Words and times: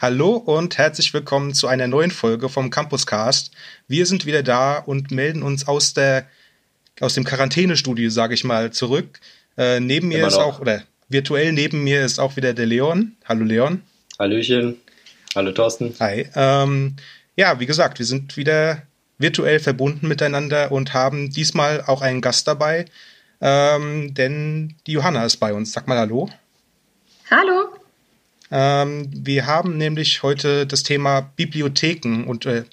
Hallo 0.00 0.36
und 0.36 0.78
herzlich 0.78 1.12
willkommen 1.12 1.52
zu 1.52 1.66
einer 1.68 1.86
neuen 1.86 2.10
Folge 2.10 2.48
vom 2.48 2.70
Campuscast. 2.70 3.50
Wir 3.86 4.06
sind 4.06 4.24
wieder 4.24 4.42
da 4.42 4.78
und 4.78 5.10
melden 5.10 5.42
uns 5.42 5.68
aus 5.68 5.92
der 5.92 6.26
aus 7.00 7.12
dem 7.12 7.24
Quarantänestudio, 7.24 8.08
sage 8.08 8.32
ich 8.32 8.42
mal, 8.42 8.70
zurück. 8.70 9.20
Äh, 9.58 9.78
neben 9.78 10.08
mir 10.08 10.26
ist 10.26 10.38
auch 10.38 10.58
oder 10.58 10.84
virtuell 11.10 11.52
neben 11.52 11.84
mir 11.84 12.02
ist 12.02 12.18
auch 12.18 12.36
wieder 12.36 12.54
der 12.54 12.64
Leon. 12.64 13.14
Hallo 13.26 13.44
Leon. 13.44 13.82
Hallöchen. 14.18 14.78
Hallo 15.34 15.52
Thorsten. 15.52 15.94
Hi. 16.00 16.30
Ähm, 16.34 16.96
ja, 17.36 17.60
wie 17.60 17.66
gesagt, 17.66 17.98
wir 17.98 18.06
sind 18.06 18.38
wieder 18.38 18.80
virtuell 19.18 19.60
verbunden 19.60 20.08
miteinander 20.08 20.72
und 20.72 20.94
haben 20.94 21.28
diesmal 21.28 21.84
auch 21.86 22.00
einen 22.00 22.22
Gast 22.22 22.48
dabei, 22.48 22.86
ähm, 23.42 24.14
denn 24.14 24.76
die 24.86 24.92
Johanna 24.92 25.26
ist 25.26 25.36
bei 25.36 25.52
uns. 25.52 25.72
Sag 25.72 25.86
mal 25.86 25.98
Hallo. 25.98 26.30
Hallo. 27.30 27.79
Ähm, 28.50 29.08
wir 29.12 29.46
haben 29.46 29.76
nämlich 29.76 30.22
heute 30.22 30.66
das 30.66 30.82
Thema 30.82 31.20
Bibliotheken 31.36 32.24
und 32.26 32.46
äh, 32.46 32.64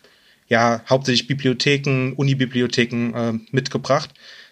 ja, 0.47 0.81
hauptsächlich 0.89 1.27
Bibliotheken, 1.27 2.13
Unibibliotheken 2.15 3.13
äh, 3.13 3.33
mitgebracht. 3.51 4.09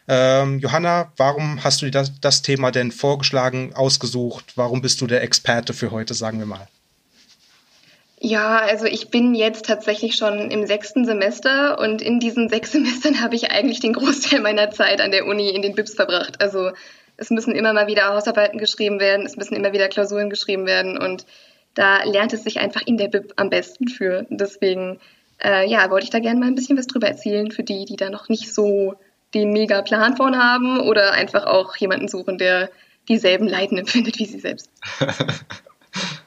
Ähm, 0.08 0.60
Johanna, 0.60 1.12
warum 1.18 1.64
hast 1.64 1.82
du 1.82 1.86
dir 1.86 1.92
das, 1.92 2.20
das 2.20 2.42
Thema 2.42 2.72
denn 2.72 2.92
vorgeschlagen, 2.92 3.74
ausgesucht? 3.74 4.54
Warum 4.56 4.82
bist 4.82 5.02
du 5.02 5.08
der 5.08 5.24
Experte 5.24 5.74
für 5.74 5.92
heute, 5.92 6.14
sagen 6.14 6.38
wir 6.40 6.46
mal? 6.46 6.68
Ja, 8.20 8.58
also 8.60 8.86
ich 8.86 9.10
bin 9.10 9.36
jetzt 9.36 9.66
tatsächlich 9.66 10.16
schon 10.16 10.50
im 10.52 10.66
sechsten 10.68 11.06
Semester 11.06 11.80
und 11.80 12.02
in 12.02 12.20
diesen 12.20 12.50
sechs 12.50 12.72
Semestern 12.74 13.22
habe 13.22 13.36
ich 13.36 13.52
eigentlich 13.52 13.80
den 13.80 13.94
Großteil 13.94 14.42
meiner 14.42 14.72
Zeit 14.72 15.02
an 15.02 15.12
der 15.12 15.26
Uni 15.26 15.50
in 15.50 15.62
den 15.62 15.76
BIPs 15.76 15.96
verbracht. 15.96 16.42
Also 16.42 16.72
es 17.18 17.30
müssen 17.30 17.56
immer 17.56 17.74
mal 17.74 17.88
wieder 17.88 18.08
Hausarbeiten 18.08 18.60
geschrieben 18.60 19.00
werden, 19.00 19.26
es 19.26 19.38
müssen 19.38 19.56
immer 19.56 19.74
wieder 19.74 19.88
Klausuren 19.88 20.30
geschrieben 20.30 20.66
werden 20.66 20.98
und 20.98 21.26
da 21.74 22.04
lernt 22.04 22.34
es 22.34 22.44
sich 22.44 22.60
einfach 22.60 22.82
in 22.86 22.98
der 22.98 23.10
Bib 23.10 23.34
am 23.36 23.50
besten 23.50 23.88
für. 23.88 24.26
Deswegen, 24.30 25.00
äh, 25.44 25.70
ja, 25.70 25.90
wollte 25.90 26.06
ich 26.06 26.10
da 26.10 26.20
gerne 26.20 26.40
mal 26.40 26.48
ein 26.48 26.56
bisschen 26.56 26.78
was 26.78 26.88
drüber 26.88 27.08
erzählen 27.08 27.52
für 27.52 27.64
die, 27.64 27.86
die 27.86 27.98
da 27.98 28.10
noch 28.10 28.30
nicht 28.30 28.54
so 28.54 28.96
den 29.34 29.52
mega 29.52 29.82
Plan 29.82 30.16
von 30.16 30.38
haben 30.38 30.80
oder 30.80 31.12
einfach 31.12 31.46
auch 31.46 31.76
jemanden 31.76 32.08
suchen, 32.08 32.38
der 32.38 32.70
dieselben 33.10 33.48
Leiden 33.48 33.78
empfindet 33.78 34.18
wie 34.20 34.26
sie 34.26 34.40
selbst. 34.40 34.72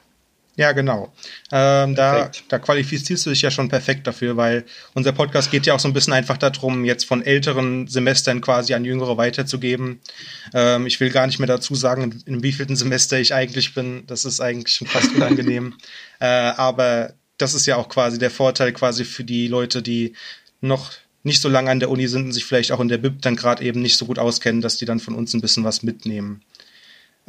Ja, 0.59 0.73
genau. 0.73 1.13
Ähm, 1.53 1.95
da, 1.95 2.29
da 2.49 2.59
qualifizierst 2.59 3.25
du 3.25 3.29
dich 3.29 3.41
ja 3.41 3.49
schon 3.49 3.69
perfekt 3.69 4.05
dafür, 4.05 4.35
weil 4.35 4.65
unser 4.93 5.13
Podcast 5.13 5.51
geht 5.51 5.65
ja 5.65 5.73
auch 5.73 5.79
so 5.79 5.87
ein 5.87 5.93
bisschen 5.93 6.11
einfach 6.11 6.35
darum, 6.35 6.83
jetzt 6.83 7.05
von 7.05 7.25
älteren 7.25 7.87
Semestern 7.87 8.41
quasi 8.41 8.73
an 8.73 8.83
Jüngere 8.83 9.15
weiterzugeben. 9.15 10.01
Ähm, 10.53 10.85
ich 10.85 10.99
will 10.99 11.11
gar 11.11 11.27
nicht 11.27 11.39
mehr 11.39 11.47
dazu 11.47 11.75
sagen, 11.75 12.03
in, 12.03 12.23
in 12.25 12.43
wievielten 12.43 12.75
Semester 12.75 13.17
ich 13.17 13.33
eigentlich 13.33 13.73
bin. 13.73 14.03
Das 14.07 14.25
ist 14.25 14.41
eigentlich 14.41 14.75
schon 14.75 14.87
fast 14.87 15.15
unangenehm. 15.15 15.75
äh, 16.19 16.25
aber 16.25 17.13
das 17.37 17.53
ist 17.53 17.65
ja 17.65 17.77
auch 17.77 17.87
quasi 17.87 18.19
der 18.19 18.29
Vorteil 18.29 18.73
quasi 18.73 19.05
für 19.05 19.23
die 19.23 19.47
Leute, 19.47 19.81
die 19.81 20.11
noch 20.59 20.91
nicht 21.23 21.39
so 21.41 21.47
lange 21.47 21.71
an 21.71 21.79
der 21.79 21.89
Uni 21.89 22.09
sind 22.09 22.25
und 22.25 22.31
sich 22.33 22.43
vielleicht 22.43 22.73
auch 22.73 22.81
in 22.81 22.89
der 22.89 22.97
BIP 22.97 23.21
dann 23.21 23.37
gerade 23.37 23.63
eben 23.63 23.81
nicht 23.81 23.95
so 23.95 24.05
gut 24.05 24.19
auskennen, 24.19 24.59
dass 24.59 24.75
die 24.75 24.85
dann 24.85 24.99
von 24.99 25.15
uns 25.15 25.33
ein 25.33 25.39
bisschen 25.39 25.63
was 25.63 25.83
mitnehmen. 25.83 26.41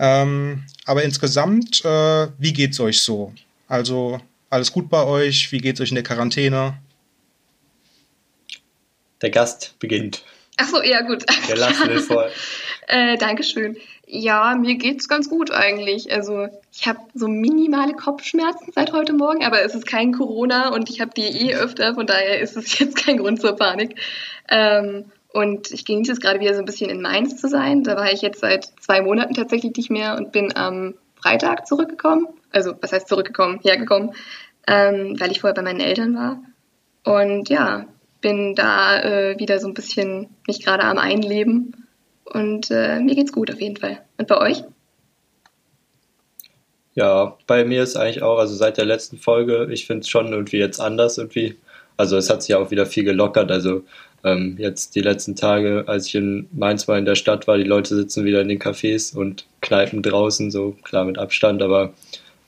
Ähm, 0.03 0.65
aber 0.87 1.03
insgesamt, 1.03 1.85
äh, 1.85 2.29
wie 2.39 2.55
geht's 2.55 2.81
euch 2.81 3.03
so? 3.03 3.35
Also 3.69 4.19
alles 4.49 4.73
gut 4.73 4.89
bei 4.89 5.05
euch? 5.05 5.53
Wie 5.53 5.59
geht's 5.59 5.79
euch 5.79 5.91
in 5.91 5.95
der 5.95 6.05
Quarantäne? 6.05 6.79
Der 9.21 9.29
Gast 9.29 9.75
beginnt. 9.79 10.25
Ach 10.57 10.69
so, 10.69 10.83
ja 10.83 11.03
gut. 11.03 11.27
Der 11.49 11.57
lassen 11.59 11.91
wir 11.91 12.01
vor. 12.01 12.29
äh, 12.89 13.19
Dankeschön. 13.19 13.77
Ja, 14.07 14.57
mir 14.59 14.77
geht's 14.77 15.07
ganz 15.07 15.29
gut 15.29 15.51
eigentlich. 15.51 16.11
Also 16.11 16.49
ich 16.73 16.87
habe 16.87 17.01
so 17.15 17.29
minimale 17.29 17.93
Kopfschmerzen 17.93 18.73
seit 18.75 18.93
heute 18.93 19.13
Morgen, 19.13 19.45
aber 19.45 19.63
es 19.63 19.75
ist 19.75 19.87
kein 19.87 20.13
Corona 20.13 20.71
und 20.71 20.89
ich 20.89 21.03
habe 21.03 21.13
die 21.15 21.27
eh 21.27 21.55
öfter, 21.55 21.95
von 21.95 22.07
daher 22.07 22.41
ist 22.41 22.57
es 22.57 22.79
jetzt 22.79 22.97
kein 22.97 23.19
Grund 23.19 23.41
zur 23.41 23.55
Panik. 23.55 23.97
Ähm, 24.49 25.13
und 25.33 25.71
ich 25.71 25.85
genieße 25.85 26.13
es 26.13 26.21
gerade 26.21 26.41
wieder 26.41 26.55
so 26.55 26.61
ein 26.61 26.67
bisschen 26.67 26.91
in 26.91 27.03
Mainz 27.03 27.41
zu 27.41 27.49
sein. 27.49 27.85
Da 27.85 27.97
war 27.97 28.13
ich 28.13 28.23
jetzt 28.23 28.41
seit 28.41 28.65
zwei 28.81 29.01
Monaten 29.01 29.35
tatsächlich 29.35 29.77
nicht 29.77 29.91
mehr 29.91 30.17
und 30.17 30.33
bin 30.33 30.57
am 30.57 30.95
Freitag 31.15 31.67
zurückgekommen. 31.67 32.27
Also, 32.51 32.75
was 32.81 32.93
heißt 32.93 33.09
zurückgekommen? 33.09 33.61
Hergekommen, 33.63 34.13
ähm, 34.67 35.17
weil 35.21 35.31
ich 35.31 35.41
vorher 35.41 35.55
bei 35.55 35.63
meinen 35.63 35.81
Eltern 35.81 36.15
war. 36.17 36.43
Und 37.05 37.49
ja, 37.49 37.87
bin 38.21 38.55
da 38.55 39.01
äh, 39.03 39.39
wieder 39.39 39.59
so 39.61 39.69
ein 39.69 39.75
bisschen 39.75 40.29
mich 40.47 40.65
gerade 40.65 40.85
am 40.85 40.99
Einleben. 40.99 41.87
Und 42.25 42.71
äh, 42.71 43.01
mir 43.01 43.15
geht's 43.15 43.33
gut 43.33 43.53
auf 43.53 43.61
jeden 43.61 43.77
Fall. 43.77 44.01
Und 44.17 44.29
bei 44.29 44.39
euch? 44.39 44.65
Ja, 46.95 47.37
bei 47.47 47.65
mir 47.65 47.83
ist 47.83 47.97
eigentlich 47.97 48.23
auch, 48.23 48.39
also 48.39 48.55
seit 48.55 48.77
der 48.77 48.85
letzten 48.85 49.17
Folge, 49.17 49.69
ich 49.71 49.87
finde 49.87 50.01
es 50.01 50.09
schon 50.09 50.33
irgendwie 50.33 50.59
jetzt 50.59 50.81
anders 50.81 51.19
irgendwie. 51.19 51.57
Also 51.97 52.17
es 52.17 52.31
hat 52.31 52.43
sich 52.43 52.55
auch 52.55 52.71
wieder 52.71 52.87
viel 52.87 53.05
gelockert. 53.05 53.51
Also 53.51 53.85
ähm, 54.25 54.57
jetzt 54.59 54.95
die 54.95 55.01
letzten 55.01 55.37
Tage, 55.37 55.85
als 55.87 56.07
ich 56.07 56.15
in 56.15 56.49
Mainz 56.53 56.87
mal 56.87 56.99
in 56.99 57.05
der 57.05 57.15
Stadt 57.15 57.47
war, 57.47 57.57
die 57.57 57.65
Leute 57.65 57.95
sitzen 57.95 58.25
wieder 58.25 58.41
in 58.41 58.49
den 58.49 58.59
Cafés 58.59 59.15
und 59.15 59.47
Kneipen 59.61 60.03
draußen, 60.03 60.51
so 60.51 60.77
klar 60.83 61.05
mit 61.05 61.19
Abstand, 61.19 61.63
aber 61.63 61.95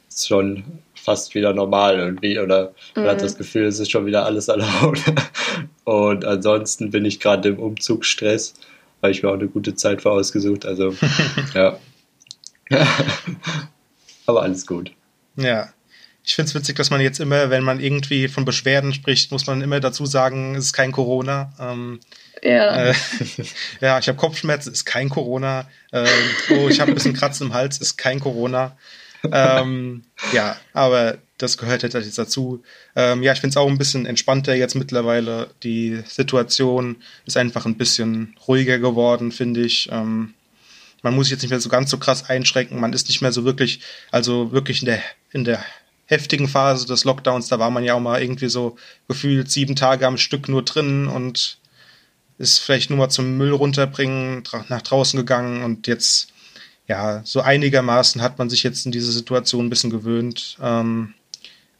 ist 0.08 0.28
schon 0.28 0.64
fast 0.94 1.34
wieder 1.34 1.52
normal 1.52 1.98
irgendwie 1.98 2.38
oder 2.38 2.72
man 2.94 3.06
hat 3.06 3.18
mhm. 3.18 3.22
das 3.22 3.36
Gefühl, 3.36 3.64
es 3.64 3.80
ist 3.80 3.90
schon 3.90 4.06
wieder 4.06 4.24
alles 4.24 4.48
erlaubt. 4.48 5.02
und 5.84 6.24
ansonsten 6.24 6.90
bin 6.90 7.04
ich 7.04 7.18
gerade 7.18 7.48
im 7.48 7.58
Umzugsstress, 7.58 8.54
weil 9.00 9.10
ich 9.10 9.22
mir 9.22 9.30
auch 9.30 9.34
eine 9.34 9.48
gute 9.48 9.74
Zeit 9.74 10.02
vorausgesucht, 10.02 10.66
also 10.66 10.94
ja. 11.54 11.78
aber 14.26 14.42
alles 14.42 14.66
gut. 14.66 14.92
Ja, 15.36 15.70
ich 16.24 16.34
finde 16.34 16.48
es 16.48 16.54
witzig, 16.54 16.76
dass 16.76 16.90
man 16.90 17.00
jetzt 17.00 17.20
immer, 17.20 17.50
wenn 17.50 17.64
man 17.64 17.80
irgendwie 17.80 18.28
von 18.28 18.44
Beschwerden 18.44 18.92
spricht, 18.92 19.32
muss 19.32 19.46
man 19.46 19.60
immer 19.60 19.80
dazu 19.80 20.06
sagen, 20.06 20.54
es 20.54 20.66
ist 20.66 20.72
kein 20.72 20.92
Corona. 20.92 21.52
Ähm, 21.58 22.00
ja. 22.42 22.90
Äh, 22.90 22.94
ja, 23.80 23.98
ich 23.98 24.08
habe 24.08 24.18
Kopfschmerzen, 24.18 24.72
ist 24.72 24.84
kein 24.84 25.08
Corona. 25.08 25.68
Ähm, 25.92 26.06
oh, 26.50 26.68
ich 26.68 26.80
habe 26.80 26.92
ein 26.92 26.94
bisschen 26.94 27.14
Kratzen 27.14 27.48
im 27.48 27.54
Hals, 27.54 27.78
ist 27.78 27.96
kein 27.96 28.20
Corona. 28.20 28.76
Ähm, 29.30 30.04
ja, 30.32 30.56
aber 30.72 31.18
das 31.38 31.58
gehört 31.58 31.82
halt 31.82 31.94
jetzt 31.94 32.18
dazu. 32.18 32.62
Ähm, 32.96 33.22
ja, 33.22 33.32
ich 33.32 33.40
finde 33.40 33.52
es 33.52 33.56
auch 33.56 33.68
ein 33.68 33.78
bisschen 33.78 34.06
entspannter 34.06 34.54
jetzt 34.54 34.74
mittlerweile. 34.74 35.50
Die 35.62 36.02
Situation 36.06 36.96
ist 37.24 37.36
einfach 37.36 37.66
ein 37.66 37.76
bisschen 37.76 38.36
ruhiger 38.46 38.78
geworden, 38.78 39.32
finde 39.32 39.62
ich. 39.62 39.88
Ähm, 39.92 40.34
man 41.02 41.14
muss 41.14 41.26
sich 41.26 41.32
jetzt 41.32 41.42
nicht 41.42 41.50
mehr 41.50 41.60
so 41.60 41.68
ganz 41.68 41.90
so 41.90 41.98
krass 41.98 42.28
einschränken. 42.28 42.80
Man 42.80 42.92
ist 42.92 43.08
nicht 43.08 43.22
mehr 43.22 43.32
so 43.32 43.44
wirklich, 43.44 43.80
also 44.10 44.52
wirklich 44.52 44.82
in 44.82 44.86
der, 44.86 45.02
in 45.32 45.44
der 45.44 45.64
heftigen 46.12 46.46
Phase 46.46 46.86
des 46.86 47.04
Lockdowns, 47.04 47.48
da 47.48 47.58
war 47.58 47.70
man 47.70 47.84
ja 47.84 47.94
auch 47.94 48.00
mal 48.00 48.20
irgendwie 48.20 48.48
so 48.48 48.76
gefühlt 49.08 49.50
sieben 49.50 49.76
Tage 49.76 50.06
am 50.06 50.18
Stück 50.18 50.48
nur 50.48 50.62
drin 50.62 51.08
und 51.08 51.58
ist 52.38 52.58
vielleicht 52.58 52.90
nur 52.90 52.98
mal 52.98 53.08
zum 53.08 53.38
Müll 53.38 53.52
runterbringen 53.52 54.42
nach 54.68 54.82
draußen 54.82 55.16
gegangen 55.16 55.64
und 55.64 55.86
jetzt, 55.86 56.28
ja, 56.86 57.22
so 57.24 57.40
einigermaßen 57.40 58.20
hat 58.20 58.38
man 58.38 58.50
sich 58.50 58.62
jetzt 58.62 58.84
in 58.84 58.92
diese 58.92 59.10
Situation 59.10 59.66
ein 59.66 59.70
bisschen 59.70 59.90
gewöhnt. 59.90 60.58
Ähm, 60.60 61.14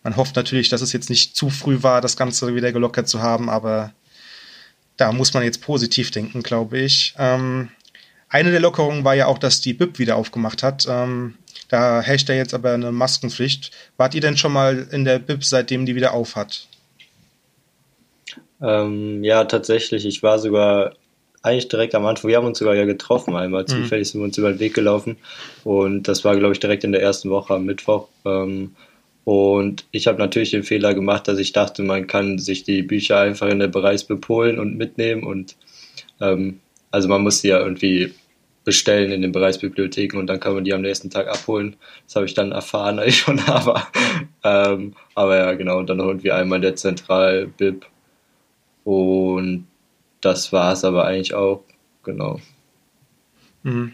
man 0.03 0.17
hofft 0.17 0.35
natürlich, 0.35 0.71
dass 0.71 0.81
es 0.81 0.93
jetzt 0.93 1.11
nicht 1.11 1.37
zu 1.37 1.51
früh 1.51 1.83
war, 1.83 2.01
das 2.01 2.17
Ganze 2.17 2.55
wieder 2.55 2.73
gelockert 2.73 3.09
zu 3.09 3.21
haben, 3.21 3.51
aber 3.51 3.93
da 4.97 5.13
muss 5.13 5.35
man 5.35 5.43
jetzt 5.43 5.61
positiv 5.61 6.11
denken, 6.11 6.43
glaube 6.43 6.79
ich. 6.79 7.15
Ähm, 7.19 7.69
eine 8.29 8.51
der 8.51 8.61
Lockerungen 8.61 9.05
war 9.05 9.15
ja 9.15 9.27
auch, 9.27 9.39
dass 9.39 9.61
die 9.61 9.75
BIP 9.75 9.99
wieder 9.99 10.17
aufgemacht 10.17 10.63
hat. 10.63 10.87
Ähm, 10.89 11.35
da 11.73 12.03
herrscht 12.03 12.29
ja 12.29 12.35
jetzt 12.35 12.53
aber 12.53 12.73
eine 12.73 12.93
Maskenpflicht. 12.93 13.71
Wart 13.97 14.15
ihr 14.15 14.21
denn 14.21 14.37
schon 14.37 14.53
mal 14.53 14.87
in 14.91 15.05
der 15.05 15.19
BIP, 15.19 15.43
seitdem 15.43 15.87
die 15.87 15.95
wieder 15.95 16.13
auf 16.13 16.37
hat? 16.37 16.69
Ähm, 18.61 19.25
ja, 19.25 19.45
tatsächlich. 19.45 20.05
Ich 20.05 20.23
war 20.23 20.39
sogar 20.39 20.95
eigentlich 21.43 21.69
direkt 21.69 21.95
am 21.95 22.05
Anfang. 22.05 22.29
Wir 22.29 22.37
haben 22.37 22.47
uns 22.47 22.59
sogar 22.59 22.75
ja 22.75 22.85
getroffen 22.85 23.35
einmal. 23.35 23.63
Mhm. 23.63 23.69
Zufällig 23.69 24.11
sind 24.11 24.21
wir 24.21 24.27
uns 24.27 24.37
über 24.37 24.53
den 24.53 24.61
Weg 24.61 24.75
gelaufen. 24.75 25.17
Und 25.65 26.09
das 26.09 26.25
war, 26.25 26.37
glaube 26.37 26.53
ich, 26.53 26.61
direkt 26.61 26.85
in 26.85 26.93
der 26.93 27.03
ersten 27.03 27.31
Woche 27.31 27.55
am 27.55 27.65
Mittwoch. 27.65 28.09
Ähm, 28.27 28.77
und 29.25 29.87
ich 29.93 30.07
habe 30.07 30.19
natürlich 30.19 30.51
den 30.51 30.65
Fehler 30.65 30.93
gemacht, 30.93 31.27
dass 31.27 31.39
ich 31.39 31.53
dachte, 31.53 31.83
man 31.83 32.07
kann 32.07 32.39
sich 32.39 32.65
die 32.65 32.83
Bücher 32.83 33.19
einfach 33.19 33.49
in 33.49 33.61
der 33.61 33.69
Bereichsbib 33.69 34.29
holen 34.29 34.59
und 34.59 34.77
mitnehmen. 34.77 35.25
Und 35.25 35.57
ähm, 36.21 36.61
also 36.91 37.09
man 37.09 37.23
muss 37.23 37.41
sie 37.41 37.49
ja 37.49 37.61
irgendwie 37.61 38.13
bestellen 38.65 39.11
in 39.11 39.23
den 39.23 39.33
Bereichsbibliotheken 39.33 40.19
und 40.19 40.27
dann 40.27 40.41
kann 40.41 40.55
man 40.55 40.65
die 40.65 40.73
am 40.73 40.83
nächsten 40.83 41.11
Tag 41.11 41.29
abholen. 41.29 41.77
Das 42.07 42.17
habe 42.17 42.27
ich 42.27 42.35
dann 42.35 42.53
erfahren, 42.53 42.99
als 43.01 43.09
ich 43.09 43.19
schon 43.19 43.39
da 43.39 43.67
war. 43.67 43.93
Ähm, 44.45 44.95
aber 45.15 45.37
ja, 45.37 45.53
genau, 45.55 45.79
und 45.79 45.89
dann 45.89 45.99
noch 45.99 46.07
irgendwie 46.07 46.33
einmal 46.33 46.61
der 46.61 46.77
Zentral-Bib. 46.77 47.87
Und 48.85 49.67
das 50.21 50.53
war 50.53 50.73
es 50.73 50.85
aber 50.85 51.05
eigentlich 51.05 51.35
auch, 51.35 51.63
genau. 52.03 52.41
Mhm. 53.63 53.93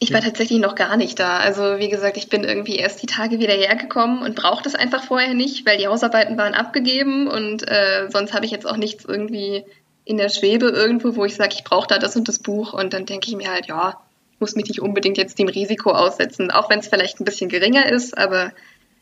Ich 0.00 0.12
war 0.12 0.20
tatsächlich 0.20 0.58
noch 0.58 0.74
gar 0.74 0.96
nicht 0.96 1.18
da. 1.18 1.38
Also 1.38 1.78
wie 1.78 1.88
gesagt, 1.88 2.16
ich 2.16 2.28
bin 2.28 2.44
irgendwie 2.44 2.76
erst 2.76 3.00
die 3.02 3.06
Tage 3.06 3.38
wieder 3.38 3.54
hergekommen 3.54 4.22
und 4.22 4.34
brauchte 4.34 4.68
es 4.68 4.74
einfach 4.74 5.04
vorher 5.04 5.34
nicht, 5.34 5.64
weil 5.66 5.78
die 5.78 5.86
Hausarbeiten 5.86 6.36
waren 6.36 6.52
abgegeben 6.52 7.28
und 7.28 7.66
äh, 7.66 8.08
sonst 8.10 8.34
habe 8.34 8.44
ich 8.44 8.50
jetzt 8.50 8.66
auch 8.66 8.76
nichts 8.76 9.04
irgendwie 9.04 9.64
in 10.04 10.18
der 10.18 10.28
Schwebe 10.28 10.66
irgendwo, 10.66 11.16
wo 11.16 11.24
ich 11.24 11.36
sage, 11.36 11.54
ich 11.54 11.64
brauche 11.64 11.86
da 11.86 11.98
das 11.98 12.16
und 12.16 12.28
das 12.28 12.38
Buch 12.38 12.72
und 12.72 12.92
dann 12.92 13.06
denke 13.06 13.28
ich 13.28 13.36
mir 13.36 13.50
halt, 13.50 13.66
ja, 13.66 14.00
muss 14.44 14.56
mich 14.56 14.66
nicht 14.66 14.82
unbedingt 14.82 15.16
jetzt 15.16 15.38
dem 15.38 15.48
Risiko 15.48 15.92
aussetzen, 15.92 16.50
auch 16.50 16.68
wenn 16.68 16.80
es 16.80 16.88
vielleicht 16.88 17.18
ein 17.18 17.24
bisschen 17.24 17.48
geringer 17.48 17.90
ist, 17.90 18.16
aber 18.18 18.52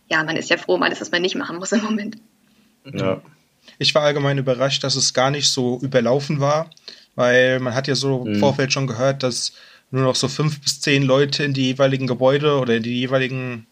ja, 0.08 0.22
man 0.22 0.36
ist 0.36 0.50
ja 0.50 0.56
froh, 0.56 0.76
alles, 0.76 1.00
was 1.00 1.10
man 1.10 1.20
nicht 1.20 1.34
machen 1.34 1.56
muss 1.56 1.72
im 1.72 1.82
Moment. 1.82 2.16
Ja. 2.84 3.20
Ich 3.78 3.92
war 3.92 4.02
allgemein 4.02 4.38
überrascht, 4.38 4.84
dass 4.84 4.94
es 4.94 5.14
gar 5.14 5.32
nicht 5.32 5.48
so 5.48 5.80
überlaufen 5.82 6.38
war, 6.38 6.70
weil 7.16 7.58
man 7.58 7.74
hat 7.74 7.88
ja 7.88 7.96
so 7.96 8.24
im 8.24 8.34
mhm. 8.34 8.38
Vorfeld 8.38 8.72
schon 8.72 8.86
gehört, 8.86 9.24
dass 9.24 9.52
nur 9.90 10.04
noch 10.04 10.14
so 10.14 10.28
fünf 10.28 10.60
bis 10.60 10.80
zehn 10.80 11.02
Leute 11.02 11.42
in 11.42 11.54
die 11.54 11.66
jeweiligen 11.66 12.06
Gebäude 12.06 12.58
oder 12.60 12.76
in 12.76 12.84
die 12.84 13.00
jeweiligen 13.00 13.66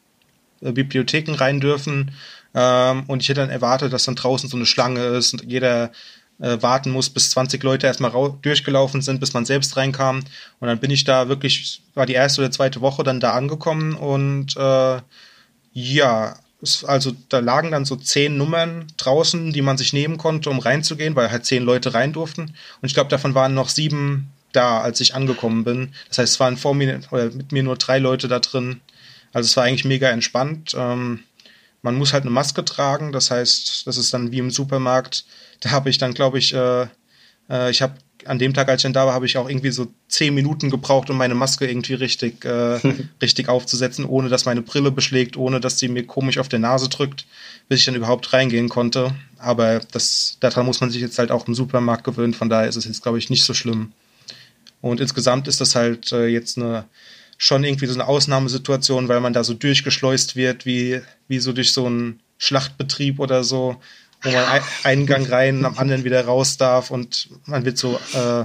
äh, 0.60 0.72
Bibliotheken 0.72 1.34
rein 1.34 1.60
dürfen. 1.60 2.10
Ähm, 2.52 3.04
und 3.06 3.22
ich 3.22 3.28
hätte 3.28 3.42
dann 3.42 3.50
erwartet, 3.50 3.92
dass 3.92 4.06
dann 4.06 4.16
draußen 4.16 4.48
so 4.48 4.56
eine 4.56 4.66
Schlange 4.66 5.04
ist 5.04 5.34
und 5.34 5.44
jeder 5.44 5.92
äh, 6.40 6.60
warten 6.60 6.90
muss, 6.90 7.10
bis 7.10 7.30
20 7.30 7.62
Leute 7.62 7.86
erstmal 7.86 8.12
durchgelaufen 8.42 9.02
sind, 9.02 9.20
bis 9.20 9.32
man 9.32 9.44
selbst 9.44 9.76
reinkam. 9.76 10.20
Und 10.58 10.68
dann 10.68 10.80
bin 10.80 10.90
ich 10.90 11.04
da 11.04 11.28
wirklich, 11.28 11.82
war 11.94 12.06
die 12.06 12.14
erste 12.14 12.40
oder 12.40 12.50
zweite 12.50 12.80
Woche 12.80 13.04
dann 13.04 13.20
da 13.20 13.32
angekommen 13.32 13.94
und 13.94 14.56
äh, 14.56 15.00
ja, 15.72 16.36
es, 16.62 16.84
also 16.84 17.12
da 17.28 17.38
lagen 17.38 17.70
dann 17.70 17.84
so 17.84 17.96
zehn 17.96 18.36
Nummern 18.36 18.86
draußen, 18.96 19.52
die 19.52 19.62
man 19.62 19.78
sich 19.78 19.92
nehmen 19.92 20.18
konnte, 20.18 20.50
um 20.50 20.58
reinzugehen, 20.58 21.16
weil 21.16 21.30
halt 21.30 21.46
zehn 21.46 21.62
Leute 21.62 21.94
rein 21.94 22.12
durften. 22.12 22.42
Und 22.42 22.86
ich 22.86 22.94
glaube, 22.94 23.10
davon 23.10 23.34
waren 23.34 23.54
noch 23.54 23.68
sieben 23.68 24.30
da, 24.52 24.80
als 24.80 25.00
ich 25.00 25.14
angekommen 25.14 25.64
bin. 25.64 25.92
Das 26.08 26.18
heißt, 26.18 26.34
es 26.34 26.40
waren 26.40 26.56
vor 26.56 26.74
mir 26.74 27.00
oder 27.10 27.30
mit 27.30 27.52
mir 27.52 27.62
nur 27.62 27.76
drei 27.76 27.98
Leute 27.98 28.28
da 28.28 28.40
drin. 28.40 28.80
Also 29.32 29.46
es 29.46 29.56
war 29.56 29.64
eigentlich 29.64 29.84
mega 29.84 30.10
entspannt. 30.10 30.74
Ähm, 30.76 31.20
man 31.82 31.96
muss 31.96 32.12
halt 32.12 32.24
eine 32.24 32.30
Maske 32.30 32.64
tragen, 32.64 33.12
das 33.12 33.30
heißt, 33.30 33.86
das 33.86 33.96
ist 33.96 34.12
dann 34.12 34.32
wie 34.32 34.38
im 34.38 34.50
Supermarkt. 34.50 35.24
Da 35.60 35.70
habe 35.70 35.90
ich 35.90 35.98
dann, 35.98 36.14
glaube 36.14 36.38
ich, 36.38 36.54
äh, 36.54 36.86
äh, 37.48 37.70
ich 37.70 37.82
habe 37.82 37.94
an 38.26 38.38
dem 38.38 38.52
Tag, 38.52 38.68
als 38.68 38.80
ich 38.80 38.82
dann 38.82 38.92
da 38.92 39.06
war, 39.06 39.14
habe 39.14 39.26
ich 39.26 39.38
auch 39.38 39.48
irgendwie 39.48 39.70
so 39.70 39.88
zehn 40.08 40.34
Minuten 40.34 40.70
gebraucht, 40.70 41.08
um 41.10 41.16
meine 41.16 41.34
Maske 41.34 41.66
irgendwie 41.66 41.94
richtig, 41.94 42.44
äh, 42.44 42.80
richtig 43.22 43.48
aufzusetzen, 43.48 44.04
ohne 44.04 44.28
dass 44.28 44.44
meine 44.44 44.62
Brille 44.62 44.90
beschlägt, 44.90 45.36
ohne 45.36 45.60
dass 45.60 45.78
sie 45.78 45.88
mir 45.88 46.06
komisch 46.06 46.38
auf 46.38 46.48
der 46.48 46.58
Nase 46.58 46.88
drückt, 46.88 47.26
bis 47.68 47.80
ich 47.80 47.86
dann 47.86 47.94
überhaupt 47.94 48.32
reingehen 48.32 48.68
konnte. 48.68 49.14
Aber 49.38 49.80
das, 49.92 50.36
daran 50.40 50.66
muss 50.66 50.80
man 50.80 50.90
sich 50.90 51.00
jetzt 51.00 51.18
halt 51.18 51.30
auch 51.30 51.48
im 51.48 51.54
Supermarkt 51.54 52.04
gewöhnen, 52.04 52.34
von 52.34 52.48
daher 52.50 52.68
ist 52.68 52.76
es 52.76 52.84
jetzt, 52.84 53.02
glaube 53.02 53.18
ich, 53.18 53.30
nicht 53.30 53.44
so 53.44 53.54
schlimm. 53.54 53.92
Und 54.82 55.00
insgesamt 55.00 55.48
ist 55.48 55.60
das 55.60 55.74
halt 55.74 56.12
äh, 56.12 56.26
jetzt 56.26 56.58
eine 56.58 56.84
schon 57.42 57.64
irgendwie 57.64 57.86
so 57.86 57.94
eine 57.94 58.06
Ausnahmesituation, 58.06 59.08
weil 59.08 59.20
man 59.20 59.32
da 59.32 59.42
so 59.44 59.54
durchgeschleust 59.54 60.36
wird, 60.36 60.66
wie, 60.66 61.00
wie 61.26 61.38
so 61.38 61.54
durch 61.54 61.72
so 61.72 61.86
einen 61.86 62.20
Schlachtbetrieb 62.36 63.18
oder 63.18 63.44
so, 63.44 63.76
wo 64.22 64.30
man 64.30 64.44
ein, 64.44 64.62
einen 64.84 65.06
Gang 65.06 65.32
rein, 65.32 65.64
am 65.64 65.78
anderen 65.78 66.04
wieder 66.04 66.22
raus 66.22 66.58
darf 66.58 66.90
und 66.90 67.30
man 67.46 67.64
wird 67.64 67.78
so, 67.78 67.98
äh, 68.12 68.44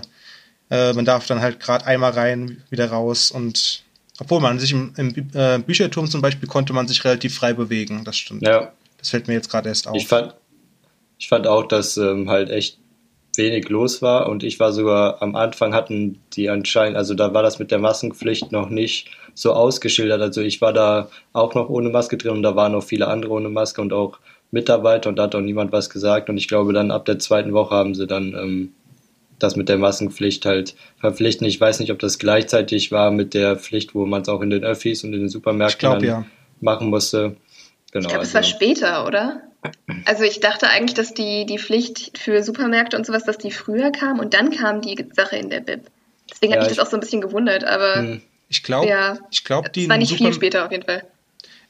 äh, 0.69 0.93
man 0.93 1.03
darf 1.03 1.27
dann 1.27 1.41
halt 1.41 1.59
gerade 1.59 1.85
einmal 1.85 2.11
rein, 2.11 2.63
wieder 2.69 2.89
raus 2.89 3.31
und 3.31 3.83
obwohl 4.19 4.39
man 4.39 4.59
sich 4.59 4.71
im, 4.71 4.93
im 4.95 5.13
äh, 5.33 5.59
Bücherturm 5.59 6.09
zum 6.09 6.21
Beispiel 6.21 6.47
konnte 6.47 6.71
man 6.71 6.87
sich 6.87 7.03
relativ 7.03 7.35
frei 7.35 7.51
bewegen, 7.51 8.05
das 8.05 8.15
stimmt. 8.15 8.43
Ja. 8.43 8.71
Das 8.97 9.09
fällt 9.09 9.27
mir 9.27 9.33
jetzt 9.33 9.49
gerade 9.49 9.67
erst 9.67 9.89
auf. 9.89 9.97
Ich 9.97 10.07
fand, 10.07 10.35
ich 11.19 11.27
fand 11.27 11.47
auch, 11.47 11.67
dass 11.67 11.97
ähm, 11.97 12.29
halt 12.29 12.49
echt 12.49 12.79
wenig 13.37 13.69
los 13.69 14.01
war 14.01 14.29
und 14.29 14.43
ich 14.43 14.59
war 14.59 14.71
sogar 14.71 15.21
am 15.21 15.35
Anfang 15.35 15.73
hatten 15.73 16.19
die 16.33 16.49
anscheinend, 16.49 16.97
also 16.97 17.13
da 17.13 17.33
war 17.33 17.43
das 17.43 17.59
mit 17.59 17.71
der 17.71 17.79
Maskenpflicht 17.79 18.51
noch 18.51 18.69
nicht 18.69 19.09
so 19.33 19.53
ausgeschildert. 19.53 20.21
Also 20.21 20.41
ich 20.41 20.61
war 20.61 20.73
da 20.73 21.09
auch 21.33 21.53
noch 21.55 21.69
ohne 21.69 21.89
Maske 21.89 22.17
drin 22.17 22.31
und 22.31 22.43
da 22.43 22.55
waren 22.55 22.71
noch 22.71 22.83
viele 22.83 23.07
andere 23.07 23.33
ohne 23.33 23.49
Maske 23.49 23.81
und 23.81 23.93
auch 23.93 24.19
Mitarbeiter 24.51 25.09
und 25.09 25.17
da 25.17 25.23
hat 25.23 25.35
auch 25.35 25.41
niemand 25.41 25.71
was 25.71 25.89
gesagt 25.89 26.29
und 26.29 26.37
ich 26.37 26.47
glaube 26.47 26.73
dann 26.73 26.91
ab 26.91 27.05
der 27.05 27.19
zweiten 27.19 27.53
Woche 27.53 27.75
haben 27.75 27.95
sie 27.95 28.07
dann 28.07 28.33
ähm, 28.33 28.71
das 29.39 29.55
mit 29.55 29.69
der 29.69 29.77
Maskenpflicht 29.77 30.45
halt 30.45 30.75
verpflichten. 30.97 31.45
Ich 31.45 31.59
weiß 31.59 31.79
nicht, 31.79 31.91
ob 31.91 31.99
das 31.99 32.19
gleichzeitig 32.19 32.91
war 32.91 33.11
mit 33.11 33.33
der 33.33 33.57
Pflicht, 33.57 33.93
wo 33.93 34.05
man 34.05 34.21
es 34.21 34.29
auch 34.29 34.41
in 34.41 34.49
den 34.49 34.63
Öffis 34.63 35.03
und 35.03 35.13
in 35.13 35.21
den 35.21 35.29
Supermärkten 35.29 35.89
glaub, 35.89 36.03
ja. 36.03 36.25
machen 36.61 36.89
musste. 36.89 37.35
Genau, 37.95 38.07
ich 38.07 38.09
glaube, 38.09 38.19
also. 38.19 38.27
es 38.27 38.33
war 38.33 38.43
später, 38.43 39.07
oder? 39.07 39.41
Also 40.03 40.23
ich 40.25 40.41
dachte 40.41 40.67
eigentlich, 40.67 40.95
dass 40.95 41.13
die, 41.13 41.45
die 41.45 41.57
Pflicht 41.57 42.17
für 42.17 42.43
Supermärkte 42.43 42.97
und 42.97 43.05
sowas, 43.05 43.23
dass 43.23 43.37
die 43.37 43.51
früher 43.51 43.89
kam 43.89 44.19
und 44.19 44.33
dann 44.33 44.51
kam 44.51 44.81
die 44.81 45.07
Sache 45.13 45.37
in 45.37 45.49
der 45.49 45.61
Bib. 45.61 45.89
Deswegen 46.29 46.51
ja, 46.51 46.59
hat 46.59 46.67
mich 46.67 46.75
das 46.75 46.85
auch 46.85 46.91
so 46.91 46.97
ein 46.97 46.99
bisschen 46.99 47.21
gewundert, 47.21 47.63
aber 47.63 47.95
hm. 47.95 48.21
ich 48.49 48.63
glaube, 48.63 48.89
ja, 48.89 49.17
ich 49.31 49.45
glaube, 49.45 49.69
die 49.69 49.87
war 49.87 49.97
nicht 49.97 50.09
Super 50.09 50.25
viel 50.25 50.33
später 50.33 50.65
auf 50.65 50.71
jeden 50.73 50.83
Fall. 50.83 51.05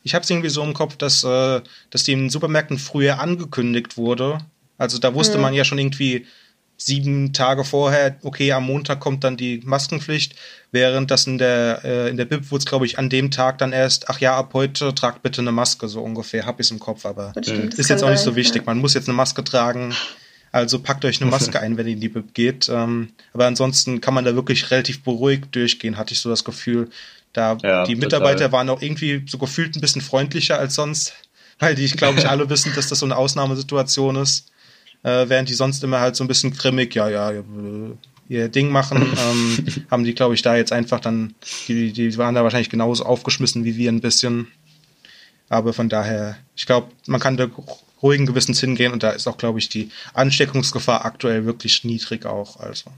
Ich 0.01 0.15
habe 0.15 0.23
es 0.23 0.29
irgendwie 0.31 0.49
so 0.49 0.63
im 0.63 0.73
Kopf, 0.73 0.97
dass, 0.97 1.23
äh, 1.23 1.61
dass 1.91 2.03
die 2.03 2.13
in 2.13 2.31
Supermärkten 2.31 2.79
früher 2.79 3.19
angekündigt 3.19 3.95
wurde. 3.95 4.39
Also 4.79 4.97
da 4.97 5.13
wusste 5.13 5.35
hm. 5.35 5.41
man 5.41 5.53
ja 5.53 5.63
schon 5.63 5.77
irgendwie, 5.77 6.25
sieben 6.77 7.33
Tage 7.33 7.63
vorher, 7.63 8.17
okay, 8.23 8.51
am 8.51 8.65
Montag 8.65 8.99
kommt 8.99 9.23
dann 9.23 9.37
die 9.37 9.61
Maskenpflicht, 9.63 10.35
während 10.71 11.09
das 11.09 11.25
in 11.27 11.37
der, 11.37 11.81
äh, 11.83 12.09
in 12.09 12.17
der 12.17 12.25
BIP 12.25 12.51
wurde 12.51 12.59
es, 12.59 12.65
glaube 12.65 12.85
ich, 12.85 12.99
an 12.99 13.09
dem 13.09 13.31
Tag 13.31 13.57
dann 13.59 13.71
erst, 13.71 14.09
ach 14.09 14.19
ja, 14.19 14.35
ab 14.35 14.53
heute 14.53 14.93
tragt 14.93 15.23
bitte 15.23 15.41
eine 15.41 15.51
Maske, 15.51 15.87
so 15.87 16.01
ungefähr, 16.01 16.45
hab 16.45 16.59
ich 16.59 16.67
es 16.67 16.71
im 16.71 16.79
Kopf, 16.79 17.05
aber 17.05 17.33
stimmt, 17.41 17.75
ist 17.75 17.89
jetzt 17.89 18.03
auch 18.03 18.09
nicht 18.09 18.19
so 18.19 18.35
wichtig. 18.35 18.63
Ja. 18.63 18.65
Man 18.67 18.79
muss 18.79 18.93
jetzt 18.93 19.07
eine 19.07 19.15
Maske 19.15 19.43
tragen, 19.43 19.95
also 20.51 20.79
packt 20.79 21.05
euch 21.05 21.21
eine 21.21 21.31
Maske 21.31 21.59
ein, 21.59 21.77
wenn 21.77 21.87
ihr 21.87 21.93
in 21.93 22.01
die 22.01 22.09
BIP 22.09 22.33
geht. 22.33 22.69
Ähm, 22.69 23.09
aber 23.33 23.45
ansonsten 23.45 24.01
kann 24.01 24.13
man 24.13 24.25
da 24.25 24.35
wirklich 24.35 24.71
relativ 24.71 25.03
beruhigt 25.03 25.55
durchgehen, 25.55 25.97
hatte 25.97 26.13
ich 26.13 26.19
so 26.19 26.29
das 26.29 26.43
Gefühl. 26.43 26.89
Da 27.33 27.57
ja, 27.61 27.83
die 27.85 27.95
Mitarbeiter 27.95 28.45
total. 28.45 28.51
waren 28.53 28.69
auch 28.69 28.81
irgendwie 28.81 29.23
so 29.27 29.37
gefühlt 29.37 29.75
ein 29.75 29.81
bisschen 29.81 30.01
freundlicher 30.01 30.57
als 30.57 30.75
sonst, 30.75 31.13
weil 31.59 31.75
die, 31.75 31.87
glaube 31.87 32.19
ich, 32.19 32.29
alle 32.29 32.49
wissen, 32.49 32.71
dass 32.75 32.87
das 32.87 32.99
so 32.99 33.05
eine 33.05 33.17
Ausnahmesituation 33.17 34.15
ist 34.15 34.49
äh, 35.05 35.29
während 35.29 35.49
die 35.49 35.53
sonst 35.53 35.83
immer 35.83 35.99
halt 35.99 36.15
so 36.15 36.23
ein 36.23 36.27
bisschen 36.27 36.51
grimmig, 36.51 36.95
ja, 36.95 37.07
ja, 37.09 37.31
ihr 38.27 38.49
Ding 38.49 38.71
machen, 38.71 39.03
ähm, 39.29 39.65
haben 39.91 40.03
die, 40.03 40.15
glaube 40.15 40.33
ich, 40.33 40.41
da 40.41 40.55
jetzt 40.55 40.73
einfach 40.73 40.99
dann, 40.99 41.35
die, 41.67 41.93
die 41.93 42.17
waren 42.17 42.33
da 42.33 42.43
wahrscheinlich 42.43 42.71
genauso 42.71 43.05
aufgeschmissen 43.05 43.63
wie 43.63 43.77
wir 43.77 43.91
ein 43.91 44.01
bisschen. 44.01 44.47
Aber 45.47 45.73
von 45.73 45.89
daher, 45.89 46.37
ich 46.55 46.65
glaube, 46.65 46.87
man 47.05 47.19
kann 47.19 47.37
da 47.37 47.47
ruhigen 48.01 48.25
Gewissens 48.25 48.59
hingehen 48.59 48.93
und 48.93 49.03
da 49.03 49.11
ist 49.11 49.27
auch, 49.27 49.37
glaube 49.37 49.59
ich, 49.59 49.69
die 49.69 49.91
Ansteckungsgefahr 50.15 51.05
aktuell 51.05 51.45
wirklich 51.45 51.83
niedrig 51.83 52.25
auch. 52.25 52.59
Also. 52.59 52.89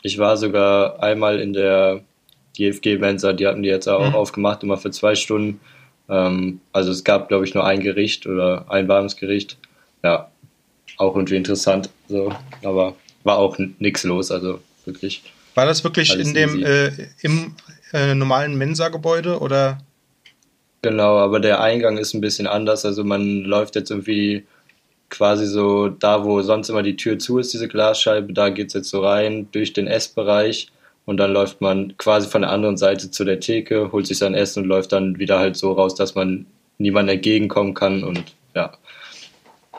Ich 0.00 0.16
war 0.16 0.38
sogar 0.38 1.02
einmal 1.02 1.40
in 1.40 1.52
der 1.52 2.00
DFG-Mensa, 2.58 3.34
die 3.34 3.46
hatten 3.46 3.62
die 3.62 3.68
jetzt 3.68 3.86
auch 3.86 4.08
mhm. 4.08 4.14
aufgemacht, 4.14 4.62
immer 4.62 4.78
für 4.78 4.90
zwei 4.90 5.14
Stunden. 5.14 5.60
Ähm, 6.08 6.62
also 6.72 6.90
es 6.90 7.04
gab, 7.04 7.28
glaube 7.28 7.44
ich, 7.44 7.52
nur 7.52 7.66
ein 7.66 7.80
Gericht 7.80 8.26
oder 8.26 8.64
ein 8.70 8.88
warmes 8.88 9.16
Gericht. 9.16 9.58
Ja, 10.02 10.30
auch 11.00 11.16
irgendwie 11.16 11.36
interessant. 11.36 11.90
So, 12.08 12.32
aber 12.62 12.94
war 13.24 13.38
auch 13.38 13.58
nichts 13.78 14.04
los, 14.04 14.30
also 14.30 14.60
wirklich. 14.84 15.22
War 15.54 15.66
das 15.66 15.82
wirklich 15.82 16.14
in 16.14 16.34
dem 16.34 16.64
äh, 16.64 16.90
im 17.22 17.54
äh, 17.92 18.14
normalen 18.14 18.56
Mensa-Gebäude 18.56 19.40
oder? 19.40 19.78
Genau, 20.82 21.18
aber 21.18 21.40
der 21.40 21.60
Eingang 21.60 21.98
ist 21.98 22.14
ein 22.14 22.20
bisschen 22.20 22.46
anders. 22.46 22.84
Also 22.84 23.04
man 23.04 23.40
läuft 23.42 23.74
jetzt 23.74 23.90
irgendwie 23.90 24.46
quasi 25.10 25.46
so 25.46 25.88
da, 25.88 26.24
wo 26.24 26.40
sonst 26.42 26.68
immer 26.68 26.82
die 26.82 26.96
Tür 26.96 27.18
zu 27.18 27.38
ist, 27.38 27.52
diese 27.52 27.68
Glasscheibe, 27.68 28.32
da 28.32 28.48
geht 28.48 28.68
es 28.68 28.74
jetzt 28.74 28.90
so 28.90 29.04
rein 29.04 29.48
durch 29.52 29.72
den 29.72 29.88
Essbereich 29.88 30.70
und 31.04 31.16
dann 31.16 31.32
läuft 31.32 31.60
man 31.60 31.96
quasi 31.98 32.28
von 32.28 32.42
der 32.42 32.52
anderen 32.52 32.76
Seite 32.76 33.10
zu 33.10 33.24
der 33.24 33.40
Theke, 33.40 33.90
holt 33.92 34.06
sich 34.06 34.18
sein 34.18 34.34
Essen 34.34 34.62
und 34.62 34.68
läuft 34.68 34.92
dann 34.92 35.18
wieder 35.18 35.38
halt 35.38 35.56
so 35.56 35.72
raus, 35.72 35.94
dass 35.96 36.14
man 36.14 36.46
niemand 36.78 37.10
entgegenkommen 37.10 37.74
kann 37.74 38.04
und 38.04 38.22
ja, 38.54 38.72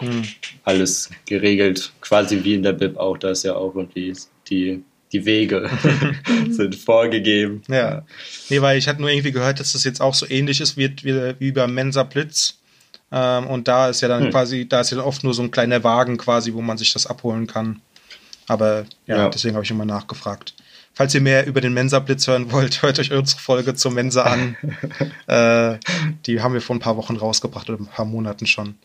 hm. 0.01 0.24
alles 0.63 1.10
geregelt, 1.25 1.91
quasi 2.01 2.43
wie 2.43 2.55
in 2.55 2.63
der 2.63 2.74
Bib 2.74 2.98
auch, 2.98 3.17
da 3.17 3.31
ist 3.31 3.43
ja 3.43 3.55
auch 3.55 3.75
irgendwie 3.75 4.13
die, 4.50 4.84
die 5.12 5.25
Wege 5.25 5.70
sind 6.50 6.75
vorgegeben. 6.75 7.63
Ja. 7.67 8.05
Nee, 8.50 8.62
weil 8.62 8.77
ich 8.77 8.88
hatte 8.88 9.01
nur 9.01 9.10
irgendwie 9.10 9.31
gehört, 9.31 9.60
dass 9.60 9.74
das 9.74 9.84
jetzt 9.84 10.01
auch 10.01 10.13
so 10.13 10.27
ähnlich 10.29 10.62
ist 10.62 10.77
wie, 10.77 10.93
wie, 11.03 11.36
wie 11.39 11.51
beim 11.51 11.74
Mensa 11.74 12.03
Blitz. 12.03 12.58
Ähm, 13.12 13.48
und 13.48 13.67
da 13.67 13.89
ist 13.89 14.01
ja 14.01 14.08
dann 14.08 14.25
hm. 14.25 14.31
quasi, 14.31 14.67
da 14.67 14.81
ist 14.81 14.91
ja 14.91 15.03
oft 15.03 15.24
nur 15.24 15.34
so 15.34 15.43
ein 15.43 15.51
kleiner 15.51 15.84
Wagen 15.84 16.17
quasi, 16.17 16.53
wo 16.53 16.62
man 16.62 16.77
sich 16.77 16.93
das 16.93 17.08
abholen 17.08 17.48
kann. 17.48 17.81
Aber 18.48 18.86
ja, 19.05 19.17
ja. 19.17 19.29
deswegen 19.29 19.55
habe 19.55 19.63
ich 19.63 19.72
immer 19.72 19.86
nachgefragt. 19.86 20.55
Falls 20.93 21.15
ihr 21.15 21.22
mehr 21.22 21.48
über 21.48 21.62
den 21.62 21.74
Mensa-Blitz 21.74 22.27
hören 22.27 22.51
wollt, 22.51 22.81
hört 22.84 23.00
euch 23.00 23.12
unsere 23.12 23.39
Folge 23.39 23.75
zur 23.75 23.91
Mensa 23.91 24.24
an. 24.24 24.58
äh, 25.27 25.77
die 26.25 26.41
haben 26.41 26.53
wir 26.53 26.62
vor 26.62 26.75
ein 26.75 26.79
paar 26.79 26.98
Wochen 26.98 27.15
rausgebracht 27.15 27.70
oder 27.70 27.79
ein 27.79 27.88
paar 27.88 28.05
Monaten 28.05 28.46
schon. 28.46 28.75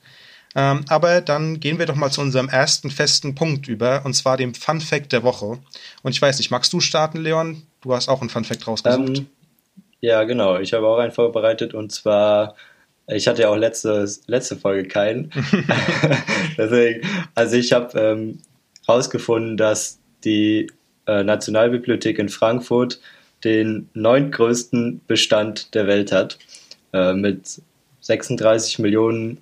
Ähm, 0.58 0.86
aber 0.88 1.20
dann 1.20 1.60
gehen 1.60 1.78
wir 1.78 1.84
doch 1.84 1.96
mal 1.96 2.10
zu 2.10 2.22
unserem 2.22 2.48
ersten 2.48 2.90
festen 2.90 3.34
Punkt 3.34 3.68
über, 3.68 4.00
und 4.06 4.14
zwar 4.14 4.38
dem 4.38 4.54
Fun 4.54 4.80
Fact 4.80 5.12
der 5.12 5.22
Woche. 5.22 5.58
Und 6.02 6.12
ich 6.12 6.22
weiß 6.22 6.38
nicht, 6.38 6.50
magst 6.50 6.72
du 6.72 6.80
starten, 6.80 7.18
Leon? 7.18 7.62
Du 7.82 7.94
hast 7.94 8.08
auch 8.08 8.22
einen 8.22 8.30
Fun 8.30 8.44
Fact 8.44 8.66
rausgesucht. 8.66 9.18
Ähm, 9.18 9.26
ja, 10.00 10.24
genau. 10.24 10.58
Ich 10.58 10.72
habe 10.72 10.86
auch 10.86 10.96
einen 10.96 11.12
vorbereitet 11.12 11.74
und 11.74 11.92
zwar, 11.92 12.56
ich 13.06 13.28
hatte 13.28 13.42
ja 13.42 13.50
auch 13.50 13.56
letzte, 13.56 14.10
letzte 14.26 14.56
Folge 14.56 14.88
keinen. 14.88 15.30
Deswegen, 16.56 17.06
also 17.34 17.56
ich 17.56 17.72
habe 17.74 17.98
ähm, 18.00 18.38
rausgefunden, 18.88 19.58
dass 19.58 19.98
die 20.24 20.70
äh, 21.06 21.22
Nationalbibliothek 21.22 22.18
in 22.18 22.30
Frankfurt 22.30 22.98
den 23.44 23.90
neuntgrößten 23.92 25.02
Bestand 25.06 25.74
der 25.74 25.86
Welt 25.86 26.12
hat. 26.12 26.38
Äh, 26.94 27.12
mit 27.12 27.60
36 28.00 28.78
Millionen 28.78 29.38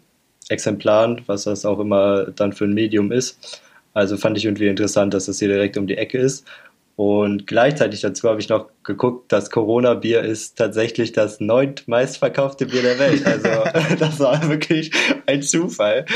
Exemplaren, 0.48 1.22
was 1.26 1.44
das 1.44 1.64
auch 1.64 1.78
immer 1.78 2.26
dann 2.26 2.52
für 2.52 2.64
ein 2.64 2.74
Medium 2.74 3.12
ist. 3.12 3.62
Also 3.92 4.16
fand 4.16 4.36
ich 4.36 4.44
irgendwie 4.44 4.66
interessant, 4.66 5.14
dass 5.14 5.26
das 5.26 5.38
hier 5.38 5.48
direkt 5.48 5.76
um 5.76 5.86
die 5.86 5.96
Ecke 5.96 6.18
ist. 6.18 6.46
Und 6.96 7.46
gleichzeitig 7.46 8.02
dazu 8.02 8.28
habe 8.28 8.40
ich 8.40 8.48
noch 8.48 8.68
geguckt, 8.84 9.32
das 9.32 9.50
Corona-Bier 9.50 10.22
ist 10.22 10.56
tatsächlich 10.56 11.10
das 11.12 11.40
neuntmeistverkaufte 11.40 12.66
Bier 12.66 12.82
der 12.82 12.98
Welt. 12.98 13.26
Also 13.26 13.48
das 13.98 14.20
war 14.20 14.48
wirklich 14.48 14.92
ein 15.26 15.42
Zufall. 15.42 16.06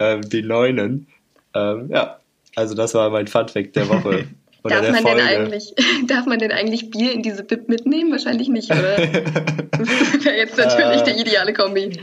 Ähm, 0.00 0.22
die 0.22 0.42
Neunen. 0.42 1.06
Ähm, 1.54 1.88
ja, 1.90 2.18
also 2.56 2.74
das 2.74 2.94
war 2.94 3.10
mein 3.10 3.28
Funfact 3.28 3.76
der 3.76 3.88
Woche. 3.88 4.26
Oder 4.64 4.76
darf, 4.76 4.84
der 4.84 4.92
man 4.92 5.02
Folge. 5.02 5.22
denn 5.22 5.28
eigentlich, 5.28 5.74
darf 6.06 6.26
man 6.26 6.38
denn 6.38 6.50
eigentlich 6.50 6.90
Bier 6.90 7.12
in 7.12 7.22
diese 7.22 7.44
Bib 7.44 7.68
mitnehmen? 7.68 8.10
Wahrscheinlich 8.10 8.48
nicht, 8.48 8.70
oder? 8.70 8.96
das 8.96 9.88
wäre 10.24 10.36
jetzt 10.36 10.56
natürlich 10.56 11.02
äh, 11.02 11.14
die 11.14 11.20
ideale 11.20 11.52
Kombi. 11.52 12.00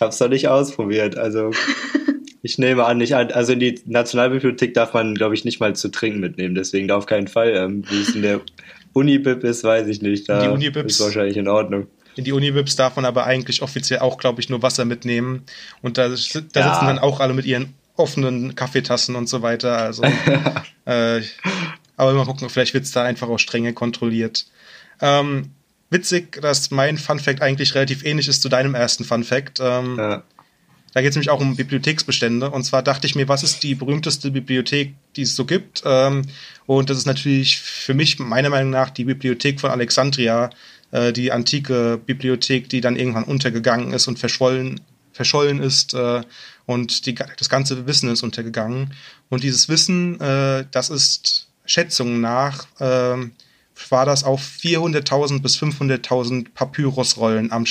Hab's 0.00 0.18
noch 0.18 0.28
nicht 0.28 0.48
ausprobiert. 0.48 1.16
Also 1.16 1.52
ich 2.42 2.58
nehme 2.58 2.84
an, 2.86 2.98
nicht 2.98 3.14
an, 3.14 3.30
also 3.30 3.52
in 3.52 3.60
die 3.60 3.80
Nationalbibliothek 3.86 4.74
darf 4.74 4.94
man, 4.94 5.14
glaube 5.14 5.36
ich, 5.36 5.44
nicht 5.44 5.60
mal 5.60 5.76
zu 5.76 5.88
trinken 5.88 6.18
mitnehmen, 6.18 6.56
deswegen 6.56 6.88
da 6.88 6.96
auf 6.96 7.06
keinen 7.06 7.28
Fall. 7.28 7.54
Ähm, 7.54 7.84
wie 7.88 8.00
es 8.00 8.16
in 8.16 8.22
der 8.22 8.40
Unibib 8.92 9.44
ist, 9.44 9.62
weiß 9.62 9.86
ich 9.86 10.02
nicht. 10.02 10.28
Da 10.28 10.42
die 10.42 10.48
Unibibs, 10.48 10.94
ist 10.94 11.00
wahrscheinlich 11.00 11.36
in 11.36 11.46
Ordnung. 11.46 11.86
In 12.16 12.24
die 12.24 12.32
Unibibs 12.32 12.74
darf 12.74 12.96
man 12.96 13.04
aber 13.04 13.26
eigentlich 13.26 13.62
offiziell 13.62 14.00
auch, 14.00 14.18
glaube 14.18 14.40
ich, 14.40 14.48
nur 14.48 14.62
Wasser 14.62 14.84
mitnehmen. 14.84 15.44
Und 15.82 15.98
da, 15.98 16.08
da 16.08 16.14
ja. 16.14 16.16
sitzen 16.16 16.86
dann 16.86 16.98
auch 16.98 17.20
alle 17.20 17.34
mit 17.34 17.44
ihren 17.44 17.74
offenen 17.96 18.54
Kaffeetassen 18.54 19.16
und 19.16 19.28
so 19.28 19.42
weiter. 19.42 19.78
Also, 19.78 20.02
äh, 20.84 21.22
aber 21.96 22.12
mal 22.12 22.26
gucken, 22.26 22.48
vielleicht 22.50 22.74
wird 22.74 22.84
es 22.84 22.92
da 22.92 23.04
einfach 23.04 23.28
auch 23.28 23.38
strenge 23.38 23.72
kontrolliert. 23.72 24.46
Ähm, 25.00 25.50
witzig, 25.90 26.40
dass 26.40 26.70
mein 26.70 26.98
Fun 26.98 27.18
Fact 27.18 27.42
eigentlich 27.42 27.74
relativ 27.74 28.04
ähnlich 28.04 28.28
ist 28.28 28.42
zu 28.42 28.48
deinem 28.48 28.74
ersten 28.74 29.04
Fun 29.04 29.24
Fact. 29.24 29.60
Ähm, 29.60 29.96
ja. 29.98 30.22
Da 30.96 31.02
geht 31.02 31.10
es 31.10 31.16
nämlich 31.16 31.28
auch 31.28 31.40
um 31.40 31.56
Bibliotheksbestände. 31.56 32.50
Und 32.50 32.64
zwar 32.64 32.82
dachte 32.82 33.06
ich 33.06 33.14
mir, 33.14 33.28
was 33.28 33.42
ist 33.42 33.62
die 33.62 33.74
berühmteste 33.74 34.30
Bibliothek, 34.30 34.94
die 35.16 35.22
es 35.22 35.36
so 35.36 35.44
gibt? 35.44 35.82
Ähm, 35.84 36.22
und 36.64 36.88
das 36.88 36.96
ist 36.96 37.04
natürlich 37.04 37.58
für 37.58 37.92
mich, 37.92 38.18
meiner 38.18 38.48
Meinung 38.48 38.70
nach, 38.70 38.88
die 38.88 39.04
Bibliothek 39.04 39.60
von 39.60 39.70
Alexandria, 39.70 40.48
äh, 40.92 41.12
die 41.12 41.32
antike 41.32 42.00
Bibliothek, 42.04 42.70
die 42.70 42.80
dann 42.80 42.96
irgendwann 42.96 43.24
untergegangen 43.24 43.92
ist 43.92 44.08
und 44.08 44.18
verschollen, 44.18 44.80
verschollen 45.12 45.60
ist. 45.60 45.92
Äh, 45.92 46.22
und 46.66 47.06
die, 47.06 47.14
das 47.14 47.48
ganze 47.48 47.86
Wissen 47.86 48.10
ist 48.10 48.22
untergegangen. 48.22 48.92
Und 49.28 49.42
dieses 49.42 49.68
Wissen, 49.68 50.20
äh, 50.20 50.66
das 50.70 50.90
ist 50.90 51.48
Schätzungen 51.64 52.20
nach, 52.20 52.66
war 52.78 54.06
das 54.06 54.24
auf 54.24 54.40
400.000 54.40 55.42
bis 55.42 55.58
500.000 55.58 56.46
Papyrusrollen 56.54 57.52
am, 57.52 57.64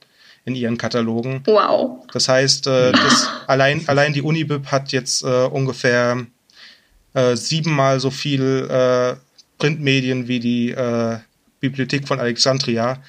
in 0.46 0.54
ihren 0.54 0.78
Katalogen. 0.78 1.42
Wow. 1.44 2.06
Das 2.10 2.30
heißt, 2.30 2.66
äh, 2.66 2.92
das, 2.92 3.28
allein, 3.46 3.86
allein 3.86 4.14
die 4.14 4.22
Unibib 4.22 4.68
hat 4.68 4.92
jetzt 4.92 5.22
äh, 5.22 5.44
ungefähr 5.44 6.24
äh, 7.12 7.36
siebenmal 7.36 8.00
so 8.00 8.10
viel 8.10 8.66
äh, 8.70 9.16
Printmedien 9.58 10.26
wie 10.26 10.40
die 10.40 10.70
äh, 10.70 11.18
Bibliothek 11.60 12.08
von 12.08 12.18
Alexandria, 12.18 13.02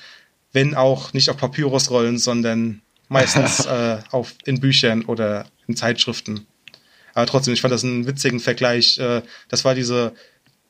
wenn 0.51 0.75
auch 0.75 1.13
nicht 1.13 1.29
auf 1.29 1.37
Papyrusrollen, 1.37 2.17
sondern 2.17 2.81
meistens 3.07 3.65
äh, 3.67 3.99
auf, 4.11 4.33
in 4.43 4.59
Büchern 4.59 5.05
oder 5.05 5.45
in 5.65 5.77
Zeitschriften. 5.77 6.45
Aber 7.13 7.25
trotzdem, 7.25 7.53
ich 7.53 7.61
fand 7.61 7.73
das 7.73 7.85
einen 7.85 8.05
witzigen 8.05 8.41
Vergleich. 8.41 8.99
Das 9.49 9.65
war 9.65 9.73
diese, 9.73 10.13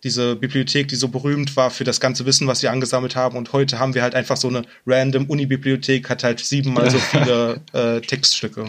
diese 0.03 0.35
Bibliothek, 0.35 0.87
die 0.87 0.95
so 0.95 1.07
berühmt 1.07 1.55
war 1.55 1.71
für 1.71 1.83
das 1.83 1.99
ganze 1.99 2.25
Wissen, 2.25 2.47
was 2.47 2.59
sie 2.59 2.67
angesammelt 2.67 3.15
haben. 3.15 3.37
Und 3.37 3.53
heute 3.53 3.79
haben 3.79 3.95
wir 3.95 4.03
halt 4.03 4.15
einfach 4.15 4.37
so 4.37 4.47
eine 4.47 4.63
random 4.85 5.25
Uni-Bibliothek, 5.25 6.09
hat 6.09 6.23
halt 6.23 6.39
siebenmal 6.39 6.89
so 6.91 6.99
viele 6.99 7.61
äh, 7.73 8.01
Textstücke. 8.01 8.67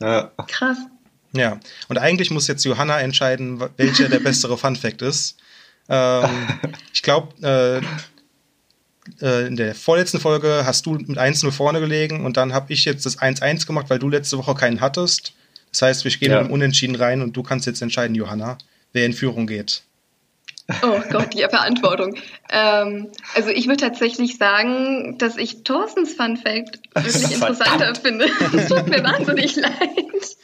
Ja. 0.00 0.32
Krass. 0.48 0.78
Ja, 1.32 1.60
und 1.88 1.98
eigentlich 1.98 2.30
muss 2.30 2.48
jetzt 2.48 2.64
Johanna 2.64 3.00
entscheiden, 3.00 3.62
welcher 3.76 4.08
der 4.08 4.20
bessere 4.20 4.56
Fun-Fact 4.56 5.02
ist. 5.02 5.36
Ähm, 5.88 6.48
ich 6.92 7.02
glaube, 7.02 7.34
äh, 7.42 9.24
äh, 9.24 9.46
in 9.46 9.56
der 9.56 9.74
vorletzten 9.74 10.20
Folge 10.20 10.62
hast 10.64 10.86
du 10.86 10.92
mit 10.92 11.18
1-0 11.18 11.50
vorne 11.50 11.80
gelegen 11.80 12.24
und 12.24 12.36
dann 12.36 12.52
habe 12.52 12.72
ich 12.72 12.84
jetzt 12.84 13.06
das 13.06 13.18
1-1 13.18 13.66
gemacht, 13.66 13.90
weil 13.90 13.98
du 13.98 14.08
letzte 14.08 14.38
Woche 14.38 14.54
keinen 14.54 14.80
hattest. 14.80 15.34
Das 15.70 15.82
heißt, 15.82 16.04
wir 16.04 16.10
gehen 16.10 16.30
ja. 16.30 16.40
im 16.40 16.50
Unentschieden 16.50 16.96
rein 16.96 17.20
und 17.20 17.36
du 17.36 17.42
kannst 17.42 17.66
jetzt 17.66 17.82
entscheiden, 17.82 18.14
Johanna, 18.14 18.58
wer 18.92 19.04
in 19.04 19.12
Führung 19.12 19.46
geht. 19.46 19.82
Oh 20.82 21.00
Gott, 21.10 21.32
die 21.32 21.40
Verantwortung. 21.40 22.16
Ähm, 22.50 23.10
also 23.34 23.48
ich 23.48 23.68
würde 23.68 23.78
tatsächlich 23.78 24.36
sagen, 24.36 25.16
dass 25.16 25.38
ich 25.38 25.64
Thorstens 25.64 26.12
Fun 26.12 26.36
Fact 26.36 26.80
wirklich 26.94 27.32
interessanter 27.32 27.94
finde. 27.94 28.26
Es 28.54 28.68
tut 28.68 28.86
mir 28.86 29.02
wahnsinnig 29.02 29.56
leid. 29.56 29.72
Yes. 30.12 30.36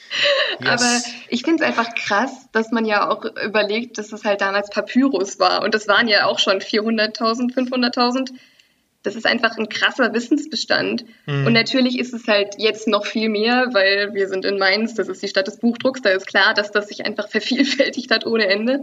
Aber 0.67 1.03
ich 1.29 1.43
finde 1.43 1.63
es 1.63 1.69
einfach 1.69 1.95
krass, 1.95 2.31
dass 2.53 2.71
man 2.71 2.87
ja 2.87 3.11
auch 3.11 3.27
überlegt, 3.45 3.99
dass 3.99 4.13
es 4.13 4.25
halt 4.25 4.41
damals 4.41 4.71
Papyrus 4.71 5.39
war. 5.39 5.63
Und 5.63 5.75
das 5.75 5.89
waren 5.89 6.09
ja 6.09 6.25
auch 6.25 6.39
schon 6.39 6.61
400.000, 6.61 7.53
500.000. 7.55 8.31
Das 9.03 9.17
ist 9.17 9.27
einfach 9.27 9.59
ein 9.59 9.69
krasser 9.69 10.15
Wissensbestand. 10.15 11.05
Mhm. 11.27 11.47
Und 11.47 11.53
natürlich 11.53 11.99
ist 11.99 12.15
es 12.15 12.27
halt 12.27 12.55
jetzt 12.57 12.89
noch 12.89 13.05
viel 13.05 13.29
mehr, 13.29 13.69
weil 13.73 14.15
wir 14.15 14.29
sind 14.29 14.47
in 14.47 14.57
Mainz, 14.57 14.95
das 14.95 15.09
ist 15.09 15.23
die 15.23 15.29
Stadt 15.29 15.47
des 15.47 15.59
Buchdrucks, 15.59 16.01
da 16.01 16.09
ist 16.09 16.27
klar, 16.27 16.55
dass 16.55 16.71
das 16.71 16.89
sich 16.89 17.05
einfach 17.05 17.29
vervielfältigt 17.31 18.11
hat 18.11 18.25
ohne 18.25 18.47
Ende. 18.47 18.83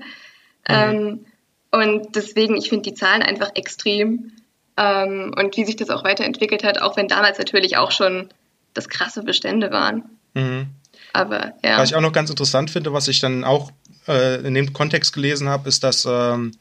Mhm. 0.68 0.76
Ähm, 0.76 1.26
und 1.72 2.16
deswegen, 2.16 2.58
ich 2.58 2.70
finde 2.70 2.90
die 2.90 2.96
Zahlen 2.96 3.22
einfach 3.22 3.52
extrem. 3.56 4.34
Ähm, 4.78 5.34
und 5.38 5.56
wie 5.58 5.66
sich 5.66 5.76
das 5.76 5.90
auch 5.90 6.04
weiterentwickelt 6.04 6.64
hat, 6.64 6.82
auch 6.82 6.98
wenn 6.98 7.08
damals 7.08 7.38
natürlich 7.38 7.78
auch 7.78 7.92
schon 7.92 8.30
das 8.74 8.90
krasse 8.90 9.24
Bestände 9.24 9.72
waren. 9.72 10.04
Mhm. 10.34 10.68
Aber 11.14 11.54
ja. 11.64 11.78
Was 11.78 11.90
ich 11.90 11.96
auch 11.96 12.02
noch 12.02 12.14
ganz 12.14 12.30
interessant 12.30 12.72
finde, 12.72 12.94
was 12.94 13.08
ich 13.08 13.20
dann 13.20 13.44
auch 13.44 13.72
äh, 14.08 14.46
in 14.46 14.54
dem 14.54 14.74
Kontext 14.74 15.14
gelesen 15.14 15.50
habe, 15.50 15.68
ist, 15.68 15.84
dass 15.84 16.06
ähm, 16.10 16.54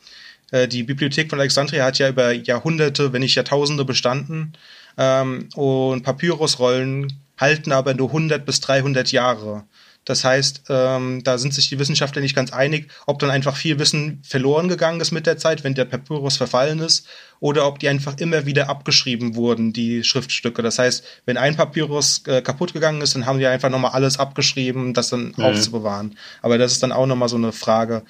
äh, 0.50 0.66
die 0.66 0.82
Bibliothek 0.82 1.30
von 1.30 1.38
Alexandria 1.38 1.84
hat 1.84 1.98
ja 1.98 2.08
über 2.08 2.32
Jahrhunderte, 2.32 3.12
wenn 3.12 3.22
nicht 3.22 3.34
Jahrtausende 3.34 3.84
bestanden. 3.84 4.54
Ähm, 4.98 5.48
und 5.54 6.02
Papyrusrollen 6.02 7.12
halten 7.38 7.72
aber 7.72 7.94
nur 7.94 8.08
100 8.08 8.44
bis 8.44 8.60
300 8.60 9.12
Jahre. 9.12 9.64
Das 10.04 10.24
heißt, 10.24 10.64
ähm, 10.70 11.22
da 11.24 11.38
sind 11.38 11.52
sich 11.52 11.68
die 11.68 11.78
Wissenschaftler 11.78 12.22
nicht 12.22 12.34
ganz 12.34 12.52
einig, 12.52 12.90
ob 13.06 13.18
dann 13.18 13.30
einfach 13.30 13.56
viel 13.56 13.78
Wissen 13.78 14.22
verloren 14.26 14.68
gegangen 14.68 15.00
ist 15.00 15.12
mit 15.12 15.26
der 15.26 15.36
Zeit, 15.36 15.62
wenn 15.62 15.74
der 15.74 15.84
Papyrus 15.84 16.36
verfallen 16.36 16.78
ist, 16.78 17.06
oder 17.38 17.66
ob 17.66 17.78
die 17.78 17.88
einfach 17.88 18.16
immer 18.18 18.46
wieder 18.46 18.68
abgeschrieben 18.68 19.34
wurden, 19.34 19.72
die 19.72 20.02
Schriftstücke. 20.02 20.62
Das 20.62 20.78
heißt, 20.78 21.04
wenn 21.26 21.36
ein 21.36 21.56
Papyrus 21.56 22.22
äh, 22.26 22.40
kaputt 22.42 22.72
gegangen 22.72 23.02
ist, 23.02 23.14
dann 23.14 23.26
haben 23.26 23.38
die 23.38 23.46
einfach 23.46 23.70
nochmal 23.70 23.92
alles 23.92 24.18
abgeschrieben, 24.18 24.94
das 24.94 25.10
dann 25.10 25.34
mhm. 25.36 25.44
aufzubewahren. 25.44 26.16
Aber 26.42 26.58
das 26.58 26.72
ist 26.72 26.82
dann 26.82 26.92
auch 26.92 27.06
nochmal 27.06 27.28
so 27.28 27.36
eine 27.36 27.52
Frage 27.52 28.02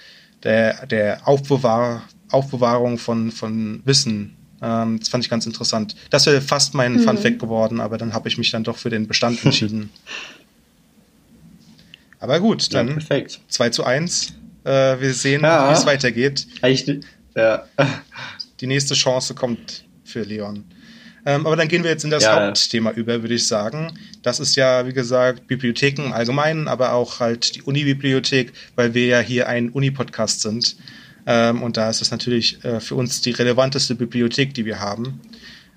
der, 0.43 0.87
der 0.87 1.27
Aufbewahr 1.27 2.03
Aufbewahrung 2.31 2.99
von, 2.99 3.31
von 3.33 3.83
Wissen. 3.85 4.37
Ähm, 4.63 4.99
das 4.99 5.09
fand 5.09 5.25
ich 5.25 5.31
ganz 5.31 5.47
interessant. 5.47 5.97
Das 6.11 6.27
wäre 6.27 6.41
fast 6.41 6.75
mein 6.75 6.95
mhm. 6.95 7.01
Fun 7.01 7.19
Fact 7.19 7.39
geworden, 7.39 7.81
aber 7.81 7.99
dann 7.99 8.13
habe 8.13 8.29
ich 8.29 8.39
mich 8.39 8.51
dann 8.51 8.65
doch 8.65 8.77
für 8.77 8.91
den 8.91 9.07
Bestand 9.07 9.45
entschieden. 9.45 9.91
Aber 12.21 12.39
gut, 12.39 12.73
dann 12.75 12.89
ja, 12.89 12.93
perfekt. 12.95 13.41
2 13.49 13.71
zu 13.71 13.85
1. 13.85 14.35
Äh, 14.65 15.01
wir 15.01 15.15
sehen, 15.15 15.43
ja. 15.43 15.71
wie 15.71 15.73
es 15.73 15.87
weitergeht. 15.87 16.47
Ich, 16.63 16.87
ja. 17.35 17.65
Die 18.61 18.67
nächste 18.67 18.95
Chance 18.95 19.35
kommt 19.35 19.85
für 20.05 20.23
Leon. 20.23 20.65
Ähm, 21.27 21.47
aber 21.47 21.57
dann 21.57 21.69
gehen 21.69 21.83
wir 21.83 21.91
jetzt 21.91 22.05
in 22.05 22.11
das 22.11 22.25
ja, 22.25 22.47
Hauptthema 22.47 22.93
über, 22.93 23.23
würde 23.23 23.35
ich 23.35 23.47
sagen. 23.47 23.93
Das 24.23 24.41
ist 24.41 24.57
ja, 24.57 24.87
wie 24.87 24.93
gesagt, 24.93 25.47
Bibliotheken 25.47 26.07
im 26.07 26.13
Allgemeinen, 26.13 26.69
aber 26.69 26.93
auch 26.93 27.21
halt 27.21 27.57
die 27.57 27.63
Uni-Bibliothek, 27.63 28.53
weil 28.75 28.95
wir 28.95 29.07
ja 29.07 29.21
hier 29.21 29.49
ein 29.49 29.71
Uni-Podcast 29.71 30.43
sind. 30.43 30.77
Ähm, 31.27 31.63
und 31.63 31.77
da 31.77 31.91
ist 31.91 32.01
es 32.01 32.11
natürlich 32.11 32.65
äh, 32.65 32.81
für 32.81 32.95
uns 32.95 33.21
die 33.21 33.31
relevanteste 33.31 33.95
Bibliothek, 33.95 34.55
die 34.55 34.65
wir 34.65 34.81
haben. 34.81 35.21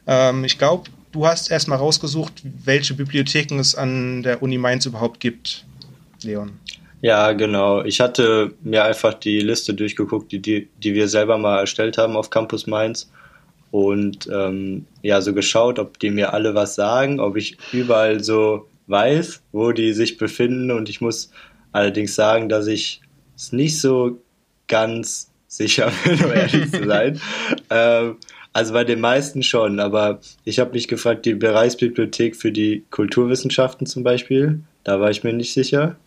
Ähm, 0.08 0.44
ich 0.46 0.58
glaube, 0.58 0.90
du 1.12 1.28
hast 1.28 1.52
erstmal 1.52 1.78
rausgesucht, 1.78 2.42
welche 2.64 2.94
Bibliotheken 2.94 3.60
es 3.60 3.76
an 3.76 4.24
der 4.24 4.42
Uni 4.42 4.58
Mainz 4.58 4.86
überhaupt 4.86 5.20
gibt. 5.20 5.66
Leon. 6.24 6.52
Ja, 7.02 7.34
genau. 7.34 7.84
Ich 7.84 8.00
hatte 8.00 8.54
mir 8.62 8.86
einfach 8.86 9.14
die 9.14 9.42
Liste 9.42 9.74
durchgeguckt, 9.74 10.32
die, 10.32 10.40
die, 10.40 10.70
die 10.82 10.94
wir 10.94 11.10
selber 11.10 11.38
mal 11.38 11.60
erstellt 11.60 11.98
haben 11.98 12.16
auf 12.16 12.30
Campus 12.30 12.66
Mainz. 12.66 13.12
Und 13.72 14.30
ähm, 14.32 14.86
ja, 15.02 15.20
so 15.20 15.34
geschaut, 15.34 15.80
ob 15.80 16.00
die 16.00 16.12
mir 16.12 16.34
alle 16.34 16.56
was 16.56 16.76
sagen, 16.76 17.20
ob 17.20 17.36
ich 17.36 17.58
überall 17.74 18.24
so 18.24 18.68
weiß, 18.88 19.42
wo 19.52 19.72
die 19.72 19.92
sich 19.94 20.18
befinden. 20.18 20.72
Und 20.72 20.90
ich 20.90 21.02
muss 21.02 21.32
allerdings 21.74 22.16
sagen, 22.16 22.48
dass 22.48 22.68
ich 22.68 23.02
es 23.36 23.52
nicht 23.52 23.82
so 23.82 24.22
ganz 24.68 25.30
sicher 25.48 25.92
bin, 26.06 26.24
um 26.24 26.32
ehrlich 26.32 26.72
zu 26.72 26.86
sein. 26.86 27.20
ähm, 27.70 28.18
also 28.54 28.74
bei 28.74 28.84
den 28.84 29.02
meisten 29.02 29.42
schon, 29.42 29.80
aber 29.80 30.20
ich 30.46 30.60
habe 30.60 30.72
mich 30.74 30.88
gefragt, 30.88 31.26
die 31.26 31.34
Bereichsbibliothek 31.34 32.36
für 32.36 32.52
die 32.52 32.86
Kulturwissenschaften 32.92 33.88
zum 33.88 34.04
Beispiel, 34.04 34.62
Da 34.84 35.00
war 35.00 35.10
ich 35.10 35.24
mir 35.24 35.34
nicht 35.34 35.54
sicher. 35.54 35.98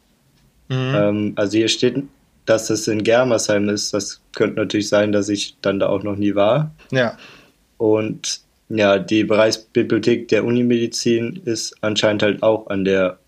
Mhm. 0.69 0.95
Ähm, 0.95 1.33
also 1.37 1.57
hier 1.57 1.69
steht, 1.69 2.03
dass 2.45 2.71
es 2.71 2.89
in 2.89 3.03
Germersheim 3.03 3.69
ist. 3.69 3.93
Das 3.93 4.21
könnte 4.35 4.57
natürlich 4.57 4.89
sein, 4.89 5.13
dass 5.13 5.29
ich 5.29 5.57
dann 5.63 5.79
da 5.79 5.89
auch 5.89 6.03
noch 6.03 6.17
nie 6.17 6.35
war. 6.35 6.75
Ja. 6.91 7.19
Und 7.77 8.41
ja, 8.69 8.99
die 8.99 9.25
Bereichsbibliothek 9.25 10.29
der 10.29 10.45
Unimedizin 10.45 11.41
ist 11.45 11.77
anscheinend 11.83 12.23
halt 12.23 12.43
auch 12.43 12.69
an 12.69 12.85
der 12.85 13.19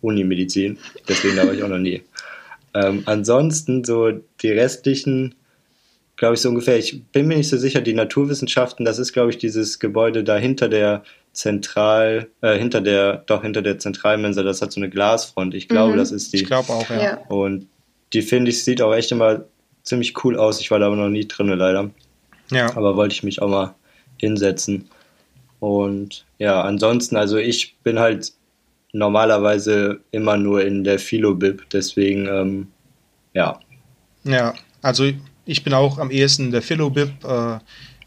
Unimedizin. 0.00 0.78
Deswegen 1.08 1.36
da 1.36 1.46
war 1.46 1.54
ich 1.54 1.62
auch 1.62 1.68
noch 1.68 1.78
nie. 1.78 2.02
Ähm, 2.74 3.04
ansonsten 3.06 3.84
so 3.84 4.10
die 4.42 4.50
restlichen, 4.50 5.34
glaube 6.16 6.34
ich 6.34 6.42
so 6.42 6.50
ungefähr, 6.50 6.76
ich 6.76 7.02
bin 7.04 7.26
mir 7.26 7.38
nicht 7.38 7.48
so 7.48 7.56
sicher, 7.56 7.80
die 7.80 7.94
Naturwissenschaften, 7.94 8.84
das 8.84 8.98
ist 8.98 9.14
glaube 9.14 9.30
ich 9.30 9.38
dieses 9.38 9.78
Gebäude 9.78 10.22
da 10.22 10.36
hinter 10.36 10.68
der 10.68 11.02
Zentral, 11.36 12.28
äh, 12.40 12.58
hinter 12.58 12.80
der, 12.80 13.18
doch 13.26 13.42
hinter 13.42 13.60
der 13.60 13.78
Zentralmensa, 13.78 14.42
das 14.42 14.62
hat 14.62 14.72
so 14.72 14.80
eine 14.80 14.88
Glasfront. 14.88 15.54
Ich 15.54 15.68
glaube, 15.68 15.92
mhm. 15.92 15.98
das 15.98 16.10
ist 16.10 16.32
die. 16.32 16.38
Ich 16.38 16.46
glaube 16.46 16.72
auch, 16.72 16.88
ja. 16.88 17.02
ja. 17.02 17.18
Und 17.28 17.68
die 18.14 18.22
finde 18.22 18.50
ich, 18.50 18.64
sieht 18.64 18.80
auch 18.80 18.94
echt 18.94 19.12
immer 19.12 19.44
ziemlich 19.82 20.24
cool 20.24 20.38
aus. 20.38 20.60
Ich 20.60 20.70
war 20.70 20.78
da 20.78 20.86
aber 20.86 20.96
noch 20.96 21.10
nie 21.10 21.28
drin, 21.28 21.48
leider. 21.48 21.90
Ja. 22.50 22.74
Aber 22.74 22.96
wollte 22.96 23.14
ich 23.14 23.22
mich 23.22 23.42
auch 23.42 23.48
mal 23.48 23.74
hinsetzen. 24.16 24.88
Und 25.60 26.24
ja, 26.38 26.62
ansonsten, 26.62 27.16
also 27.16 27.36
ich 27.36 27.76
bin 27.82 27.98
halt 27.98 28.32
normalerweise 28.92 30.00
immer 30.12 30.38
nur 30.38 30.64
in 30.64 30.84
der 30.84 30.98
Philo-Bib, 30.98 31.68
deswegen, 31.70 32.26
ähm, 32.28 32.68
ja. 33.34 33.60
Ja, 34.24 34.54
also 34.80 35.04
ich 35.44 35.64
bin 35.64 35.74
auch 35.74 35.98
am 35.98 36.10
ehesten 36.10 36.46
in 36.46 36.52
der 36.52 36.62
Philo-Bib, 36.62 37.10
äh, 37.24 37.58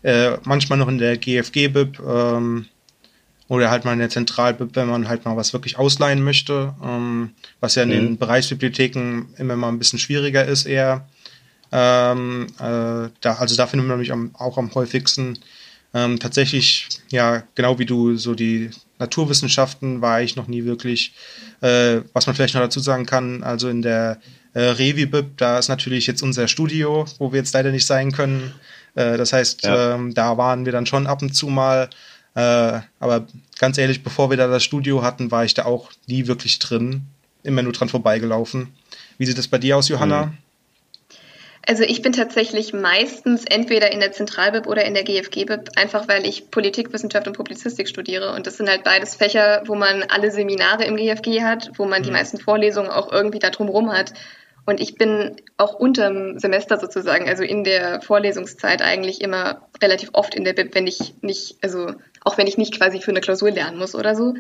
äh, 0.02 0.38
manchmal 0.46 0.80
noch 0.80 0.88
in 0.88 0.98
der 0.98 1.18
GFG-Bib 1.18 2.00
ähm, 2.00 2.66
oder 3.50 3.72
halt 3.72 3.84
mal 3.84 3.94
in 3.94 4.00
der 4.00 4.10
Zentral-Bib, 4.10 4.76
wenn 4.76 4.88
man 4.88 5.10
halt 5.10 5.26
mal 5.26 5.36
was 5.36 5.52
wirklich 5.54 5.78
ausleihen 5.78 6.24
möchte, 6.24 6.74
ähm, 6.82 7.32
was 7.60 7.76
ja 7.76 7.84
in 7.84 7.90
mhm. 7.90 7.94
den 7.94 8.18
Bereichsbibliotheken 8.18 9.26
immer 9.38 9.58
mal 9.58 9.70
ein 9.70 9.80
bisschen 9.80 10.00
schwieriger 10.00 10.46
ist 10.46 10.66
eher. 10.66 11.08
Ähm, 11.72 12.48
äh, 12.60 13.10
da, 13.22 13.34
also 13.40 13.56
da 13.56 13.68
findet 13.68 13.90
man 13.90 14.00
mich 14.00 14.12
am, 14.12 14.32
auch 14.36 14.58
am 14.58 14.74
häufigsten. 14.74 15.40
Ähm, 15.94 16.20
tatsächlich, 16.20 16.88
ja, 17.10 17.44
genau 17.56 17.80
wie 17.80 17.86
du, 17.86 18.16
so 18.16 18.36
die 18.36 18.70
Naturwissenschaften 19.00 20.02
war 20.02 20.22
ich 20.22 20.36
noch 20.36 20.48
nie 20.48 20.66
wirklich, 20.66 21.14
äh, 21.62 22.02
was 22.14 22.28
man 22.28 22.36
vielleicht 22.36 22.54
noch 22.54 22.62
dazu 22.62 22.80
sagen 22.80 23.08
kann, 23.08 23.42
also 23.42 23.68
in 23.68 23.82
der 23.82 24.22
äh, 24.54 24.62
Revibib, 24.62 25.38
da 25.38 25.58
ist 25.58 25.70
natürlich 25.70 26.06
jetzt 26.06 26.22
unser 26.22 26.48
Studio, 26.48 27.06
wo 27.18 27.32
wir 27.32 27.40
jetzt 27.40 27.54
leider 27.54 27.72
nicht 27.72 27.88
sein 27.88 28.12
können. 28.12 28.54
Äh, 28.94 29.18
das 29.18 29.34
heißt, 29.34 29.64
ja. 29.64 29.96
ähm, 29.96 30.14
da 30.14 30.38
waren 30.38 30.66
wir 30.66 30.72
dann 30.72 30.86
schon 30.86 31.08
ab 31.08 31.24
und 31.24 31.34
zu 31.34 31.48
mal. 31.48 31.90
Äh, 32.36 32.80
aber 33.00 33.28
ganz 33.58 33.78
ehrlich, 33.78 34.04
bevor 34.04 34.30
wir 34.30 34.38
da 34.38 34.48
das 34.48 34.64
Studio 34.64 35.04
hatten, 35.04 35.32
war 35.32 35.46
ich 35.46 35.54
da 35.54 35.66
auch 35.66 35.92
nie 36.08 36.28
wirklich 36.28 36.60
drin. 36.60 37.04
Immer 37.44 37.64
nur 37.64 37.74
dran 37.74 37.90
vorbeigelaufen. 37.90 38.74
Wie 39.18 39.26
sieht 39.26 39.38
das 39.38 39.48
bei 39.48 39.58
dir 39.58 39.78
aus, 39.78 39.90
Johanna? 39.90 40.28
Mhm. 40.28 40.38
Also 41.70 41.84
ich 41.84 42.02
bin 42.02 42.14
tatsächlich 42.14 42.74
meistens 42.74 43.46
entweder 43.46 43.92
in 43.92 44.00
der 44.00 44.12
Zentralbib 44.12 44.66
oder 44.66 44.86
in 44.86 44.96
der 44.96 45.04
GFG-Bib, 45.04 45.70
einfach 45.76 46.08
weil 46.08 46.26
ich 46.26 46.50
Politikwissenschaft 46.50 47.28
und 47.28 47.34
Publizistik 47.38 47.88
studiere. 47.88 48.34
Und 48.34 48.48
das 48.48 48.58
sind 48.58 48.68
halt 48.68 48.84
beides 48.84 49.14
Fächer, 49.14 49.62
wo 49.68 49.76
man 49.76 50.04
alle 50.04 50.32
Seminare 50.32 50.86
im 50.86 50.96
GFG 50.96 51.44
hat, 51.44 51.70
wo 51.76 51.86
man 51.86 52.02
mhm. 52.02 52.06
die 52.06 52.12
meisten 52.12 52.40
Vorlesungen 52.40 52.90
auch 52.90 53.12
irgendwie 53.12 53.38
da 53.38 53.52
drumherum 53.52 53.92
hat. 53.92 54.14
Und 54.66 54.80
ich 54.80 54.96
bin 54.96 55.38
auch 55.58 55.74
unterm 55.74 56.38
Semester 56.38 56.80
sozusagen, 56.80 57.28
also 57.28 57.44
in 57.44 57.64
der 57.64 58.02
Vorlesungszeit 58.02 58.82
eigentlich 58.82 59.22
immer 59.22 59.68
relativ 59.82 60.10
oft 60.14 60.36
in 60.36 60.44
der 60.44 60.54
Bib, 60.54 60.76
wenn 60.76 60.88
ich 60.88 61.16
nicht, 61.22 61.58
also 61.62 61.94
auch 62.24 62.38
wenn 62.38 62.48
ich 62.48 62.58
nicht 62.58 62.78
quasi 62.78 63.00
für 63.00 63.12
eine 63.12 63.22
Klausur 63.22 63.52
lernen 63.52 63.78
muss 63.78 63.96
oder 63.96 64.16
so. 64.16 64.36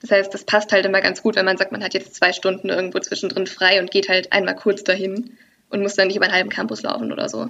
Das 0.00 0.10
heißt, 0.10 0.32
das 0.32 0.44
passt 0.44 0.72
halt 0.72 0.86
immer 0.86 1.00
ganz 1.00 1.22
gut, 1.22 1.36
wenn 1.36 1.44
man 1.44 1.56
sagt, 1.56 1.72
man 1.72 1.82
hat 1.82 1.94
jetzt 1.94 2.14
zwei 2.14 2.32
Stunden 2.32 2.68
irgendwo 2.68 2.98
zwischendrin 2.98 3.46
frei 3.46 3.80
und 3.80 3.90
geht 3.90 4.08
halt 4.08 4.32
einmal 4.32 4.56
kurz 4.56 4.84
dahin 4.84 5.36
und 5.70 5.82
muss 5.82 5.94
dann 5.94 6.08
nicht 6.08 6.16
über 6.16 6.26
einen 6.26 6.34
halben 6.34 6.50
Campus 6.50 6.82
laufen 6.82 7.12
oder 7.12 7.28
so. 7.28 7.48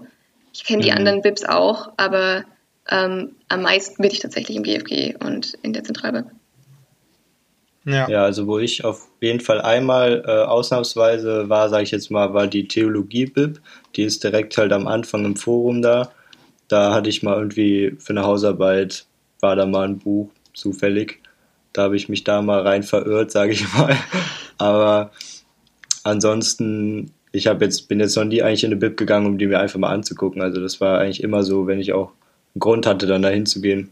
Ich 0.52 0.64
kenne 0.64 0.82
die 0.82 0.90
mhm. 0.90 0.96
anderen 0.96 1.22
BIPs 1.22 1.44
auch, 1.44 1.92
aber 1.96 2.44
ähm, 2.90 3.36
am 3.48 3.62
meisten 3.62 4.02
bin 4.02 4.10
ich 4.10 4.20
tatsächlich 4.20 4.56
im 4.56 4.62
GFG 4.62 5.16
und 5.16 5.54
in 5.62 5.72
der 5.72 5.84
Zentralbib. 5.84 6.26
Ja. 7.84 8.08
ja, 8.08 8.24
also 8.24 8.46
wo 8.46 8.58
ich 8.58 8.84
auf 8.84 9.08
jeden 9.20 9.40
Fall 9.40 9.60
einmal 9.60 10.22
äh, 10.26 10.44
ausnahmsweise 10.44 11.48
war, 11.48 11.68
sage 11.68 11.84
ich 11.84 11.90
jetzt 11.90 12.10
mal, 12.10 12.34
war 12.34 12.46
die 12.46 12.68
Theologie-Bib. 12.68 13.60
Die 13.96 14.02
ist 14.02 14.22
direkt 14.24 14.58
halt 14.58 14.72
am 14.72 14.86
Anfang 14.86 15.24
im 15.24 15.36
Forum 15.36 15.80
da. 15.80 16.10
Da 16.68 16.92
hatte 16.92 17.08
ich 17.08 17.22
mal 17.22 17.36
irgendwie 17.36 17.96
für 17.98 18.10
eine 18.10 18.24
Hausarbeit, 18.24 19.06
war 19.40 19.56
da 19.56 19.64
mal 19.64 19.88
ein 19.88 19.98
Buch 19.98 20.30
zufällig. 20.52 21.20
Da 21.72 21.82
habe 21.82 21.96
ich 21.96 22.08
mich 22.08 22.24
da 22.24 22.42
mal 22.42 22.60
rein 22.60 22.82
verirrt, 22.82 23.30
sage 23.30 23.52
ich 23.52 23.72
mal. 23.78 23.96
Aber 24.58 25.12
ansonsten 26.02 27.12
ich 27.32 27.46
habe 27.46 27.64
jetzt, 27.64 27.88
bin 27.88 28.00
jetzt 28.00 28.16
noch 28.16 28.24
nie 28.24 28.42
eigentlich 28.42 28.64
in 28.64 28.70
eine 28.70 28.80
Bib 28.80 28.96
gegangen, 28.96 29.26
um 29.26 29.38
die 29.38 29.46
mir 29.46 29.60
einfach 29.60 29.78
mal 29.78 29.92
anzugucken. 29.92 30.42
Also 30.42 30.60
das 30.60 30.80
war 30.80 30.98
eigentlich 30.98 31.22
immer 31.22 31.42
so, 31.42 31.66
wenn 31.66 31.80
ich 31.80 31.92
auch 31.92 32.12
einen 32.54 32.60
Grund 32.60 32.86
hatte, 32.86 33.06
dann 33.06 33.22
dahin 33.22 33.46
zu 33.46 33.60
gehen. 33.60 33.90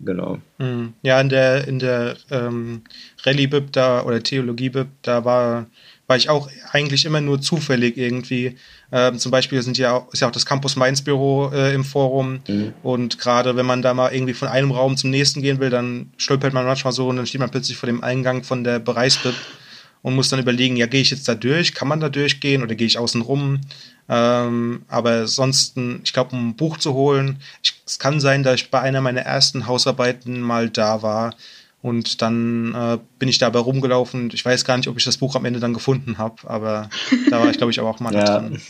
Genau. 0.00 0.38
Mhm. 0.58 0.94
Ja, 1.02 1.20
in 1.20 1.28
der, 1.28 1.68
in 1.68 1.78
der 1.78 2.16
ähm, 2.30 2.82
Rallye-Bib 3.24 3.72
da 3.72 4.02
oder 4.02 4.22
Theologie-Bib, 4.22 4.88
da 5.02 5.24
war, 5.24 5.66
war 6.06 6.16
ich 6.16 6.30
auch 6.30 6.48
eigentlich 6.72 7.04
immer 7.04 7.20
nur 7.20 7.40
zufällig 7.40 7.96
irgendwie. 7.96 8.56
Ähm, 8.92 9.18
zum 9.18 9.30
Beispiel 9.30 9.62
sind 9.62 9.78
ja 9.78 9.92
auch, 9.92 10.12
ist 10.12 10.20
ja 10.20 10.28
auch 10.28 10.32
das 10.32 10.46
Campus 10.46 10.76
Mainz 10.76 11.02
Büro 11.02 11.50
äh, 11.52 11.74
im 11.74 11.84
Forum. 11.84 12.40
Mhm. 12.48 12.72
Und 12.82 13.18
gerade 13.18 13.56
wenn 13.56 13.66
man 13.66 13.82
da 13.82 13.94
mal 13.94 14.12
irgendwie 14.12 14.34
von 14.34 14.48
einem 14.48 14.70
Raum 14.70 14.96
zum 14.96 15.10
nächsten 15.10 15.42
gehen 15.42 15.60
will, 15.60 15.70
dann 15.70 16.10
stolpert 16.16 16.54
man 16.54 16.64
manchmal 16.64 16.92
so 16.92 17.08
und 17.08 17.16
dann 17.16 17.26
steht 17.26 17.40
man 17.40 17.50
plötzlich 17.50 17.76
vor 17.76 17.86
dem 17.86 18.02
Eingang 18.02 18.42
von 18.42 18.64
der 18.64 18.78
Bereichsbib 18.78 19.34
und 20.02 20.14
muss 20.14 20.28
dann 20.28 20.40
überlegen, 20.40 20.76
ja, 20.76 20.86
gehe 20.86 21.00
ich 21.00 21.10
jetzt 21.10 21.28
da 21.28 21.34
durch, 21.34 21.74
kann 21.74 21.88
man 21.88 22.00
da 22.00 22.08
durchgehen 22.08 22.62
oder 22.62 22.74
gehe 22.74 22.86
ich 22.86 22.98
außen 22.98 23.20
rum? 23.20 23.60
Ähm, 24.08 24.82
aber 24.88 25.26
sonst, 25.26 25.76
ich 26.02 26.12
glaube, 26.12 26.34
um 26.34 26.48
ein 26.48 26.56
Buch 26.56 26.78
zu 26.78 26.94
holen, 26.94 27.38
ich, 27.62 27.80
es 27.86 27.98
kann 27.98 28.18
sein, 28.18 28.42
dass 28.42 28.56
ich 28.56 28.70
bei 28.70 28.80
einer 28.80 29.00
meiner 29.00 29.20
ersten 29.20 29.66
Hausarbeiten 29.66 30.40
mal 30.40 30.68
da 30.68 31.02
war 31.02 31.34
und 31.82 32.20
dann 32.22 32.74
äh, 32.74 32.98
bin 33.18 33.28
ich 33.28 33.38
dabei 33.38 33.60
rumgelaufen. 33.60 34.30
Ich 34.32 34.44
weiß 34.44 34.64
gar 34.64 34.76
nicht, 34.76 34.88
ob 34.88 34.96
ich 34.96 35.04
das 35.04 35.16
Buch 35.16 35.36
am 35.36 35.44
Ende 35.44 35.60
dann 35.60 35.74
gefunden 35.74 36.18
habe, 36.18 36.36
aber 36.44 36.90
da 37.30 37.40
war 37.40 37.50
ich, 37.50 37.58
glaube 37.58 37.70
ich, 37.70 37.80
auch 37.80 38.00
mal 38.00 38.14
ja. 38.14 38.40
drin. 38.40 38.60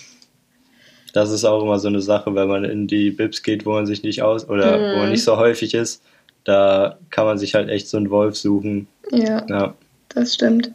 Das 1.12 1.30
ist 1.30 1.44
auch 1.44 1.62
immer 1.62 1.78
so 1.78 1.88
eine 1.88 2.00
Sache, 2.00 2.34
wenn 2.34 2.48
man 2.48 2.64
in 2.64 2.86
die 2.86 3.10
Bibs 3.10 3.42
geht, 3.42 3.66
wo 3.66 3.72
man 3.72 3.86
sich 3.86 4.02
nicht 4.02 4.22
aus 4.22 4.48
oder 4.48 4.78
mhm. 4.78 4.82
wo 4.82 4.96
man 4.98 5.06
mhm. 5.06 5.12
nicht 5.12 5.24
so 5.24 5.36
häufig 5.36 5.74
ist, 5.74 6.02
da 6.44 6.98
kann 7.10 7.26
man 7.26 7.38
sich 7.38 7.54
halt 7.54 7.68
echt 7.68 7.88
so 7.88 7.96
einen 7.96 8.10
Wolf 8.10 8.36
suchen. 8.36 8.86
Ja, 9.10 9.44
ja. 9.48 9.74
das 10.10 10.34
stimmt. 10.34 10.70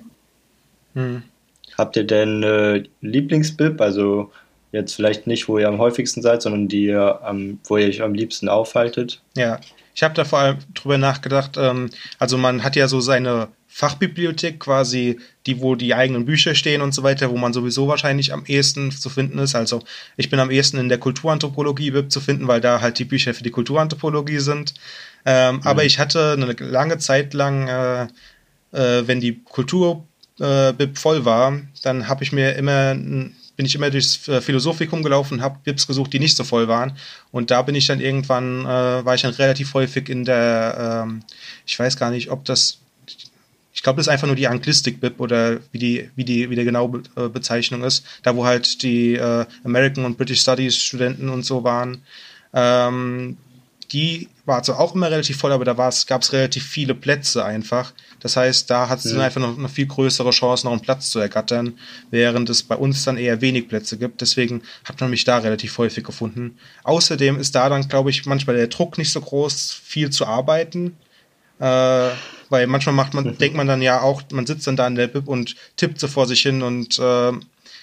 Hm. 0.95 1.23
Habt 1.77 1.95
ihr 1.95 2.05
denn 2.05 2.43
äh, 2.43 2.83
Lieblingsbib? 3.01 3.79
Also 3.79 4.31
jetzt 4.71 4.95
vielleicht 4.95 5.27
nicht, 5.27 5.47
wo 5.47 5.57
ihr 5.57 5.67
am 5.67 5.79
häufigsten 5.79 6.21
seid, 6.21 6.41
sondern 6.41 6.67
die 6.67 6.85
ihr 6.85 7.21
am, 7.23 7.59
wo 7.65 7.77
ihr 7.77 7.87
euch 7.87 8.01
am 8.01 8.13
liebsten 8.13 8.49
aufhaltet? 8.49 9.21
Ja, 9.35 9.59
ich 9.93 10.03
habe 10.03 10.13
da 10.13 10.25
vor 10.25 10.39
allem 10.39 10.57
drüber 10.73 10.97
nachgedacht. 10.97 11.57
Ähm, 11.57 11.89
also 12.19 12.37
man 12.37 12.63
hat 12.63 12.75
ja 12.75 12.87
so 12.87 12.99
seine 12.99 13.49
Fachbibliothek 13.67 14.59
quasi, 14.59 15.19
die 15.45 15.59
wo 15.59 15.75
die 15.75 15.93
eigenen 15.93 16.25
Bücher 16.25 16.55
stehen 16.55 16.81
und 16.81 16.93
so 16.93 17.03
weiter, 17.03 17.29
wo 17.29 17.37
man 17.37 17.51
sowieso 17.51 17.89
wahrscheinlich 17.89 18.31
am 18.31 18.45
ehesten 18.45 18.91
zu 18.91 19.09
finden 19.09 19.37
ist. 19.39 19.55
Also 19.55 19.81
ich 20.15 20.29
bin 20.29 20.39
am 20.39 20.49
ehesten 20.49 20.77
in 20.77 20.87
der 20.87 20.97
Kulturanthropologie 20.97 21.91
Bib 21.91 22.11
zu 22.11 22.21
finden, 22.21 22.47
weil 22.47 22.61
da 22.61 22.79
halt 22.79 22.99
die 22.99 23.05
Bücher 23.05 23.33
für 23.33 23.43
die 23.43 23.51
Kulturanthropologie 23.51 24.39
sind. 24.39 24.75
Ähm, 25.25 25.55
mhm. 25.55 25.61
Aber 25.63 25.83
ich 25.83 25.99
hatte 25.99 26.33
eine 26.33 26.53
lange 26.53 26.99
Zeit 26.99 27.33
lang, 27.33 27.67
äh, 27.67 28.03
äh, 28.71 29.07
wenn 29.07 29.19
die 29.19 29.41
Kultur 29.43 30.05
äh, 30.39 30.73
BIP 30.73 30.97
voll 30.97 31.25
war, 31.25 31.59
dann 31.83 32.07
habe 32.07 32.23
ich 32.23 32.31
mir 32.31 32.55
immer 32.55 32.95
bin 33.55 33.65
ich 33.65 33.75
immer 33.75 33.89
durchs 33.89 34.27
äh, 34.27 34.41
Philosophikum 34.41 35.03
gelaufen, 35.03 35.41
habe 35.41 35.59
BIPs 35.63 35.87
gesucht, 35.87 36.13
die 36.13 36.19
nicht 36.19 36.35
so 36.35 36.43
voll 36.43 36.67
waren. 36.67 36.97
Und 37.31 37.51
da 37.51 37.61
bin 37.61 37.75
ich 37.75 37.87
dann 37.87 38.01
irgendwann, 38.01 38.65
äh, 38.65 39.05
war 39.05 39.15
ich 39.15 39.21
dann 39.21 39.33
relativ 39.33 39.73
häufig 39.73 40.09
in 40.09 40.25
der, 40.25 41.03
ähm, 41.05 41.23
ich 41.65 41.77
weiß 41.77 41.97
gar 41.97 42.11
nicht, 42.11 42.29
ob 42.31 42.45
das, 42.45 42.79
ich 43.73 43.83
glaube, 43.83 43.97
das 43.97 44.07
ist 44.07 44.11
einfach 44.11 44.27
nur 44.27 44.35
die 44.35 44.47
Anglistik-BIP 44.47 45.19
oder 45.19 45.59
wie 45.71 45.79
die, 45.79 46.09
wie 46.15 46.25
die, 46.25 46.49
wie 46.49 46.55
der 46.55 46.65
genaue 46.65 46.89
Be 46.89 47.03
äh, 47.15 47.29
Bezeichnung 47.29 47.83
ist. 47.83 48.05
Da, 48.23 48.35
wo 48.35 48.45
halt 48.45 48.81
die 48.83 49.15
äh, 49.15 49.45
American 49.63 50.05
und 50.05 50.17
British 50.17 50.41
Studies 50.41 50.75
Studenten 50.77 51.29
und 51.29 51.45
so 51.45 51.63
waren. 51.63 52.01
Ähm, 52.53 53.37
die 53.91 54.29
war 54.45 54.61
zwar 54.61 54.79
auch 54.79 54.93
immer 54.93 55.09
relativ 55.09 55.37
voll, 55.37 55.51
aber 55.51 55.65
da 55.65 55.73
gab 55.73 56.21
es 56.21 56.33
relativ 56.33 56.65
viele 56.65 56.93
Plätze 56.93 57.43
einfach. 57.43 57.93
Das 58.19 58.37
heißt, 58.37 58.69
da 58.69 58.89
hat 58.89 58.99
es 58.99 59.13
mhm. 59.13 59.19
einfach 59.19 59.41
noch 59.41 59.57
eine 59.57 59.69
viel 59.69 59.87
größere 59.87 60.29
Chance, 60.31 60.65
noch 60.65 60.71
einen 60.71 60.81
Platz 60.81 61.09
zu 61.09 61.19
ergattern, 61.19 61.77
während 62.11 62.49
es 62.49 62.63
bei 62.63 62.75
uns 62.75 63.03
dann 63.03 63.17
eher 63.17 63.41
wenig 63.41 63.67
Plätze 63.67 63.97
gibt. 63.97 64.21
Deswegen 64.21 64.61
hat 64.83 65.01
man 65.01 65.09
mich 65.09 65.23
da 65.23 65.39
relativ 65.39 65.77
häufig 65.77 66.03
gefunden. 66.03 66.57
Außerdem 66.83 67.39
ist 67.39 67.55
da 67.55 67.69
dann, 67.69 67.87
glaube 67.87 68.11
ich, 68.11 68.25
manchmal 68.25 68.55
der 68.55 68.67
Druck 68.67 68.97
nicht 68.97 69.11
so 69.11 69.21
groß, 69.21 69.71
viel 69.83 70.11
zu 70.11 70.25
arbeiten. 70.25 70.95
Äh, 71.59 72.09
weil 72.49 72.67
manchmal 72.67 72.95
macht 72.95 73.13
man, 73.13 73.37
denkt 73.37 73.55
man 73.55 73.67
dann 73.67 73.81
ja 73.81 74.01
auch, 74.01 74.21
man 74.31 74.45
sitzt 74.45 74.67
dann 74.67 74.75
da 74.75 74.85
in 74.85 74.95
der 74.95 75.07
Bib 75.07 75.27
und 75.27 75.55
tippt 75.77 75.99
so 75.99 76.07
vor 76.07 76.27
sich 76.27 76.41
hin 76.41 76.61
und 76.61 76.99
äh, 76.99 77.31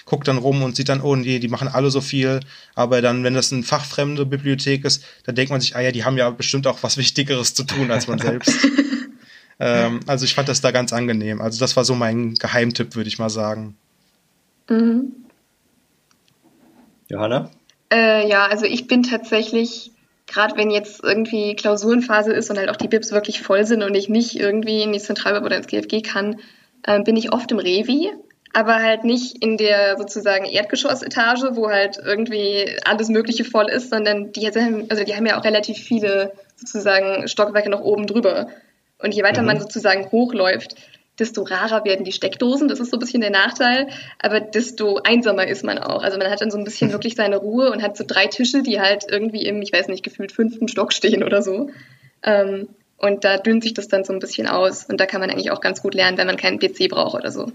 guckt 0.05 0.29
dann 0.29 0.39
rum 0.39 0.63
und 0.63 0.77
sieht 0.77 0.89
dann, 0.89 1.01
oh 1.01 1.17
nee, 1.17 1.39
die 1.39 1.49
machen 1.49 1.69
alle 1.69 1.91
so 1.91 2.01
viel. 2.01 2.41
Aber 2.75 3.01
dann, 3.03 3.25
wenn 3.25 3.35
das 3.35 3.53
eine 3.53 3.63
fachfremde 3.63 4.27
Bibliothek 4.27 4.85
ist, 4.85 5.05
dann 5.25 5.35
denkt 5.35 5.51
man 5.51 5.61
sich, 5.61 5.77
ah 5.77 5.81
ja, 5.81 5.93
die 5.93 6.05
haben 6.05 6.17
ja 6.17 6.31
bestimmt 6.31 6.67
auch 6.67 6.83
was 6.83 6.97
Wichtigeres 6.97 7.55
zu 7.55 7.65
tun 7.65 7.91
als 7.91 8.09
man 8.09 8.19
selbst. 8.21 8.53
ähm, 9.61 10.01
also 10.07 10.25
ich 10.25 10.35
fand 10.35 10.49
das 10.49 10.61
da 10.61 10.71
ganz 10.71 10.93
angenehm. 10.93 11.41
Also 11.41 11.61
das 11.61 11.77
war 11.77 11.85
so 11.85 11.95
mein 11.95 12.35
Geheimtipp, 12.35 12.97
würde 12.97 13.09
ich 13.09 13.19
mal 13.19 13.31
sagen. 13.31 13.77
Mhm. 14.69 15.13
Johanna? 17.09 17.51
Äh, 17.93 18.29
ja, 18.29 18.47
also 18.47 18.65
ich 18.65 18.87
bin 18.87 19.03
tatsächlich, 19.03 19.93
gerade 20.27 20.57
wenn 20.57 20.71
jetzt 20.71 21.05
irgendwie 21.05 21.55
Klausurenphase 21.55 22.33
ist 22.33 22.51
und 22.51 22.57
halt 22.57 22.71
auch 22.71 22.77
die 22.77 22.89
Bibs 22.89 23.13
wirklich 23.13 23.43
voll 23.43 23.67
sind 23.67 23.83
und 23.83 23.95
ich 23.95 24.09
nicht 24.09 24.39
irgendwie 24.39 24.83
in 24.83 24.93
die 24.93 24.99
Zentralbib 24.99 25.45
oder 25.45 25.59
ins 25.59 25.67
GFG 25.67 26.01
kann, 26.01 26.41
äh, 26.85 27.03
bin 27.03 27.17
ich 27.17 27.33
oft 27.33 27.51
im 27.53 27.59
Revi 27.59 28.11
aber 28.53 28.77
halt 28.77 29.05
nicht 29.05 29.43
in 29.43 29.57
der 29.57 29.97
sozusagen 29.97 30.45
Erdgeschossetage, 30.45 31.57
wo 31.57 31.71
halt 31.71 31.99
irgendwie 32.05 32.77
alles 32.85 33.09
Mögliche 33.09 33.45
voll 33.45 33.69
ist, 33.71 33.91
sondern 33.91 34.33
die, 34.33 34.47
haben, 34.47 34.87
also 34.91 35.05
die 35.05 35.15
haben 35.15 35.27
ja 35.27 35.39
auch 35.39 35.45
relativ 35.45 35.79
viele 35.79 36.33
sozusagen 36.57 37.29
Stockwerke 37.29 37.71
noch 37.71 37.81
oben 37.81 38.07
drüber. 38.07 38.49
Und 38.99 39.15
je 39.15 39.23
weiter 39.23 39.41
mhm. 39.41 39.49
man 39.49 39.61
sozusagen 39.61 40.11
hochläuft, 40.11 40.77
desto 41.19 41.43
rarer 41.43 41.85
werden 41.85 42.05
die 42.05 42.13
Steckdosen. 42.13 42.69
Das 42.69 42.81
ist 42.81 42.91
so 42.91 42.97
ein 42.97 43.01
bisschen 43.01 43.21
der 43.21 43.31
Nachteil. 43.31 43.89
Aber 44.19 44.41
desto 44.41 44.99
einsamer 45.03 45.47
ist 45.47 45.65
man 45.65 45.79
auch. 45.79 46.03
Also 46.03 46.19
man 46.19 46.31
hat 46.31 46.41
dann 46.41 46.51
so 46.51 46.59
ein 46.59 46.65
bisschen 46.65 46.89
mhm. 46.89 46.93
wirklich 46.93 47.17
seine 47.17 47.37
Ruhe 47.37 47.71
und 47.71 47.83
hat 47.83 47.97
so 47.97 48.05
drei 48.07 48.27
Tische, 48.27 48.63
die 48.63 48.81
halt 48.81 49.05
irgendwie 49.09 49.47
im, 49.47 49.63
ich 49.63 49.73
weiß 49.73 49.89
nicht, 49.89 50.03
gefühlt 50.03 50.33
fünften 50.33 50.69
Stock 50.69 50.93
stehen 50.93 51.23
oder 51.23 51.43
so. 51.43 51.71
Ähm, 52.23 52.69
und 52.99 53.25
da 53.25 53.39
dünnt 53.39 53.63
sich 53.63 53.75
das 53.75 53.89
dann 53.89 54.05
so 54.05 54.13
ein 54.13 54.21
bisschen 54.21 54.47
aus. 54.47 54.85
Und 54.85 55.01
da 55.01 55.07
kann 55.07 55.21
man 55.21 55.31
eigentlich 55.31 55.51
auch 55.51 55.61
ganz 55.61 55.83
gut 55.83 55.95
lernen, 55.95 56.19
wenn 56.19 56.27
man 56.27 56.37
keinen 56.37 56.59
PC 56.59 56.89
braucht 56.89 57.15
oder 57.15 57.31
so. 57.31 57.51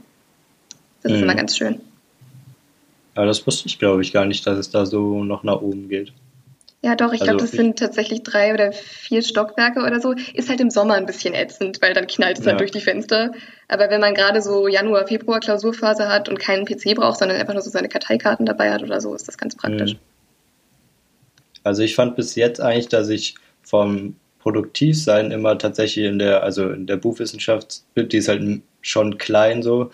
Das 1.08 1.18
ist 1.18 1.24
immer 1.24 1.34
mhm. 1.34 1.38
ganz 1.38 1.58
schön. 1.58 1.82
Ja, 3.16 3.26
das 3.26 3.46
wusste 3.48 3.68
ich, 3.68 3.80
glaube 3.80 4.02
ich, 4.02 4.14
gar 4.14 4.26
nicht, 4.26 4.46
dass 4.46 4.58
es 4.58 4.70
da 4.70 4.86
so 4.86 5.24
noch 5.24 5.44
nach 5.44 5.62
oben 5.62 5.90
geht. 5.90 6.14
Ja, 6.84 6.96
doch, 6.96 7.12
ich 7.12 7.22
also 7.22 7.26
glaube, 7.26 7.42
das 7.42 7.54
ich, 7.54 7.60
sind 7.60 7.80
tatsächlich 7.80 8.22
drei 8.22 8.54
oder 8.54 8.72
vier 8.72 9.24
Stockwerke 9.24 9.82
oder 9.82 10.00
so. 10.00 10.14
Ist 10.34 10.50
halt 10.50 10.62
im 10.62 10.70
Sommer 10.70 10.94
ein 10.94 11.08
bisschen 11.08 11.34
ätzend, 11.34 11.82
weil 11.82 11.94
dann 11.94 12.06
knallt 12.06 12.38
es 12.38 12.42
halt 12.42 12.46
ja. 12.46 12.52
halt 12.52 12.60
durch 12.60 12.72
die 12.72 12.82
Fenster. 12.82 13.32
Aber 13.68 13.90
wenn 13.90 14.00
man 14.00 14.14
gerade 14.14 14.42
so 14.42 14.68
Januar, 14.68 15.08
Februar 15.08 15.40
Klausurphase 15.40 16.08
hat 16.08 16.30
und 16.30 16.40
keinen 16.40 16.66
PC 16.66 16.96
braucht, 16.96 17.18
sondern 17.18 17.38
einfach 17.40 17.54
nur 17.54 17.64
so 17.64 17.72
seine 17.72 17.90
Karteikarten 17.90 18.46
dabei 18.46 18.72
hat 18.72 18.84
oder 18.84 19.02
so, 19.02 19.16
ist 19.16 19.28
das 19.28 19.38
ganz 19.38 19.56
praktisch. 19.56 19.94
Mhm. 19.94 20.00
Also 21.64 21.82
ich 21.82 21.96
fand 21.96 22.16
bis 22.16 22.36
jetzt 22.36 22.62
eigentlich, 22.62 22.88
dass 22.88 23.10
ich 23.10 23.36
vom 23.64 24.16
Produktivsein 24.40 25.32
immer 25.32 25.58
tatsächlich 25.58 26.06
in 26.06 26.20
der, 26.20 26.44
also 26.44 26.70
in 26.70 26.86
der 26.86 26.96
Buchwissenschaft, 26.96 27.82
die 27.96 28.18
ist 28.18 28.30
halt 28.30 28.62
schon 28.82 29.18
klein 29.18 29.64
so, 29.64 29.92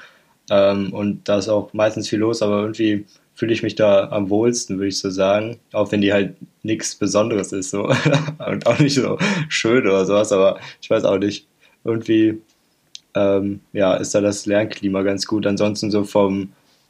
ähm, 0.49 0.93
und 0.93 1.27
da 1.27 1.37
ist 1.37 1.49
auch 1.49 1.73
meistens 1.73 2.09
viel 2.09 2.19
los, 2.19 2.41
aber 2.41 2.61
irgendwie 2.61 3.05
fühle 3.35 3.53
ich 3.53 3.63
mich 3.63 3.75
da 3.75 4.09
am 4.09 4.29
wohlsten, 4.29 4.77
würde 4.77 4.89
ich 4.89 4.99
so 4.99 5.09
sagen. 5.09 5.59
Auch 5.71 5.91
wenn 5.91 6.01
die 6.01 6.13
halt 6.13 6.35
nichts 6.61 6.95
Besonderes 6.95 7.51
ist 7.51 7.71
so. 7.71 7.89
und 8.47 8.65
auch 8.67 8.79
nicht 8.79 8.95
so 8.95 9.17
schön 9.49 9.83
oder 9.87 10.05
sowas, 10.05 10.31
aber 10.31 10.59
ich 10.81 10.89
weiß 10.89 11.03
auch 11.05 11.17
nicht. 11.17 11.47
Irgendwie 11.83 12.39
ähm, 13.15 13.59
ja, 13.73 13.95
ist 13.95 14.15
da 14.15 14.21
das 14.21 14.45
Lernklima 14.45 15.01
ganz 15.01 15.25
gut. 15.25 15.45
Ansonsten 15.45 15.91
so 15.91 16.03
vom 16.03 16.49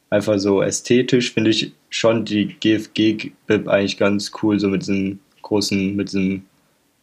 einfach 0.10 0.38
so 0.38 0.62
ästhetisch 0.62 1.34
finde 1.34 1.50
ich 1.50 1.74
schon 1.90 2.26
die 2.26 2.56
GFG-Bib 2.60 3.68
eigentlich 3.68 3.98
ganz 3.98 4.32
cool, 4.42 4.60
so 4.60 4.68
mit 4.68 4.84
diesem 4.84 5.20
großen, 5.42 5.96
mit 5.96 6.10
diesem, 6.10 6.46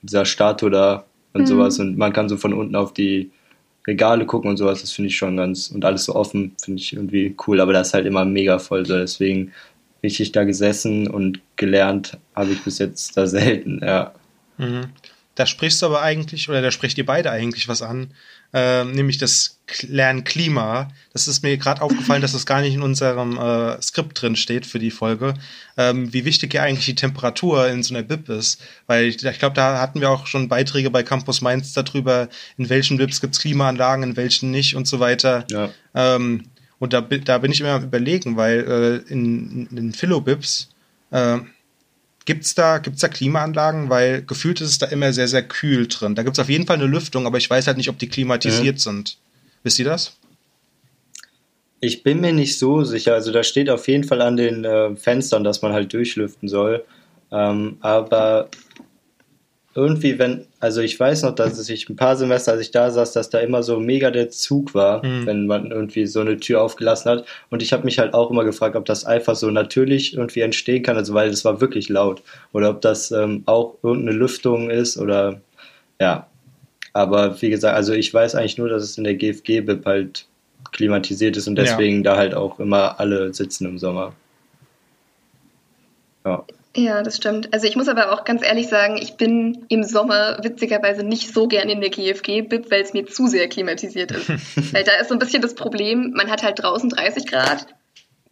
dieser 0.03 0.25
Statue 0.25 0.71
da 0.71 1.05
und 1.33 1.43
mhm. 1.43 1.47
sowas. 1.47 1.79
Und 1.81 1.99
man 1.99 2.13
kann 2.13 2.29
so 2.29 2.37
von 2.37 2.55
unten 2.55 2.77
auf 2.77 2.95
die 2.95 3.31
Regale 3.91 4.25
gucken 4.25 4.51
und 4.51 4.57
sowas, 4.57 4.81
das 4.81 4.93
finde 4.93 5.09
ich 5.09 5.17
schon 5.17 5.37
ganz, 5.37 5.69
und 5.69 5.85
alles 5.85 6.05
so 6.05 6.15
offen, 6.15 6.55
finde 6.63 6.81
ich 6.81 6.93
irgendwie 6.93 7.35
cool, 7.47 7.61
aber 7.61 7.73
das 7.73 7.89
ist 7.89 7.95
halt 7.95 8.07
immer 8.07 8.25
mega 8.25 8.59
voll, 8.59 8.87
so 8.87 8.97
deswegen 8.97 9.53
richtig 10.03 10.33
da 10.33 10.45
gesessen 10.45 11.09
und 11.09 11.41
gelernt 11.57 12.17
habe 12.35 12.53
ich 12.53 12.63
bis 12.63 12.79
jetzt 12.79 13.17
da 13.17 13.27
selten, 13.27 13.81
ja. 13.83 14.15
Mhm. 14.59 14.87
Da 15.35 15.47
sprichst 15.47 15.83
du 15.83 15.87
aber 15.87 16.03
eigentlich, 16.03 16.49
oder 16.49 16.63
da 16.63 16.71
spricht 16.71 16.99
ihr 16.99 17.07
beide 17.07 17.31
eigentlich 17.31 17.69
was 17.69 17.83
an, 17.83 18.13
äh, 18.53 18.85
nämlich 18.85 19.19
das 19.19 19.59
Lernklima. 19.83 20.89
Das 21.13 21.29
ist 21.29 21.43
mir 21.43 21.57
gerade 21.57 21.83
aufgefallen, 21.83 22.23
dass 22.23 22.33
das 22.33 22.47
gar 22.47 22.61
nicht 22.61 22.75
in 22.75 22.83
unserem 22.83 23.39
äh, 23.39 23.81
Skript 23.81 24.21
drin 24.21 24.37
steht 24.37 24.67
für 24.67 24.79
die 24.79 24.91
Folge, 24.91 25.35
ähm, 25.77 26.13
wie 26.13 26.25
wichtig 26.25 26.55
ja 26.55 26.63
eigentlich 26.63 26.87
die 26.87 26.95
Temperatur 26.95 27.69
in 27.69 27.83
so 27.83 27.95
einer 27.95 28.03
BIP 28.03 28.29
ist. 28.29 28.61
Weil 28.87 29.05
ich, 29.05 29.25
ich 29.25 29.39
glaube, 29.39 29.55
da 29.55 29.81
hatten 29.81 30.01
wir 30.01 30.11
auch 30.11 30.27
schon 30.27 30.49
Beiträge 30.49 30.91
bei 30.91 31.03
Campus 31.03 31.41
Mainz 31.41 31.73
darüber, 31.73 32.29
in 32.59 32.69
welchen 32.69 32.97
BIPs 32.97 33.21
gibt 33.21 33.35
es 33.35 33.41
Klimaanlagen, 33.41 34.03
in 34.03 34.17
welchen 34.17 34.51
nicht 34.51 34.75
und 34.75 34.89
so 34.89 35.01
weiter. 35.01 35.45
Ja. 35.51 35.71
Ähm, 35.95 36.45
und 36.79 36.93
da, 36.93 37.03
da 37.03 37.39
bin 37.39 37.53
ich 37.53 37.61
immer 37.61 37.71
am 37.71 37.85
überlegen, 37.85 38.37
weil 38.37 39.05
äh, 39.09 39.13
in, 39.13 39.69
in, 39.71 39.77
in 39.77 39.93
Philo-BIPs 39.93 40.71
äh, 41.11 41.39
Gibt's 42.31 42.55
da, 42.55 42.79
gibt's 42.79 43.01
da 43.01 43.09
Klimaanlagen? 43.09 43.91
Weil 43.91 44.23
gefühlt 44.23 44.61
ist 44.61 44.69
es 44.69 44.79
da 44.79 44.87
immer 44.87 45.13
sehr, 45.13 45.27
sehr 45.27 45.43
kühl 45.43 45.89
drin. 45.89 46.15
Da 46.15 46.23
gibt's 46.23 46.39
auf 46.39 46.49
jeden 46.49 46.65
Fall 46.65 46.77
eine 46.77 46.87
Lüftung, 46.87 47.27
aber 47.27 47.39
ich 47.39 47.51
weiß 47.51 47.67
halt 47.67 47.77
nicht, 47.77 47.89
ob 47.89 47.99
die 47.99 48.09
klimatisiert 48.09 48.77
mhm. 48.77 48.79
sind. 48.79 49.19
Wisst 49.65 49.81
ihr 49.81 49.85
das? 49.85 50.17
Ich 51.81 52.05
bin 52.05 52.21
mir 52.21 52.33
nicht 52.33 52.57
so 52.57 52.85
sicher. 52.85 53.15
Also 53.15 53.33
da 53.33 53.43
steht 53.43 53.69
auf 53.69 53.89
jeden 53.89 54.05
Fall 54.05 54.23
an 54.23 54.37
den 54.37 54.65
äh, 54.65 54.95
Fenstern, 54.95 55.43
dass 55.43 55.61
man 55.61 55.73
halt 55.73 55.93
durchlüften 55.93 56.49
soll. 56.49 56.85
Ähm, 57.33 57.79
aber 57.81 58.49
irgendwie, 59.75 60.19
wenn, 60.19 60.47
also 60.59 60.81
ich 60.81 60.99
weiß 60.99 61.23
noch, 61.23 61.35
dass 61.35 61.69
ich 61.69 61.89
ein 61.89 61.95
paar 61.95 62.17
Semester, 62.17 62.53
als 62.53 62.61
ich 62.61 62.73
da 62.73 62.91
saß, 62.91 63.13
dass 63.13 63.31
da 63.31 63.39
immer 63.39 63.63
so 63.63 63.79
mega 63.79 64.11
der 64.11 64.31
Zug 64.31 64.75
war, 64.75 65.05
mhm. 65.05 65.27
wenn 65.27 65.47
man 65.47 65.71
irgendwie 65.71 66.07
so 66.07 66.21
eine 66.21 66.39
Tür 66.39 66.63
aufgelassen 66.63 67.11
hat. 67.11 67.25
Und 67.51 67.63
ich 67.63 67.73
habe 67.73 67.85
mich 67.85 67.99
halt 68.01 68.13
auch 68.13 68.31
immer 68.31 68.45
gefragt, 68.45 68.75
ob 68.75 68.85
das 68.85 69.05
einfach 69.05 69.37
so 69.37 69.51
natürlich 69.51 70.15
irgendwie 70.15 70.41
entstehen 70.41 70.83
kann, 70.83 70.97
also 70.97 71.15
weil 71.15 71.31
es 71.31 71.45
war 71.45 71.61
wirklich 71.61 71.89
laut. 71.89 72.23
Oder 72.53 72.71
ob 72.71 72.81
das 72.81 73.13
ähm, 73.13 73.45
auch 73.47 73.77
irgendeine 73.83 74.19
Lüftung 74.19 74.71
ist 74.71 74.99
oder 74.99 75.41
ja. 76.01 76.27
Aber 76.93 77.41
wie 77.41 77.51
gesagt, 77.51 77.77
also 77.77 77.93
ich 77.93 78.13
weiß 78.13 78.35
eigentlich 78.35 78.59
nur, 78.59 78.69
dass 78.69 78.83
es 78.83 78.99
in 78.99 79.05
der 79.05 79.15
GFG-BIP 79.15 79.87
halt 79.87 80.27
klimatisiert 80.73 81.37
ist 81.37 81.47
und 81.47 81.55
deswegen 81.57 81.99
ja. 81.99 82.13
da 82.13 82.17
halt 82.17 82.35
auch 82.35 82.59
immer 82.59 82.99
alle 82.99 83.33
sitzen 83.33 83.67
im 83.67 83.79
Sommer. 83.79 84.13
Ja. 86.25 86.45
Ja, 86.77 87.03
das 87.03 87.17
stimmt. 87.17 87.53
Also 87.53 87.67
ich 87.67 87.75
muss 87.75 87.89
aber 87.89 88.13
auch 88.13 88.25
ganz 88.25 88.45
ehrlich 88.45 88.69
sagen, 88.69 88.97
ich 88.97 89.15
bin 89.15 89.67
im 89.69 89.83
Sommer 89.83 90.39
witzigerweise 90.43 91.03
nicht 91.03 91.35
so 91.35 91.49
gern 91.49 91.69
in 91.69 91.81
der 91.81 91.91
GFG-Bib, 91.91 92.71
weil 92.71 92.83
es 92.83 92.93
mir 92.93 93.07
zu 93.07 93.27
sehr 93.27 93.49
klimatisiert 93.49 94.13
ist. 94.13 94.29
weil 94.73 94.85
da 94.85 94.93
ist 95.01 95.09
so 95.09 95.15
ein 95.15 95.19
bisschen 95.19 95.43
das 95.43 95.55
Problem, 95.55 96.13
man 96.15 96.31
hat 96.31 96.45
halt 96.45 96.63
draußen 96.63 96.89
30 96.89 97.27
Grad, 97.27 97.67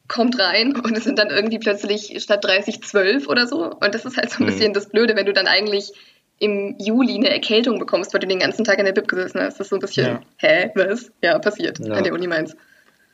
kommt 0.07 0.38
rein 0.38 0.77
und 0.77 0.96
es 0.96 1.05
sind 1.05 1.18
dann 1.18 1.31
irgendwie 1.31 1.59
plötzlich 1.59 2.14
statt 2.22 2.44
30 2.44 2.83
12 2.83 3.29
oder 3.29 3.46
so. 3.48 3.72
Und 3.72 3.94
das 3.94 4.05
ist 4.05 4.16
halt 4.16 4.31
so 4.31 4.38
ein 4.38 4.44
mhm. 4.44 4.51
bisschen 4.51 4.72
das 4.72 4.88
Blöde, 4.88 5.16
wenn 5.16 5.27
du 5.27 5.33
dann 5.33 5.48
eigentlich 5.48 5.92
im 6.38 6.77
Juli 6.79 7.16
eine 7.16 7.31
Erkältung 7.31 7.81
bekommst, 7.81 8.14
weil 8.14 8.20
du 8.20 8.29
den 8.29 8.38
ganzen 8.38 8.64
Tag 8.64 8.79
in 8.79 8.85
der 8.85 8.92
Bib 8.92 9.09
gesessen 9.09 9.40
hast. 9.40 9.59
Das 9.59 9.66
ist 9.66 9.70
so 9.70 9.77
ein 9.77 9.81
bisschen, 9.81 10.07
ja. 10.07 10.20
hä, 10.37 10.70
was? 10.77 11.11
Ja, 11.22 11.38
passiert 11.40 11.81
ja. 11.81 11.94
an 11.94 12.05
der 12.05 12.12
Uni 12.12 12.29
Mainz. 12.29 12.57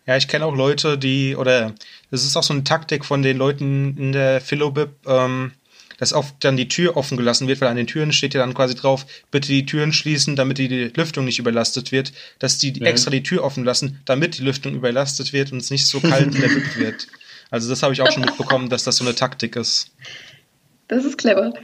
Ja, 0.06 0.16
ich 0.16 0.28
kenne 0.28 0.44
auch 0.44 0.54
Leute, 0.54 0.98
die, 0.98 1.34
oder 1.34 1.74
das 2.10 2.24
ist 2.24 2.36
auch 2.36 2.42
so 2.42 2.52
eine 2.52 2.64
Taktik 2.64 3.04
von 3.04 3.22
den 3.22 3.38
Leuten 3.38 3.96
in 3.96 4.12
der 4.12 4.40
Philobib, 4.40 4.90
ähm, 5.06 5.52
dass 5.98 6.12
oft 6.12 6.34
dann 6.40 6.56
die 6.56 6.68
Tür 6.68 6.96
offen 6.96 7.16
gelassen 7.16 7.48
wird, 7.48 7.60
weil 7.60 7.68
an 7.68 7.76
den 7.76 7.86
Türen 7.86 8.12
steht 8.12 8.34
ja 8.34 8.40
dann 8.40 8.54
quasi 8.54 8.74
drauf, 8.74 9.06
bitte 9.30 9.48
die 9.48 9.64
Türen 9.64 9.92
schließen, 9.92 10.36
damit 10.36 10.58
die, 10.58 10.68
Lüftung 10.68 11.24
nicht 11.24 11.38
überlastet 11.38 11.92
wird, 11.92 12.12
dass 12.38 12.58
die 12.58 12.78
ja. 12.78 12.86
extra 12.86 13.10
die 13.10 13.22
Tür 13.22 13.44
offen 13.44 13.64
lassen, 13.64 14.00
damit 14.04 14.38
die 14.38 14.42
Lüftung 14.42 14.74
überlastet 14.74 15.32
wird 15.32 15.52
und 15.52 15.58
es 15.58 15.70
nicht 15.70 15.86
so 15.86 16.00
kalt 16.00 16.34
in 16.34 16.40
der 16.40 16.48
Bib 16.48 16.76
wird. 16.76 17.06
Also 17.50 17.70
das 17.70 17.82
habe 17.82 17.94
ich 17.94 18.02
auch 18.02 18.10
schon 18.10 18.24
mitbekommen, 18.24 18.68
dass 18.68 18.84
das 18.84 18.96
so 18.96 19.04
eine 19.04 19.14
Taktik 19.14 19.56
ist. 19.56 19.92
Das 20.88 21.04
ist 21.04 21.16
clever. 21.16 21.54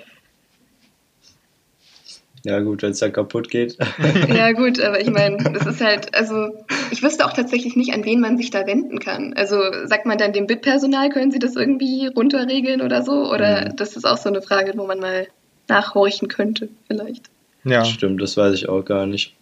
Ja, 2.45 2.61
gut, 2.61 2.83
wenn 2.83 2.93
es 2.93 2.99
dann 2.99 3.13
kaputt 3.13 3.51
geht. 3.51 3.77
ja, 4.29 4.53
gut, 4.53 4.81
aber 4.81 5.01
ich 5.01 5.11
meine, 5.11 5.37
das 5.53 5.67
ist 5.67 5.81
halt, 5.81 6.15
also 6.15 6.51
ich 6.91 7.03
wüsste 7.03 7.27
auch 7.27 7.33
tatsächlich 7.33 7.77
nicht, 7.77 7.93
an 7.93 8.05
wen 8.05 8.21
man 8.21 8.37
sich 8.37 8.51
da 8.51 8.67
wenden 8.67 8.99
kann. 8.99 9.35
Also 9.35 9.61
sagt 9.85 10.07
man 10.07 10.17
dann 10.17 10.33
dem 10.33 10.47
BIP-Personal, 10.47 11.11
können 11.11 11.31
sie 11.31 11.39
das 11.39 11.57
irgendwie 11.57 12.07
runterregeln 12.07 12.81
oder 12.81 13.03
so? 13.03 13.31
Oder 13.31 13.67
mhm. 13.67 13.77
das 13.77 13.97
ist 13.97 14.07
auch 14.07 14.17
so 14.17 14.29
eine 14.29 14.43
Frage, 14.43 14.73
wo 14.77 14.87
man 14.87 15.01
mal 15.01 15.27
nachhorchen 15.69 16.29
könnte, 16.29 16.69
vielleicht. 16.87 17.31
Ja. 17.65 17.85
Stimmt, 17.85 18.23
das 18.23 18.37
weiß 18.37 18.55
ich 18.55 18.69
auch 18.69 18.85
gar 18.85 19.07
nicht. 19.07 19.37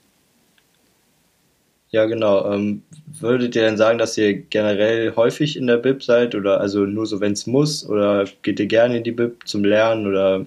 Ja, 1.90 2.04
genau. 2.04 2.52
Ähm, 2.52 2.82
würdet 3.18 3.56
ihr 3.56 3.62
denn 3.62 3.78
sagen, 3.78 3.98
dass 3.98 4.18
ihr 4.18 4.34
generell 4.34 5.14
häufig 5.16 5.56
in 5.56 5.66
der 5.66 5.78
BIP 5.78 6.02
seid 6.02 6.34
oder 6.34 6.60
also 6.60 6.80
nur 6.80 7.06
so, 7.06 7.20
wenn 7.20 7.32
es 7.32 7.46
muss? 7.46 7.88
Oder 7.88 8.26
geht 8.42 8.60
ihr 8.60 8.66
gerne 8.66 8.98
in 8.98 9.04
die 9.04 9.12
BIP 9.12 9.48
zum 9.48 9.64
Lernen 9.64 10.06
oder 10.06 10.44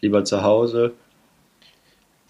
lieber 0.00 0.24
zu 0.24 0.42
Hause? 0.42 0.92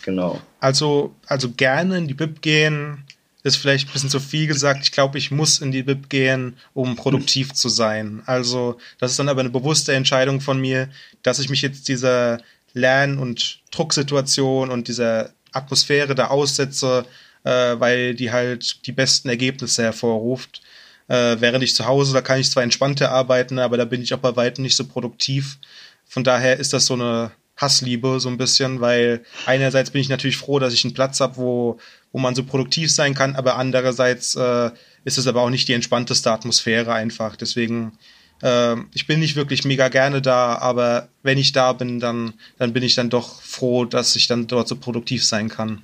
Genau. 0.02 0.40
Also, 0.60 1.14
also 1.26 1.50
gerne 1.50 1.98
in 1.98 2.08
die 2.08 2.14
Bib 2.14 2.42
gehen, 2.42 3.04
ist 3.42 3.56
vielleicht 3.56 3.88
ein 3.88 3.92
bisschen 3.92 4.10
zu 4.10 4.20
viel 4.20 4.46
gesagt. 4.46 4.80
Ich 4.82 4.92
glaube, 4.92 5.18
ich 5.18 5.30
muss 5.30 5.60
in 5.60 5.72
die 5.72 5.82
Bib 5.82 6.08
gehen, 6.08 6.56
um 6.74 6.96
produktiv 6.96 7.52
zu 7.54 7.68
sein. 7.68 8.22
Also, 8.26 8.78
das 8.98 9.12
ist 9.12 9.18
dann 9.18 9.28
aber 9.28 9.40
eine 9.40 9.50
bewusste 9.50 9.94
Entscheidung 9.94 10.40
von 10.40 10.60
mir, 10.60 10.88
dass 11.22 11.38
ich 11.38 11.48
mich 11.48 11.62
jetzt 11.62 11.88
dieser 11.88 12.38
Lern- 12.72 13.18
und 13.18 13.60
Drucksituation 13.70 14.70
und 14.70 14.88
dieser 14.88 15.30
Atmosphäre 15.52 16.14
da 16.14 16.28
aussetze, 16.28 17.04
äh, 17.44 17.50
weil 17.50 18.14
die 18.14 18.30
halt 18.30 18.86
die 18.86 18.92
besten 18.92 19.28
Ergebnisse 19.28 19.82
hervorruft. 19.82 20.62
Äh, 21.08 21.36
während 21.40 21.64
ich 21.64 21.74
zu 21.74 21.86
Hause, 21.86 22.14
da 22.14 22.22
kann 22.22 22.40
ich 22.40 22.50
zwar 22.50 22.62
entspannter 22.62 23.10
arbeiten, 23.10 23.58
aber 23.58 23.76
da 23.76 23.84
bin 23.84 24.02
ich 24.02 24.14
auch 24.14 24.18
bei 24.18 24.36
weitem 24.36 24.62
nicht 24.62 24.76
so 24.76 24.86
produktiv. 24.86 25.58
Von 26.06 26.24
daher 26.24 26.58
ist 26.58 26.72
das 26.72 26.86
so 26.86 26.94
eine 26.94 27.32
Hassliebe 27.56 28.18
so 28.18 28.28
ein 28.28 28.38
bisschen, 28.38 28.80
weil 28.80 29.24
einerseits 29.46 29.90
bin 29.90 30.00
ich 30.00 30.08
natürlich 30.08 30.36
froh, 30.36 30.58
dass 30.58 30.74
ich 30.74 30.84
einen 30.84 30.94
Platz 30.94 31.20
habe, 31.20 31.36
wo, 31.36 31.78
wo 32.10 32.18
man 32.18 32.34
so 32.34 32.44
produktiv 32.44 32.90
sein 32.90 33.14
kann, 33.14 33.36
aber 33.36 33.56
andererseits 33.56 34.34
äh, 34.34 34.70
ist 35.04 35.18
es 35.18 35.26
aber 35.26 35.42
auch 35.42 35.50
nicht 35.50 35.68
die 35.68 35.74
entspannteste 35.74 36.30
Atmosphäre 36.30 36.92
einfach. 36.92 37.36
Deswegen, 37.36 37.98
äh, 38.42 38.76
ich 38.94 39.06
bin 39.06 39.20
nicht 39.20 39.36
wirklich 39.36 39.64
mega 39.64 39.88
gerne 39.88 40.22
da, 40.22 40.56
aber 40.56 41.08
wenn 41.22 41.38
ich 41.38 41.52
da 41.52 41.72
bin, 41.72 42.00
dann, 42.00 42.34
dann 42.58 42.72
bin 42.72 42.82
ich 42.82 42.94
dann 42.94 43.10
doch 43.10 43.42
froh, 43.42 43.84
dass 43.84 44.16
ich 44.16 44.26
dann 44.26 44.46
dort 44.46 44.68
so 44.68 44.76
produktiv 44.76 45.24
sein 45.24 45.48
kann. 45.48 45.82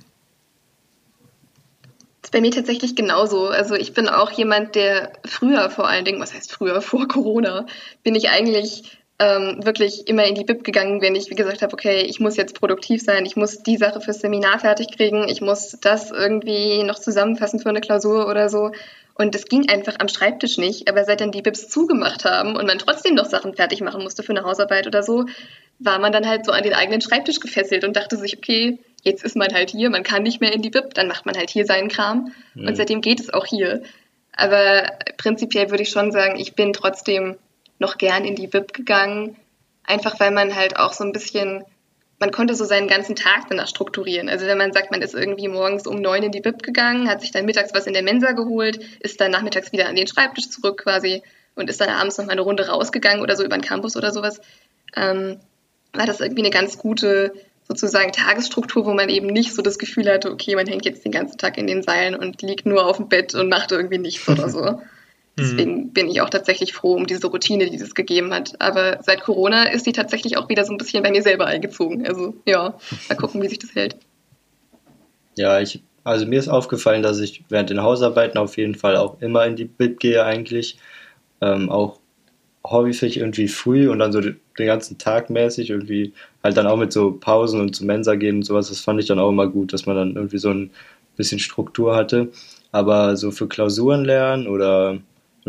Das 2.21 2.29
ist 2.29 2.31
bei 2.33 2.41
mir 2.41 2.51
tatsächlich 2.51 2.95
genauso. 2.95 3.47
Also 3.47 3.75
ich 3.75 3.93
bin 3.93 4.09
auch 4.09 4.31
jemand, 4.31 4.75
der 4.75 5.13
früher 5.25 5.69
vor 5.69 5.87
allen 5.87 6.03
Dingen, 6.03 6.19
was 6.19 6.33
heißt 6.33 6.51
früher, 6.51 6.81
vor 6.81 7.07
Corona, 7.07 7.65
bin 8.03 8.15
ich 8.15 8.29
eigentlich 8.29 8.99
ähm, 9.19 9.59
wirklich 9.65 10.07
immer 10.07 10.25
in 10.25 10.35
die 10.35 10.45
Bib 10.45 10.63
gegangen, 10.63 11.01
wenn 11.01 11.15
ich, 11.15 11.29
wie 11.29 11.35
gesagt 11.35 11.61
habe, 11.61 11.73
okay, 11.73 12.01
ich 12.01 12.19
muss 12.19 12.37
jetzt 12.37 12.57
produktiv 12.57 13.01
sein, 13.01 13.25
ich 13.25 13.35
muss 13.35 13.63
die 13.63 13.77
Sache 13.77 13.99
fürs 13.99 14.21
Seminar 14.21 14.59
fertig 14.59 14.95
kriegen, 14.95 15.27
ich 15.27 15.41
muss 15.41 15.77
das 15.81 16.09
irgendwie 16.09 16.83
noch 16.83 16.97
zusammenfassen 16.97 17.59
für 17.59 17.69
eine 17.69 17.81
Klausur 17.81 18.27
oder 18.27 18.49
so. 18.49 18.71
Und 19.15 19.35
es 19.35 19.45
ging 19.45 19.67
einfach 19.69 19.95
am 19.99 20.07
Schreibtisch 20.07 20.57
nicht. 20.57 20.87
Aber 20.87 21.03
seit 21.03 21.19
dann 21.19 21.33
die 21.33 21.41
Bibs 21.41 21.67
zugemacht 21.67 22.23
haben 22.23 22.55
und 22.55 22.65
man 22.65 22.79
trotzdem 22.79 23.15
noch 23.15 23.25
Sachen 23.25 23.53
fertig 23.53 23.81
machen 23.81 24.01
musste 24.01 24.23
für 24.23 24.31
eine 24.31 24.43
Hausarbeit 24.43 24.87
oder 24.87 25.03
so, 25.03 25.25
war 25.77 25.99
man 25.99 26.13
dann 26.13 26.25
halt 26.25 26.45
so 26.45 26.53
an 26.53 26.63
den 26.63 26.73
eigenen 26.73 27.01
Schreibtisch 27.01 27.41
gefesselt 27.41 27.83
und 27.83 27.97
dachte 27.97 28.15
sich, 28.15 28.37
okay, 28.37 28.79
jetzt 29.03 29.25
ist 29.25 29.35
man 29.35 29.53
halt 29.53 29.71
hier, 29.71 29.89
man 29.89 30.03
kann 30.03 30.23
nicht 30.23 30.39
mehr 30.39 30.53
in 30.53 30.61
die 30.61 30.69
Bib, 30.69 30.93
dann 30.93 31.09
macht 31.09 31.25
man 31.25 31.35
halt 31.35 31.49
hier 31.49 31.65
seinen 31.65 31.89
Kram. 31.89 32.31
Mhm. 32.53 32.67
Und 32.67 32.75
seitdem 32.77 33.01
geht 33.01 33.19
es 33.19 33.33
auch 33.33 33.45
hier. 33.45 33.83
Aber 34.31 34.89
prinzipiell 35.17 35.69
würde 35.69 35.83
ich 35.83 35.89
schon 35.89 36.13
sagen, 36.13 36.39
ich 36.39 36.55
bin 36.55 36.71
trotzdem 36.71 37.35
noch 37.79 37.97
gern 37.97 38.25
in 38.25 38.35
die 38.35 38.47
Bib 38.47 38.73
gegangen, 38.73 39.35
einfach 39.83 40.19
weil 40.19 40.31
man 40.31 40.55
halt 40.55 40.77
auch 40.77 40.93
so 40.93 41.03
ein 41.03 41.13
bisschen 41.13 41.63
man 42.19 42.31
konnte 42.31 42.53
so 42.53 42.65
seinen 42.65 42.87
ganzen 42.87 43.15
Tag 43.15 43.45
danach 43.49 43.67
strukturieren. 43.67 44.29
Also 44.29 44.45
wenn 44.45 44.57
man 44.57 44.73
sagt, 44.73 44.91
man 44.91 45.01
ist 45.01 45.15
irgendwie 45.15 45.47
morgens 45.47 45.87
um 45.87 46.01
neun 46.01 46.23
in 46.23 46.31
die 46.31 46.41
Bib 46.41 46.61
gegangen, 46.61 47.09
hat 47.09 47.21
sich 47.21 47.31
dann 47.31 47.45
mittags 47.45 47.73
was 47.73 47.87
in 47.87 47.93
der 47.93 48.03
Mensa 48.03 48.33
geholt, 48.33 48.79
ist 48.99 49.21
dann 49.21 49.31
nachmittags 49.31 49.71
wieder 49.71 49.87
an 49.87 49.95
den 49.95 50.07
Schreibtisch 50.07 50.49
zurück 50.49 50.83
quasi 50.83 51.23
und 51.55 51.69
ist 51.69 51.79
dann 51.79 51.89
abends 51.89 52.17
noch 52.17 52.25
mal 52.25 52.33
eine 52.33 52.41
Runde 52.41 52.67
rausgegangen 52.67 53.21
oder 53.21 53.35
so 53.35 53.43
über 53.43 53.57
den 53.57 53.63
Campus 53.63 53.95
oder 53.95 54.11
sowas, 54.11 54.41
ähm, 54.95 55.39
war 55.93 56.05
das 56.05 56.19
irgendwie 56.19 56.41
eine 56.41 56.51
ganz 56.51 56.77
gute 56.77 57.33
sozusagen 57.67 58.11
Tagesstruktur, 58.11 58.85
wo 58.85 58.93
man 58.93 59.09
eben 59.09 59.27
nicht 59.27 59.53
so 59.53 59.61
das 59.61 59.77
Gefühl 59.77 60.11
hatte, 60.11 60.31
okay, 60.31 60.55
man 60.55 60.67
hängt 60.67 60.85
jetzt 60.85 61.05
den 61.05 61.11
ganzen 61.11 61.37
Tag 61.37 61.57
in 61.57 61.67
den 61.67 61.83
Seilen 61.83 62.15
und 62.15 62.41
liegt 62.41 62.65
nur 62.65 62.85
auf 62.85 62.97
dem 62.97 63.09
Bett 63.09 63.35
und 63.35 63.47
macht 63.47 63.71
irgendwie 63.71 63.99
nichts 63.99 64.27
oder 64.27 64.49
so. 64.49 64.81
Deswegen 65.39 65.75
mhm. 65.75 65.93
bin 65.93 66.09
ich 66.09 66.21
auch 66.21 66.29
tatsächlich 66.29 66.73
froh 66.73 66.93
um 66.93 67.07
diese 67.07 67.27
Routine, 67.27 67.69
die 67.69 67.77
das 67.77 67.95
gegeben 67.95 68.33
hat. 68.33 68.53
Aber 68.59 68.99
seit 69.01 69.21
Corona 69.21 69.63
ist 69.63 69.85
die 69.85 69.91
tatsächlich 69.91 70.37
auch 70.37 70.49
wieder 70.49 70.65
so 70.65 70.71
ein 70.71 70.77
bisschen 70.77 71.03
bei 71.03 71.11
mir 71.11 71.23
selber 71.23 71.45
eingezogen. 71.45 72.05
Also 72.05 72.35
ja, 72.45 72.77
mal 73.07 73.15
gucken, 73.15 73.41
wie 73.41 73.47
sich 73.47 73.59
das 73.59 73.73
hält. 73.75 73.97
Ja, 75.35 75.59
ich, 75.59 75.81
also 76.03 76.25
mir 76.25 76.39
ist 76.39 76.49
aufgefallen, 76.49 77.03
dass 77.03 77.19
ich 77.19 77.43
während 77.49 77.69
den 77.69 77.81
Hausarbeiten 77.81 78.37
auf 78.37 78.57
jeden 78.57 78.75
Fall 78.75 78.97
auch 78.97 79.21
immer 79.21 79.45
in 79.45 79.55
die 79.55 79.65
Bib 79.65 79.99
gehe 79.99 80.23
eigentlich. 80.23 80.77
Ähm, 81.41 81.69
auch 81.69 81.99
häufig 82.65 83.17
irgendwie 83.17 83.47
früh 83.47 83.89
und 83.89 83.99
dann 83.99 84.11
so 84.11 84.19
den 84.21 84.37
ganzen 84.57 84.97
Tag 84.97 85.29
mäßig 85.29 85.69
irgendwie 85.69 86.13
halt 86.43 86.57
dann 86.57 86.67
auch 86.67 86.75
mit 86.75 86.91
so 86.91 87.13
Pausen 87.13 87.61
und 87.61 87.75
zu 87.75 87.85
Mensa 87.85 88.15
gehen 88.15 88.37
und 88.37 88.43
sowas. 88.43 88.69
Das 88.69 88.81
fand 88.81 88.99
ich 88.99 89.07
dann 89.07 89.19
auch 89.19 89.29
immer 89.29 89.47
gut, 89.47 89.73
dass 89.73 89.85
man 89.85 89.95
dann 89.95 90.15
irgendwie 90.15 90.37
so 90.37 90.49
ein 90.49 90.71
bisschen 91.15 91.39
Struktur 91.39 91.95
hatte. 91.95 92.29
Aber 92.71 93.17
so 93.17 93.31
für 93.31 93.47
Klausuren 93.47 94.05
lernen 94.05 94.47
oder 94.47 94.99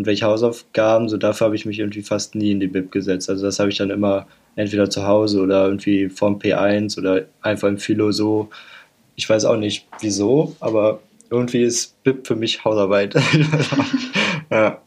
und 0.01 0.07
welche 0.07 0.25
Hausaufgaben, 0.25 1.11
so 1.11 1.19
dafür 1.19 1.45
habe 1.45 1.57
ich 1.57 1.67
mich 1.67 1.79
irgendwie 1.79 2.01
fast 2.01 2.35
nie 2.35 2.53
in 2.53 2.59
die 2.59 2.69
Bib 2.69 2.91
gesetzt. 2.91 3.29
Also 3.29 3.45
das 3.45 3.59
habe 3.59 3.69
ich 3.69 3.77
dann 3.77 3.91
immer 3.91 4.27
entweder 4.57 4.89
zu 4.89 5.07
Hause 5.07 5.43
oder 5.43 5.67
irgendwie 5.67 6.09
vom 6.09 6.39
P1 6.39 6.99
oder 6.99 7.27
einfach 7.43 7.69
im 7.69 7.77
Philo 7.77 8.11
so. 8.11 8.49
Ich 9.15 9.29
weiß 9.29 9.45
auch 9.45 9.59
nicht 9.59 9.87
wieso, 10.01 10.57
aber 10.59 11.01
irgendwie 11.29 11.65
ist 11.65 12.03
Bib 12.03 12.27
für 12.27 12.35
mich 12.35 12.65
Hausarbeit. 12.65 13.15
ja. 14.51 14.81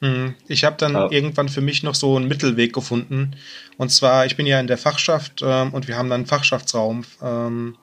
Hm, 0.00 0.34
ich 0.48 0.64
habe 0.64 0.74
dann 0.78 0.94
ja. 0.94 1.08
irgendwann 1.12 1.48
für 1.48 1.60
mich 1.60 1.84
noch 1.84 1.94
so 1.94 2.16
einen 2.16 2.26
Mittelweg 2.26 2.72
gefunden. 2.72 3.36
Und 3.76 3.92
zwar, 3.92 4.26
ich 4.26 4.34
bin 4.34 4.46
ja 4.46 4.58
in 4.58 4.66
der 4.66 4.78
Fachschaft 4.78 5.44
ähm, 5.44 5.72
und 5.72 5.86
wir 5.86 5.96
haben 5.96 6.08
dann 6.08 6.22
einen 6.22 6.26
Fachschaftsraum. 6.26 7.04
Ähm, 7.22 7.76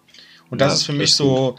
und 0.50 0.60
das 0.60 0.74
ja, 0.74 0.76
ist 0.76 0.84
für 0.84 0.94
mich 0.94 1.14
so 1.14 1.56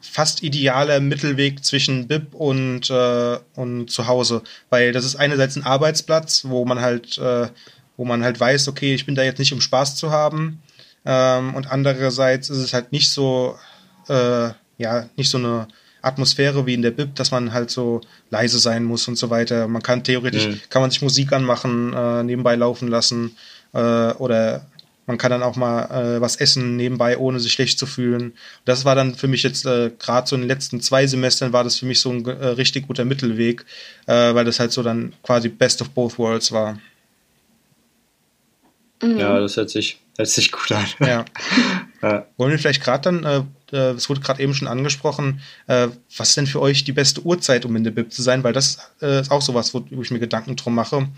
fast 0.00 0.42
idealer 0.42 1.00
Mittelweg 1.00 1.64
zwischen 1.64 2.06
Bib 2.06 2.34
und, 2.34 2.90
äh, 2.90 3.38
und 3.54 3.90
zu 3.90 4.06
Hause. 4.06 4.42
Weil 4.68 4.92
das 4.92 5.04
ist 5.04 5.16
einerseits 5.16 5.56
ein 5.56 5.64
Arbeitsplatz, 5.64 6.44
wo 6.46 6.64
man 6.64 6.80
halt, 6.80 7.18
äh, 7.18 7.48
wo 7.96 8.04
man 8.04 8.22
halt 8.22 8.38
weiß, 8.38 8.68
okay, 8.68 8.94
ich 8.94 9.06
bin 9.06 9.14
da 9.14 9.22
jetzt 9.22 9.38
nicht, 9.38 9.52
um 9.52 9.60
Spaß 9.60 9.96
zu 9.96 10.10
haben. 10.10 10.62
Ähm, 11.04 11.54
und 11.54 11.70
andererseits 11.70 12.50
ist 12.50 12.58
es 12.58 12.74
halt 12.74 12.92
nicht 12.92 13.10
so, 13.10 13.56
äh, 14.08 14.50
ja, 14.78 15.08
nicht 15.16 15.30
so 15.30 15.38
eine 15.38 15.68
Atmosphäre 16.02 16.66
wie 16.66 16.74
in 16.74 16.82
der 16.82 16.90
Bib, 16.90 17.14
dass 17.14 17.30
man 17.30 17.52
halt 17.52 17.70
so 17.70 18.00
leise 18.30 18.58
sein 18.58 18.84
muss 18.84 19.08
und 19.08 19.16
so 19.16 19.30
weiter. 19.30 19.68
Man 19.68 19.82
kann 19.82 20.04
theoretisch, 20.04 20.48
mhm. 20.48 20.60
kann 20.70 20.82
man 20.82 20.90
sich 20.90 21.02
Musik 21.02 21.32
anmachen, 21.32 21.92
äh, 21.92 22.22
nebenbei 22.22 22.56
laufen 22.56 22.88
lassen 22.88 23.36
äh, 23.72 24.12
oder 24.12 24.66
man 25.10 25.18
kann 25.18 25.32
dann 25.32 25.42
auch 25.42 25.56
mal 25.56 25.86
äh, 25.86 26.20
was 26.20 26.36
essen 26.36 26.76
nebenbei, 26.76 27.18
ohne 27.18 27.40
sich 27.40 27.52
schlecht 27.52 27.80
zu 27.80 27.86
fühlen. 27.86 28.32
Das 28.64 28.84
war 28.84 28.94
dann 28.94 29.16
für 29.16 29.26
mich 29.26 29.42
jetzt 29.42 29.66
äh, 29.66 29.90
gerade 29.98 30.28
so 30.28 30.36
in 30.36 30.42
den 30.42 30.48
letzten 30.48 30.80
zwei 30.80 31.04
Semestern 31.08 31.52
war 31.52 31.64
das 31.64 31.80
für 31.80 31.86
mich 31.86 31.98
so 31.98 32.12
ein 32.12 32.24
äh, 32.24 32.46
richtig 32.46 32.86
guter 32.86 33.04
Mittelweg, 33.04 33.66
äh, 34.06 34.34
weil 34.34 34.44
das 34.44 34.60
halt 34.60 34.70
so 34.70 34.84
dann 34.84 35.12
quasi 35.24 35.48
Best 35.48 35.82
of 35.82 35.90
Both 35.90 36.16
Worlds 36.16 36.52
war. 36.52 36.78
Mhm. 39.02 39.18
Ja, 39.18 39.40
das 39.40 39.56
hört 39.56 39.70
sich, 39.70 39.98
hört 40.16 40.28
sich 40.28 40.52
gut 40.52 40.70
an. 40.70 40.86
Ja. 41.00 41.24
ja. 42.02 42.26
Wollen 42.36 42.52
wir 42.52 42.58
vielleicht 42.60 42.84
gerade 42.84 43.02
dann, 43.02 43.24
äh, 43.24 43.76
äh, 43.76 43.94
es 43.94 44.08
wurde 44.08 44.20
gerade 44.20 44.40
eben 44.40 44.54
schon 44.54 44.68
angesprochen, 44.68 45.40
äh, 45.66 45.88
was 46.16 46.28
ist 46.28 46.36
denn 46.36 46.46
für 46.46 46.60
euch 46.60 46.84
die 46.84 46.92
beste 46.92 47.22
Uhrzeit, 47.22 47.64
um 47.64 47.74
in 47.74 47.82
der 47.82 47.90
Bib 47.90 48.12
zu 48.12 48.22
sein? 48.22 48.44
Weil 48.44 48.52
das 48.52 48.92
äh, 49.02 49.22
ist 49.22 49.32
auch 49.32 49.42
sowas, 49.42 49.74
wo, 49.74 49.84
wo 49.90 50.02
ich 50.02 50.12
mir 50.12 50.20
Gedanken 50.20 50.54
drum 50.54 50.76
mache. 50.76 51.08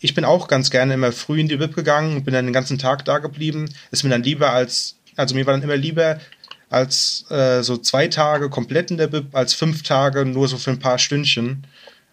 Ich 0.00 0.14
bin 0.14 0.24
auch 0.24 0.48
ganz 0.48 0.70
gerne 0.70 0.94
immer 0.94 1.12
früh 1.12 1.40
in 1.40 1.48
die 1.48 1.56
Bib 1.56 1.74
gegangen 1.74 2.16
und 2.16 2.24
bin 2.24 2.34
dann 2.34 2.46
den 2.46 2.52
ganzen 2.52 2.78
Tag 2.78 3.04
da 3.04 3.18
geblieben. 3.18 3.70
Ist 3.90 4.04
mir 4.04 4.10
dann 4.10 4.22
lieber 4.22 4.50
als, 4.50 4.96
also 5.16 5.34
mir 5.34 5.46
war 5.46 5.54
dann 5.54 5.62
immer 5.62 5.76
lieber 5.76 6.20
als 6.68 7.24
äh, 7.30 7.62
so 7.62 7.76
zwei 7.76 8.08
Tage 8.08 8.50
komplett 8.50 8.90
in 8.90 8.96
der 8.96 9.06
Bib, 9.06 9.34
als 9.34 9.54
fünf 9.54 9.82
Tage 9.82 10.24
nur 10.24 10.48
so 10.48 10.58
für 10.58 10.70
ein 10.70 10.78
paar 10.78 10.98
Stündchen. 10.98 11.66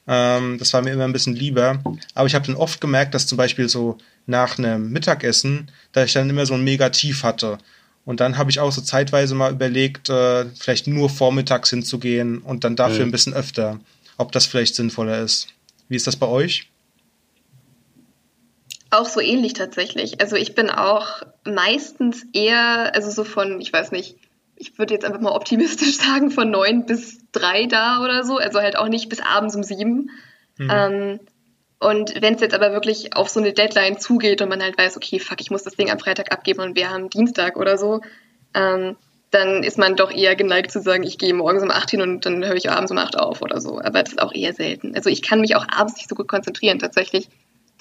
Ähm, 0.07 0.57
das 0.59 0.73
war 0.73 0.81
mir 0.81 0.93
immer 0.93 1.05
ein 1.05 1.13
bisschen 1.13 1.35
lieber. 1.35 1.81
Aber 2.13 2.27
ich 2.27 2.35
habe 2.35 2.45
dann 2.45 2.55
oft 2.55 2.79
gemerkt, 2.79 3.13
dass 3.13 3.27
zum 3.27 3.37
Beispiel 3.37 3.67
so 3.67 3.97
nach 4.25 4.57
einem 4.57 4.91
Mittagessen, 4.91 5.71
da 5.91 6.03
ich 6.03 6.13
dann 6.13 6.29
immer 6.29 6.45
so 6.45 6.53
ein 6.53 6.63
Negativ 6.63 7.23
hatte. 7.23 7.57
Und 8.05 8.19
dann 8.19 8.37
habe 8.37 8.51
ich 8.51 8.59
auch 8.59 8.71
so 8.71 8.81
zeitweise 8.81 9.33
mal 9.33 9.51
überlegt, 9.51 10.09
äh, 10.09 10.45
vielleicht 10.55 10.87
nur 10.87 11.09
vormittags 11.09 11.69
hinzugehen 11.69 12.39
und 12.39 12.63
dann 12.63 12.75
dafür 12.75 12.99
mhm. 12.99 13.09
ein 13.09 13.11
bisschen 13.11 13.33
öfter, 13.33 13.79
ob 14.17 14.31
das 14.31 14.45
vielleicht 14.45 14.75
sinnvoller 14.75 15.19
ist. 15.19 15.47
Wie 15.87 15.95
ist 15.95 16.07
das 16.07 16.15
bei 16.15 16.27
euch? 16.27 16.69
Auch 18.93 19.07
so 19.07 19.21
ähnlich 19.21 19.53
tatsächlich. 19.53 20.21
Also 20.21 20.35
ich 20.35 20.53
bin 20.53 20.69
auch 20.69 21.23
meistens 21.45 22.27
eher, 22.31 22.93
also 22.93 23.09
so 23.09 23.23
von, 23.23 23.59
ich 23.59 23.73
weiß 23.73 23.91
nicht, 23.91 24.17
ich 24.55 24.77
würde 24.77 24.93
jetzt 24.93 25.03
einfach 25.03 25.19
mal 25.19 25.31
optimistisch 25.31 25.97
sagen, 25.97 26.29
von 26.29 26.51
neun 26.51 26.85
bis 26.85 27.17
drei 27.31 27.65
da 27.65 28.03
oder 28.03 28.23
so. 28.23 28.37
Also 28.37 28.59
halt 28.59 28.77
auch 28.77 28.87
nicht 28.87 29.09
bis 29.09 29.19
abends 29.19 29.55
um 29.55 29.63
sieben. 29.63 30.11
Mhm. 30.59 30.69
Ähm, 30.71 31.19
und 31.79 32.21
wenn 32.21 32.35
es 32.35 32.41
jetzt 32.41 32.53
aber 32.53 32.71
wirklich 32.71 33.15
auf 33.15 33.29
so 33.29 33.39
eine 33.39 33.51
Deadline 33.51 33.97
zugeht 33.97 34.43
und 34.43 34.49
man 34.49 34.61
halt 34.61 34.77
weiß, 34.77 34.95
okay, 34.95 35.17
fuck, 35.17 35.41
ich 35.41 35.49
muss 35.49 35.63
das 35.63 35.75
Ding 35.75 35.89
am 35.89 35.97
Freitag 35.97 36.31
abgeben 36.31 36.61
und 36.61 36.75
wir 36.75 36.91
haben 36.91 37.09
Dienstag 37.09 37.57
oder 37.57 37.79
so, 37.79 38.01
ähm, 38.53 38.95
dann 39.31 39.63
ist 39.63 39.79
man 39.79 39.95
doch 39.95 40.11
eher 40.11 40.35
geneigt 40.35 40.71
zu 40.71 40.81
sagen, 40.81 41.01
ich 41.01 41.17
gehe 41.17 41.33
morgens 41.33 41.63
um 41.63 41.71
acht 41.71 41.89
hin 41.89 42.03
und 42.03 42.27
dann 42.27 42.45
höre 42.45 42.53
ich 42.53 42.69
abends 42.69 42.91
um 42.91 42.99
acht 42.99 43.17
auf 43.17 43.41
oder 43.41 43.59
so. 43.59 43.79
Aber 43.79 44.03
das 44.03 44.11
ist 44.11 44.21
auch 44.21 44.33
eher 44.35 44.53
selten. 44.53 44.95
Also 44.95 45.09
ich 45.09 45.23
kann 45.23 45.41
mich 45.41 45.55
auch 45.55 45.65
abends 45.67 45.95
nicht 45.95 46.07
so 46.07 46.13
gut 46.13 46.27
konzentrieren 46.27 46.77
tatsächlich. 46.77 47.27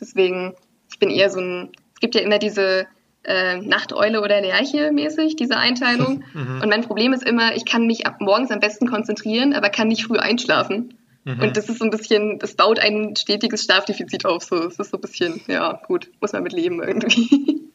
Deswegen 0.01 0.55
ich 0.93 0.99
bin 0.99 1.11
eher 1.11 1.31
so 1.31 1.41
ein, 1.41 1.71
es 1.95 2.01
gibt 2.01 2.15
ja 2.15 2.21
immer 2.21 2.39
diese 2.39 2.87
äh, 3.25 3.57
Nachteule 3.59 4.21
oder 4.21 4.41
Lerche 4.41 4.93
mäßig, 4.93 5.37
diese 5.37 5.57
Einteilung. 5.57 6.25
Mhm. 6.35 6.63
Und 6.63 6.69
mein 6.71 6.83
Problem 6.83 7.13
ist 7.13 7.25
immer, 7.25 7.55
ich 7.55 7.67
kann 7.67 7.87
mich 7.87 8.07
ab 8.07 8.21
morgens 8.21 8.51
am 8.51 8.59
besten 8.59 8.87
konzentrieren, 8.87 9.53
aber 9.53 9.69
kann 9.69 9.89
nicht 9.89 10.05
früh 10.05 10.17
einschlafen. 10.17 10.95
Mhm. 11.25 11.41
Und 11.41 11.57
das 11.57 11.69
ist 11.69 11.79
so 11.79 11.85
ein 11.85 11.91
bisschen, 11.91 12.39
das 12.39 12.55
baut 12.55 12.79
ein 12.79 13.15
stetiges 13.17 13.65
Schlafdefizit 13.65 14.25
auf. 14.25 14.43
So, 14.43 14.57
es 14.57 14.79
ist 14.79 14.91
so 14.91 14.97
ein 14.97 15.01
bisschen, 15.03 15.41
ja, 15.47 15.79
gut, 15.87 16.11
muss 16.21 16.33
man 16.33 16.43
mit 16.43 16.53
leben 16.53 16.83
irgendwie. 16.83 17.61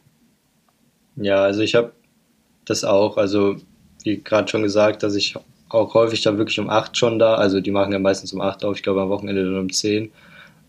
Ja, 1.20 1.38
also 1.44 1.62
ich 1.62 1.74
habe 1.74 1.94
das 2.66 2.84
auch, 2.84 3.18
also 3.18 3.56
wie 4.04 4.22
gerade 4.22 4.48
schon 4.48 4.62
gesagt, 4.62 5.02
dass 5.02 5.16
ich 5.16 5.34
auch 5.70 5.94
häufig 5.96 6.22
da 6.22 6.38
wirklich 6.38 6.60
um 6.60 6.70
acht 6.70 6.96
schon 6.96 7.18
da, 7.18 7.34
also 7.36 7.60
die 7.60 7.72
machen 7.72 7.92
ja 7.92 7.98
meistens 7.98 8.34
um 8.34 8.42
acht 8.42 8.64
auf, 8.64 8.76
ich 8.76 8.84
glaube 8.84 9.02
am 9.02 9.10
Wochenende 9.10 9.44
dann 9.44 9.58
um 9.60 9.74
zehn. 9.74 10.12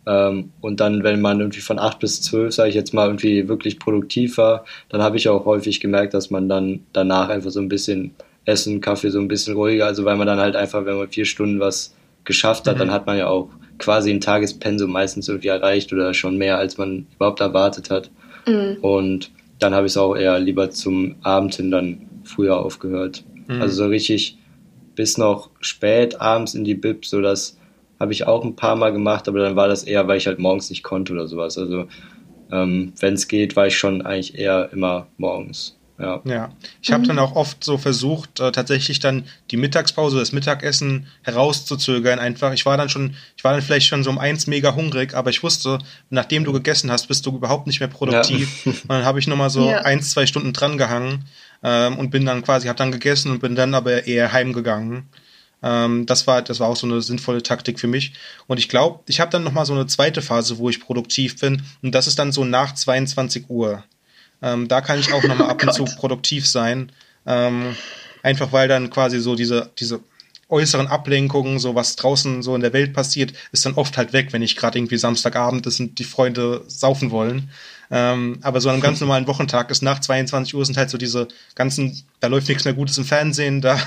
Ähm, 0.08 0.52
und 0.62 0.80
dann, 0.80 1.04
wenn 1.04 1.20
man 1.20 1.38
irgendwie 1.38 1.60
von 1.60 1.78
acht 1.78 1.98
bis 1.98 2.22
zwölf, 2.22 2.54
sage 2.54 2.70
ich 2.70 2.74
jetzt 2.74 2.94
mal, 2.94 3.06
irgendwie 3.06 3.46
wirklich 3.46 3.78
produktiv 3.78 4.38
war, 4.38 4.64
dann 4.88 5.02
habe 5.02 5.18
ich 5.18 5.28
auch 5.28 5.44
häufig 5.44 5.80
gemerkt, 5.80 6.14
dass 6.14 6.30
man 6.30 6.48
dann 6.48 6.80
danach 6.94 7.28
einfach 7.28 7.50
so 7.50 7.60
ein 7.60 7.68
bisschen 7.68 8.14
Essen, 8.46 8.80
Kaffee 8.80 9.10
so 9.10 9.20
ein 9.20 9.28
bisschen 9.28 9.54
ruhiger, 9.54 9.84
also 9.84 10.06
weil 10.06 10.16
man 10.16 10.26
dann 10.26 10.38
halt 10.38 10.56
einfach, 10.56 10.86
wenn 10.86 10.96
man 10.96 11.08
vier 11.08 11.26
Stunden 11.26 11.60
was 11.60 11.94
geschafft 12.24 12.66
hat, 12.66 12.76
mhm. 12.76 12.78
dann 12.80 12.90
hat 12.90 13.06
man 13.06 13.18
ja 13.18 13.28
auch 13.28 13.50
quasi 13.76 14.10
ein 14.10 14.22
Tagespensum 14.22 14.90
meistens 14.90 15.28
irgendwie 15.28 15.48
erreicht 15.48 15.92
oder 15.92 16.14
schon 16.14 16.38
mehr, 16.38 16.56
als 16.56 16.78
man 16.78 17.06
überhaupt 17.16 17.40
erwartet 17.40 17.90
hat. 17.90 18.10
Mhm. 18.46 18.78
Und 18.80 19.30
dann 19.58 19.74
habe 19.74 19.86
ich 19.86 19.92
es 19.92 19.98
auch 19.98 20.16
eher 20.16 20.38
lieber 20.38 20.70
zum 20.70 21.16
Abend 21.22 21.54
hin 21.56 21.70
dann 21.70 22.08
früher 22.24 22.56
aufgehört. 22.56 23.24
Mhm. 23.46 23.60
Also 23.60 23.84
so 23.84 23.86
richtig 23.88 24.38
bis 24.94 25.18
noch 25.18 25.50
spät 25.60 26.18
abends 26.20 26.54
in 26.54 26.64
die 26.64 26.74
Bib, 26.74 27.04
so 27.04 27.20
das 27.20 27.58
habe 28.00 28.12
ich 28.12 28.26
auch 28.26 28.44
ein 28.44 28.56
paar 28.56 28.76
Mal 28.76 28.92
gemacht, 28.92 29.28
aber 29.28 29.40
dann 29.40 29.56
war 29.56 29.68
das 29.68 29.84
eher, 29.84 30.06
weil 30.08 30.18
ich 30.18 30.26
halt 30.26 30.38
morgens 30.38 30.70
nicht 30.70 30.82
konnte 30.82 31.12
oder 31.12 31.28
sowas. 31.28 31.58
Also 31.58 31.86
ähm, 32.50 32.92
wenn 33.00 33.14
es 33.14 33.28
geht, 33.28 33.56
war 33.56 33.66
ich 33.66 33.76
schon 33.76 34.02
eigentlich 34.02 34.38
eher 34.38 34.70
immer 34.72 35.06
morgens. 35.16 35.78
Ja. 35.98 36.20
ja. 36.24 36.50
Ich 36.80 36.92
habe 36.92 37.02
mhm. 37.02 37.08
dann 37.08 37.18
auch 37.18 37.34
oft 37.34 37.64
so 37.64 37.76
versucht, 37.76 38.38
äh, 38.38 38.52
tatsächlich 38.52 39.00
dann 39.00 39.24
die 39.50 39.56
Mittagspause, 39.56 40.18
das 40.18 40.32
Mittagessen 40.32 41.08
herauszuzögern. 41.22 42.20
Einfach, 42.20 42.52
ich 42.52 42.64
war 42.66 42.76
dann 42.76 42.88
schon, 42.88 43.16
ich 43.36 43.42
war 43.42 43.52
dann 43.52 43.62
vielleicht 43.62 43.88
schon 43.88 44.04
so 44.04 44.10
um 44.10 44.18
eins 44.18 44.46
mega 44.46 44.74
hungrig, 44.74 45.14
aber 45.14 45.30
ich 45.30 45.42
wusste, 45.42 45.78
nachdem 46.08 46.44
du 46.44 46.52
gegessen 46.52 46.92
hast, 46.92 47.08
bist 47.08 47.26
du 47.26 47.34
überhaupt 47.34 47.66
nicht 47.66 47.80
mehr 47.80 47.88
produktiv. 47.88 48.64
Ja. 48.64 48.72
Und 48.72 48.90
dann 48.90 49.04
habe 49.04 49.18
ich 49.18 49.26
nochmal 49.26 49.50
so 49.50 49.68
ja. 49.68 49.78
eins, 49.78 50.10
zwei 50.10 50.26
Stunden 50.26 50.52
dran 50.52 50.78
gehangen 50.78 51.24
ähm, 51.64 51.98
und 51.98 52.10
bin 52.10 52.24
dann 52.24 52.42
quasi, 52.42 52.68
habe 52.68 52.78
dann 52.78 52.92
gegessen 52.92 53.32
und 53.32 53.40
bin 53.40 53.56
dann 53.56 53.74
aber 53.74 54.06
eher 54.06 54.32
heimgegangen. 54.32 55.08
Ähm, 55.62 56.06
das 56.06 56.26
war, 56.26 56.42
das 56.42 56.60
war 56.60 56.68
auch 56.68 56.76
so 56.76 56.86
eine 56.86 57.02
sinnvolle 57.02 57.42
Taktik 57.42 57.80
für 57.80 57.86
mich. 57.86 58.12
Und 58.46 58.58
ich 58.58 58.68
glaube, 58.68 59.00
ich 59.06 59.20
habe 59.20 59.30
dann 59.30 59.44
noch 59.44 59.52
mal 59.52 59.66
so 59.66 59.74
eine 59.74 59.86
zweite 59.86 60.22
Phase, 60.22 60.58
wo 60.58 60.68
ich 60.68 60.80
produktiv 60.80 61.40
bin, 61.40 61.62
und 61.82 61.94
das 61.94 62.06
ist 62.06 62.18
dann 62.18 62.32
so 62.32 62.44
nach 62.44 62.74
22 62.74 63.48
Uhr. 63.48 63.84
Ähm, 64.40 64.68
da 64.68 64.80
kann 64.80 65.00
ich 65.00 65.12
auch 65.12 65.22
noch 65.24 65.38
mal 65.38 65.48
ab 65.48 65.62
und 65.62 65.72
zu 65.72 65.84
produktiv 65.84 66.46
sein, 66.46 66.92
ähm, 67.26 67.76
einfach 68.22 68.52
weil 68.52 68.68
dann 68.68 68.90
quasi 68.90 69.20
so 69.20 69.34
diese 69.34 69.70
diese 69.78 70.00
äußeren 70.48 70.86
Ablenkungen, 70.86 71.58
so 71.58 71.74
was 71.74 71.96
draußen 71.96 72.42
so 72.42 72.54
in 72.54 72.62
der 72.62 72.72
Welt 72.72 72.94
passiert, 72.94 73.34
ist 73.52 73.66
dann 73.66 73.74
oft 73.74 73.96
halt 73.98 74.12
weg, 74.12 74.32
wenn 74.32 74.42
ich 74.42 74.56
gerade 74.56 74.78
irgendwie 74.78 74.96
Samstagabend 74.96 75.66
ist 75.66 75.80
und 75.80 75.98
die 75.98 76.04
Freunde 76.04 76.64
saufen 76.68 77.10
wollen. 77.10 77.50
Ähm, 77.90 78.38
aber 78.42 78.60
so 78.60 78.68
an 78.68 78.74
einem 78.74 78.82
ganz 78.82 79.00
normalen 79.00 79.26
Wochentag 79.26 79.70
ist 79.70 79.82
nach 79.82 80.00
22 80.00 80.54
Uhr 80.54 80.64
sind 80.64 80.76
halt 80.76 80.90
so 80.90 80.98
diese 80.98 81.28
ganzen, 81.54 82.02
da 82.20 82.28
läuft 82.28 82.48
nichts 82.48 82.64
mehr 82.64 82.74
Gutes 82.74 82.98
im 82.98 83.04
Fernsehen, 83.04 83.60
da, 83.60 83.80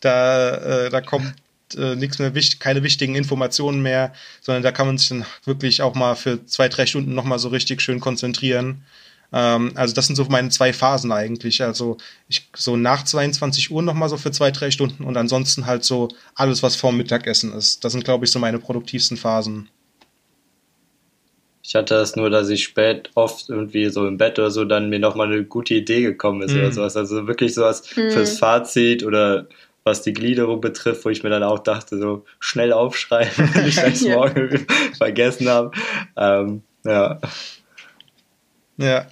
da, 0.00 0.54
äh, 0.86 0.90
da 0.90 1.00
kommt 1.00 1.34
äh, 1.76 1.96
nichts 1.96 2.18
mehr 2.18 2.34
wichtig, 2.34 2.60
keine 2.60 2.82
wichtigen 2.82 3.14
Informationen 3.14 3.82
mehr, 3.82 4.12
sondern 4.40 4.62
da 4.62 4.72
kann 4.72 4.86
man 4.86 4.98
sich 4.98 5.08
dann 5.08 5.26
wirklich 5.44 5.82
auch 5.82 5.94
mal 5.94 6.14
für 6.14 6.44
zwei, 6.46 6.68
drei 6.68 6.86
Stunden 6.86 7.14
nochmal 7.14 7.38
so 7.38 7.48
richtig 7.48 7.82
schön 7.82 8.00
konzentrieren. 8.00 8.84
Ähm, 9.32 9.72
also 9.74 9.94
das 9.94 10.06
sind 10.06 10.16
so 10.16 10.24
meine 10.26 10.48
zwei 10.50 10.72
Phasen 10.72 11.12
eigentlich. 11.12 11.62
Also 11.62 11.98
ich 12.28 12.48
so 12.54 12.76
nach 12.76 13.04
22 13.04 13.70
Uhr 13.70 13.82
nochmal 13.82 14.08
so 14.08 14.16
für 14.16 14.30
zwei, 14.30 14.50
drei 14.50 14.70
Stunden 14.70 15.04
und 15.04 15.16
ansonsten 15.16 15.66
halt 15.66 15.84
so 15.84 16.08
alles, 16.34 16.62
was 16.62 16.76
vorm 16.76 16.96
Mittagessen 16.96 17.52
ist. 17.52 17.84
Das 17.84 17.92
sind, 17.92 18.04
glaube 18.04 18.24
ich, 18.24 18.30
so 18.30 18.38
meine 18.38 18.58
produktivsten 18.58 19.16
Phasen. 19.16 19.68
Ich 21.68 21.74
hatte 21.74 21.96
das 21.96 22.16
nur, 22.16 22.30
dass 22.30 22.48
ich 22.48 22.64
spät 22.64 23.10
oft 23.14 23.50
irgendwie 23.50 23.90
so 23.90 24.06
im 24.06 24.16
Bett 24.16 24.38
oder 24.38 24.50
so 24.50 24.64
dann 24.64 24.88
mir 24.88 24.98
nochmal 24.98 25.26
eine 25.26 25.44
gute 25.44 25.74
Idee 25.74 26.00
gekommen 26.00 26.40
ist 26.40 26.54
mhm. 26.54 26.60
oder 26.60 26.72
sowas. 26.72 26.96
Also 26.96 27.26
wirklich 27.26 27.52
sowas 27.52 27.82
mhm. 27.94 28.10
fürs 28.10 28.38
Fazit 28.38 29.04
oder 29.04 29.46
was 29.84 30.00
die 30.00 30.14
Gliederung 30.14 30.62
betrifft, 30.62 31.04
wo 31.04 31.10
ich 31.10 31.22
mir 31.22 31.28
dann 31.28 31.42
auch 31.42 31.58
dachte, 31.58 31.98
so 31.98 32.24
schnell 32.40 32.72
aufschreiben, 32.72 33.50
wenn 33.54 33.66
ich 33.66 33.76
das 33.76 34.00
ja. 34.02 34.16
morgen 34.16 34.66
vergessen 34.96 35.46
habe. 35.50 35.72
Ähm, 36.16 36.62
ja. 36.86 37.20
Ja, 38.78 39.06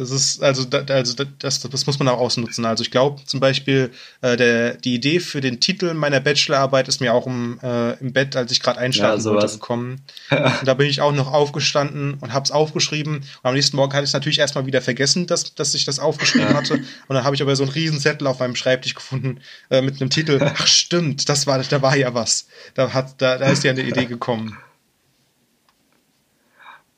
das 0.00 0.10
ist, 0.10 0.42
also, 0.42 0.64
da, 0.64 0.82
also 0.94 1.12
das, 1.38 1.60
das 1.60 1.86
muss 1.86 1.98
man 1.98 2.08
auch 2.08 2.18
ausnutzen. 2.18 2.64
Also 2.64 2.82
ich 2.82 2.90
glaube 2.90 3.22
zum 3.26 3.38
Beispiel, 3.38 3.90
äh, 4.22 4.34
der, 4.38 4.76
die 4.76 4.94
Idee 4.94 5.20
für 5.20 5.42
den 5.42 5.60
Titel 5.60 5.92
meiner 5.92 6.20
Bachelorarbeit 6.20 6.88
ist 6.88 7.02
mir 7.02 7.12
auch 7.12 7.26
im, 7.26 7.60
äh, 7.62 7.92
im 7.98 8.14
Bett, 8.14 8.34
als 8.34 8.50
ich 8.50 8.60
gerade 8.62 8.80
einschlafen 8.80 9.22
ja, 9.22 9.30
wollte, 9.30 9.46
gekommen. 9.52 10.00
und 10.30 10.66
da 10.66 10.72
bin 10.72 10.86
ich 10.86 11.02
auch 11.02 11.12
noch 11.12 11.30
aufgestanden 11.30 12.14
und 12.14 12.32
habe 12.32 12.44
es 12.44 12.50
aufgeschrieben. 12.50 13.16
Und 13.16 13.26
am 13.42 13.52
nächsten 13.52 13.76
Morgen 13.76 13.92
hatte 13.92 14.04
ich 14.04 14.10
es 14.10 14.14
natürlich 14.14 14.38
erstmal 14.38 14.64
wieder 14.64 14.80
vergessen, 14.80 15.26
dass, 15.26 15.54
dass 15.54 15.74
ich 15.74 15.84
das 15.84 15.98
aufgeschrieben 15.98 16.54
hatte. 16.54 16.76
Und 16.76 17.14
dann 17.14 17.24
habe 17.24 17.36
ich 17.36 17.42
aber 17.42 17.54
so 17.54 17.64
einen 17.64 17.72
riesen 17.72 18.00
Zettel 18.00 18.26
auf 18.26 18.38
meinem 18.38 18.56
Schreibtisch 18.56 18.94
gefunden 18.94 19.40
äh, 19.68 19.82
mit 19.82 20.00
einem 20.00 20.08
Titel. 20.08 20.40
Ach 20.56 20.66
stimmt, 20.66 21.28
das 21.28 21.46
war, 21.46 21.62
da 21.62 21.82
war 21.82 21.94
ja 21.94 22.14
was. 22.14 22.48
Da, 22.72 22.94
hat, 22.94 23.20
da, 23.20 23.36
da 23.36 23.50
ist 23.50 23.64
ja 23.64 23.72
eine 23.72 23.82
Idee 23.82 24.06
gekommen. 24.06 24.56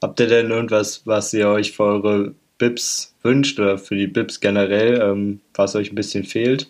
Habt 0.00 0.20
ihr 0.20 0.28
denn 0.28 0.52
irgendwas, 0.52 1.02
was 1.04 1.32
ihr 1.32 1.48
euch 1.48 1.72
für 1.72 1.82
eure 1.82 2.34
Bips 2.58 3.14
wünscht 3.22 3.58
oder 3.58 3.78
für 3.78 3.96
die 3.96 4.06
Bips 4.06 4.40
generell, 4.40 5.00
ähm, 5.00 5.40
was 5.54 5.74
euch 5.74 5.92
ein 5.92 5.96
bisschen 5.96 6.24
fehlt? 6.24 6.68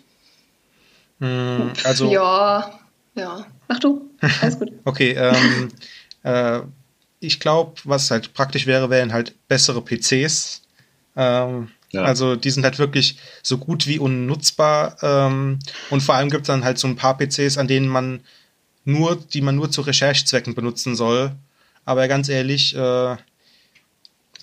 Hm, 1.19 1.71
also 1.83 2.11
ja, 2.11 2.79
ja. 3.15 3.45
Mach 3.67 3.79
du. 3.79 4.09
Alles 4.41 4.59
gut. 4.59 4.71
okay, 4.85 5.11
ähm, 5.11 5.69
äh, 6.23 6.61
ich 7.19 7.39
glaube, 7.39 7.73
was 7.85 8.11
halt 8.11 8.33
praktisch 8.33 8.65
wäre, 8.65 8.89
wären 8.89 9.13
halt 9.13 9.33
bessere 9.47 9.81
PCs. 9.81 10.61
Ähm, 11.15 11.69
ja. 11.91 12.03
Also 12.03 12.35
die 12.35 12.49
sind 12.49 12.63
halt 12.63 12.79
wirklich 12.79 13.17
so 13.41 13.57
gut 13.57 13.87
wie 13.87 13.99
unnutzbar. 13.99 14.97
Ähm, 15.01 15.59
und 15.89 16.01
vor 16.01 16.15
allem 16.15 16.29
gibt 16.29 16.43
es 16.43 16.47
dann 16.47 16.63
halt 16.63 16.79
so 16.79 16.87
ein 16.87 16.95
paar 16.95 17.17
PCs, 17.17 17.57
an 17.57 17.67
denen 17.67 17.87
man 17.87 18.21
nur, 18.83 19.15
die 19.15 19.41
man 19.41 19.55
nur 19.55 19.71
zu 19.71 19.81
Recherchezwecken 19.81 20.55
benutzen 20.55 20.95
soll. 20.95 21.31
Aber 21.85 22.07
ganz 22.07 22.29
ehrlich, 22.29 22.75
äh, 22.75 23.15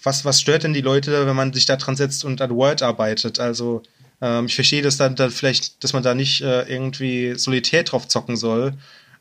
was, 0.03 0.25
was 0.25 0.41
stört 0.41 0.63
denn 0.65 0.75
die 0.75 0.81
Leute, 0.81 1.27
wenn 1.27 1.37
man 1.37 1.53
sich 1.53 1.67
da 1.67 1.77
dran 1.77 1.97
setzt 1.97 2.25
und 2.25 2.41
an 2.41 2.51
Word 2.51 2.83
arbeitet? 2.83 3.39
Also 3.41 3.83
ähm, 4.21 4.47
ich 4.47 4.55
verstehe, 4.55 4.83
dass 4.83 4.97
dann, 4.97 5.17
dann 5.17 5.31
vielleicht, 5.31 5.83
dass 5.83 5.93
man 5.93 6.03
da 6.03 6.15
nicht 6.15 6.43
äh, 6.43 6.63
irgendwie 6.63 7.35
Solitär 7.37 7.85
drauf 7.85 8.09
zocken 8.09 8.37
soll. 8.37 8.75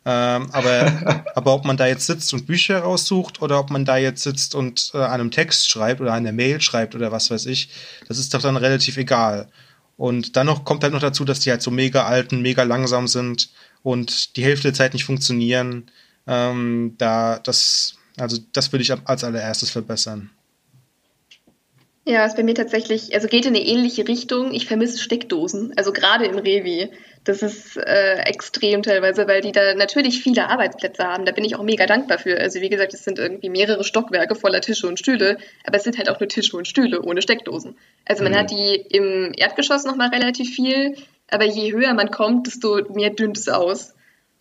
Ähm, 0.06 0.50
aber, 0.52 1.26
aber 1.36 1.54
ob 1.54 1.66
man 1.66 1.78
da 1.78 1.88
jetzt 1.88 2.06
sitzt 2.06 2.34
und 2.34 2.48
Bücher 2.48 2.80
raussucht 2.80 3.42
oder 3.42 3.60
ob 3.60 3.70
man 3.70 3.86
da 3.86 3.98
jetzt 3.98 4.24
sitzt 4.24 4.56
und 4.56 4.92
äh, 4.94 4.98
an 4.98 5.20
einem 5.20 5.32
Text 5.32 5.70
schreibt 5.70 6.02
oder 6.02 6.14
an 6.14 6.24
der 6.24 6.34
Mail 6.34 6.62
schreibt 6.62 6.96
oder 6.96 7.12
was 7.12 7.30
weiß 7.32 7.46
ich, 7.48 7.70
das 8.08 8.18
ist 8.18 8.34
doch 8.34 8.42
dann 8.42 8.58
relativ 8.58 8.98
egal. 8.98 9.50
Und 9.98 10.38
dann 10.38 10.46
noch 10.46 10.64
kommt 10.64 10.84
halt 10.84 10.94
noch 10.94 11.02
dazu, 11.02 11.26
dass 11.26 11.42
die 11.42 11.52
halt 11.52 11.62
so 11.62 11.72
mega 11.72 12.06
alten, 12.06 12.42
mega 12.42 12.64
langsam 12.64 13.08
sind 13.08 13.50
und 13.84 14.38
die 14.38 14.44
Hälfte 14.44 14.70
der 14.70 14.74
Zeit 14.74 14.94
nicht 14.94 15.04
funktionieren. 15.04 15.92
Ähm, 16.26 16.96
da, 16.98 17.40
das, 17.40 17.96
also 18.18 18.38
das 18.54 18.72
würde 18.72 18.84
ich 18.84 18.94
als 18.94 19.24
allererstes 19.24 19.72
verbessern. 19.72 20.30
Ja, 22.10 22.26
ist 22.26 22.38
bei 22.38 22.42
mir 22.42 22.56
tatsächlich, 22.56 23.14
also 23.14 23.28
geht 23.28 23.46
in 23.46 23.56
eine 23.56 23.64
ähnliche 23.64 24.08
Richtung. 24.08 24.52
Ich 24.52 24.66
vermisse 24.66 24.98
Steckdosen, 24.98 25.74
also 25.78 25.94
gerade 25.94 26.26
im 26.26 26.40
Revi. 26.40 26.90
Das 27.24 27.44
ist 27.44 27.78
äh, 27.78 28.22
extrem 28.22 28.82
teilweise, 28.82 29.28
weil 29.28 29.42
die 29.42 29.52
da 29.52 29.76
natürlich 29.76 30.24
viele 30.24 30.50
Arbeitsplätze 30.50 31.04
haben. 31.04 31.26
Da 31.26 31.34
bin 31.34 31.46
ich 31.46 31.56
auch 31.56 31.62
mega 31.62 31.86
dankbar 31.86 32.18
für. 32.18 32.36
Also 32.40 32.62
wie 32.62 32.70
gesagt, 32.70 32.96
es 32.96 33.04
sind 33.04 33.20
irgendwie 33.20 33.50
mehrere 33.50 33.84
Stockwerke 33.84 34.34
voller 34.34 34.60
Tische 34.60 34.88
und 34.88 34.98
Stühle, 34.98 35.38
aber 35.64 35.78
es 35.78 35.84
sind 35.84 36.00
halt 36.00 36.10
auch 36.10 36.20
nur 36.20 36.28
Tische 36.28 36.58
und 36.58 36.68
Stühle 36.68 37.04
ohne 37.04 37.22
Steckdosen. 37.22 37.78
Also 38.06 38.24
man 38.24 38.32
mhm. 38.32 38.38
hat 38.38 38.50
die 38.50 38.74
im 38.90 39.32
Erdgeschoss 39.38 39.84
nochmal 39.84 40.10
relativ 40.10 40.56
viel, 40.56 40.96
aber 41.30 41.46
je 41.46 41.74
höher 41.74 41.94
man 41.94 42.10
kommt, 42.10 42.48
desto 42.48 42.92
mehr 42.92 43.12
dünnt 43.12 43.38
es 43.38 43.50
aus. 43.50 43.94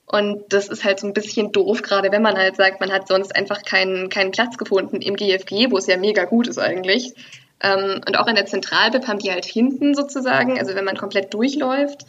Und 0.07 0.55
das 0.55 0.69
ist 0.69 0.85
halt 0.85 1.01
so 1.01 1.07
ein 1.07 1.13
bisschen 1.13 1.53
doof, 1.53 1.83
gerade 1.83 2.11
wenn 2.13 2.23
man 2.23 2.39
halt 2.39 2.57
sagt, 2.57 2.81
man 2.81 2.91
hat 2.91 3.09
sonst 3.09 3.37
einfach 3.37 3.63
keinen, 3.63 4.09
keinen 4.09 4.31
Platz 4.31 4.57
gefunden 4.57 5.03
im 5.03 5.17
GFG, 5.17 5.71
wo 5.71 5.77
es 5.77 5.87
ja 5.87 5.99
mega 5.99 6.25
gut 6.25 6.49
ist 6.49 6.59
eigentlich. 6.59 7.13
Ähm, 7.61 8.01
und 8.07 8.19
auch 8.19 8.27
in 8.27 8.37
der 8.37 8.47
Zentralbib 8.47 9.07
haben 9.07 9.19
die 9.19 9.31
halt 9.31 9.45
hinten 9.45 9.95
sozusagen, 9.95 10.59
also 10.59 10.75
wenn 10.75 10.85
man 10.85 10.97
komplett 10.97 11.35
durchläuft, 11.35 12.07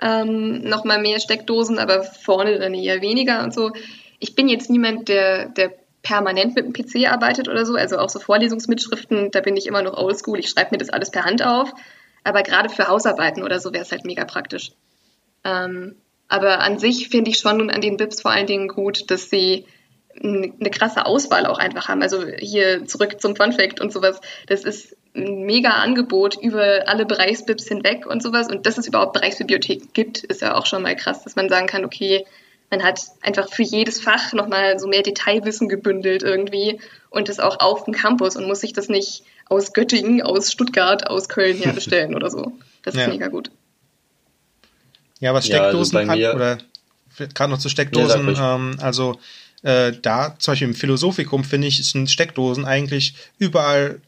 ähm, 0.00 0.62
nochmal 0.62 1.00
mehr 1.00 1.20
Steckdosen, 1.20 1.78
aber 1.78 2.02
vorne 2.02 2.58
dann 2.58 2.74
eher 2.74 3.02
weniger 3.02 3.42
und 3.42 3.54
so. 3.54 3.72
Ich 4.18 4.34
bin 4.34 4.48
jetzt 4.48 4.70
niemand, 4.70 5.08
der, 5.08 5.46
der 5.46 5.72
permanent 6.02 6.54
mit 6.54 6.64
dem 6.64 6.72
PC 6.72 7.10
arbeitet 7.10 7.48
oder 7.48 7.66
so, 7.66 7.74
also 7.74 7.98
auch 7.98 8.08
so 8.08 8.18
Vorlesungsmitschriften, 8.18 9.30
da 9.30 9.40
bin 9.40 9.56
ich 9.56 9.66
immer 9.66 9.82
noch 9.82 9.96
oldschool, 9.96 10.38
ich 10.38 10.48
schreibe 10.48 10.70
mir 10.72 10.78
das 10.78 10.90
alles 10.90 11.10
per 11.10 11.24
Hand 11.24 11.44
auf. 11.44 11.72
Aber 12.22 12.42
gerade 12.42 12.68
für 12.68 12.88
Hausarbeiten 12.88 13.42
oder 13.42 13.60
so 13.60 13.72
wäre 13.72 13.82
es 13.82 13.92
halt 13.92 14.04
mega 14.04 14.24
praktisch. 14.24 14.72
Ähm, 15.44 15.96
aber 16.28 16.60
an 16.60 16.78
sich 16.78 17.08
finde 17.08 17.30
ich 17.30 17.38
schon 17.38 17.70
an 17.70 17.80
den 17.80 17.96
BIPs 17.96 18.22
vor 18.22 18.30
allen 18.30 18.46
Dingen 18.46 18.68
gut, 18.68 19.10
dass 19.10 19.30
sie 19.30 19.64
eine 20.22 20.70
krasse 20.70 21.06
Auswahl 21.06 21.46
auch 21.46 21.58
einfach 21.58 21.88
haben. 21.88 22.02
Also 22.02 22.26
hier 22.26 22.86
zurück 22.86 23.20
zum 23.20 23.36
Fun 23.36 23.52
Fact 23.52 23.80
und 23.80 23.92
sowas. 23.92 24.20
Das 24.46 24.64
ist 24.64 24.96
ein 25.14 25.44
mega 25.44 25.70
Angebot 25.70 26.36
über 26.40 26.84
alle 26.86 27.06
Bereichsbips 27.06 27.66
hinweg 27.66 28.06
und 28.06 28.22
sowas. 28.22 28.48
Und 28.48 28.66
dass 28.66 28.78
es 28.78 28.86
überhaupt 28.86 29.12
Bereichsbibliothek 29.12 29.94
gibt, 29.94 30.24
ist 30.24 30.42
ja 30.42 30.54
auch 30.56 30.66
schon 30.66 30.82
mal 30.82 30.96
krass, 30.96 31.24
dass 31.24 31.36
man 31.36 31.48
sagen 31.48 31.66
kann, 31.66 31.84
okay, 31.84 32.26
man 32.70 32.82
hat 32.84 33.00
einfach 33.22 33.48
für 33.50 33.64
jedes 33.64 34.00
Fach 34.00 34.32
nochmal 34.32 34.78
so 34.78 34.86
mehr 34.86 35.02
Detailwissen 35.02 35.68
gebündelt 35.68 36.22
irgendwie 36.22 36.80
und 37.10 37.28
das 37.28 37.40
auch 37.40 37.58
auf 37.58 37.84
dem 37.84 37.94
Campus 37.94 38.36
und 38.36 38.46
muss 38.46 38.60
sich 38.60 38.72
das 38.72 38.88
nicht 38.88 39.24
aus 39.48 39.72
Göttingen, 39.72 40.22
aus 40.22 40.52
Stuttgart, 40.52 41.08
aus 41.08 41.28
Köln 41.28 41.56
her 41.56 41.72
bestellen 41.72 42.14
oder 42.14 42.30
so. 42.30 42.52
Das 42.82 42.94
ist 42.94 43.00
ja. 43.00 43.08
mega 43.08 43.26
gut. 43.26 43.50
Ja, 45.18 45.34
was 45.34 45.46
Steckdosen 45.46 45.98
ja, 45.98 46.08
also 46.08 46.28
hat, 46.28 46.34
oder 46.36 46.58
gerade 47.34 47.52
noch 47.52 47.58
zu 47.58 47.68
Steckdosen, 47.68 48.34
ja, 48.34 48.54
ähm, 48.54 48.76
also 48.80 49.18
äh, 49.62 49.92
da, 50.00 50.36
zum 50.38 50.52
Beispiel 50.52 50.68
im 50.68 50.74
Philosophikum, 50.74 51.44
finde 51.44 51.68
ich, 51.68 51.84
sind 51.88 52.10
Steckdosen 52.10 52.64
eigentlich 52.64 53.14
überall 53.38 54.00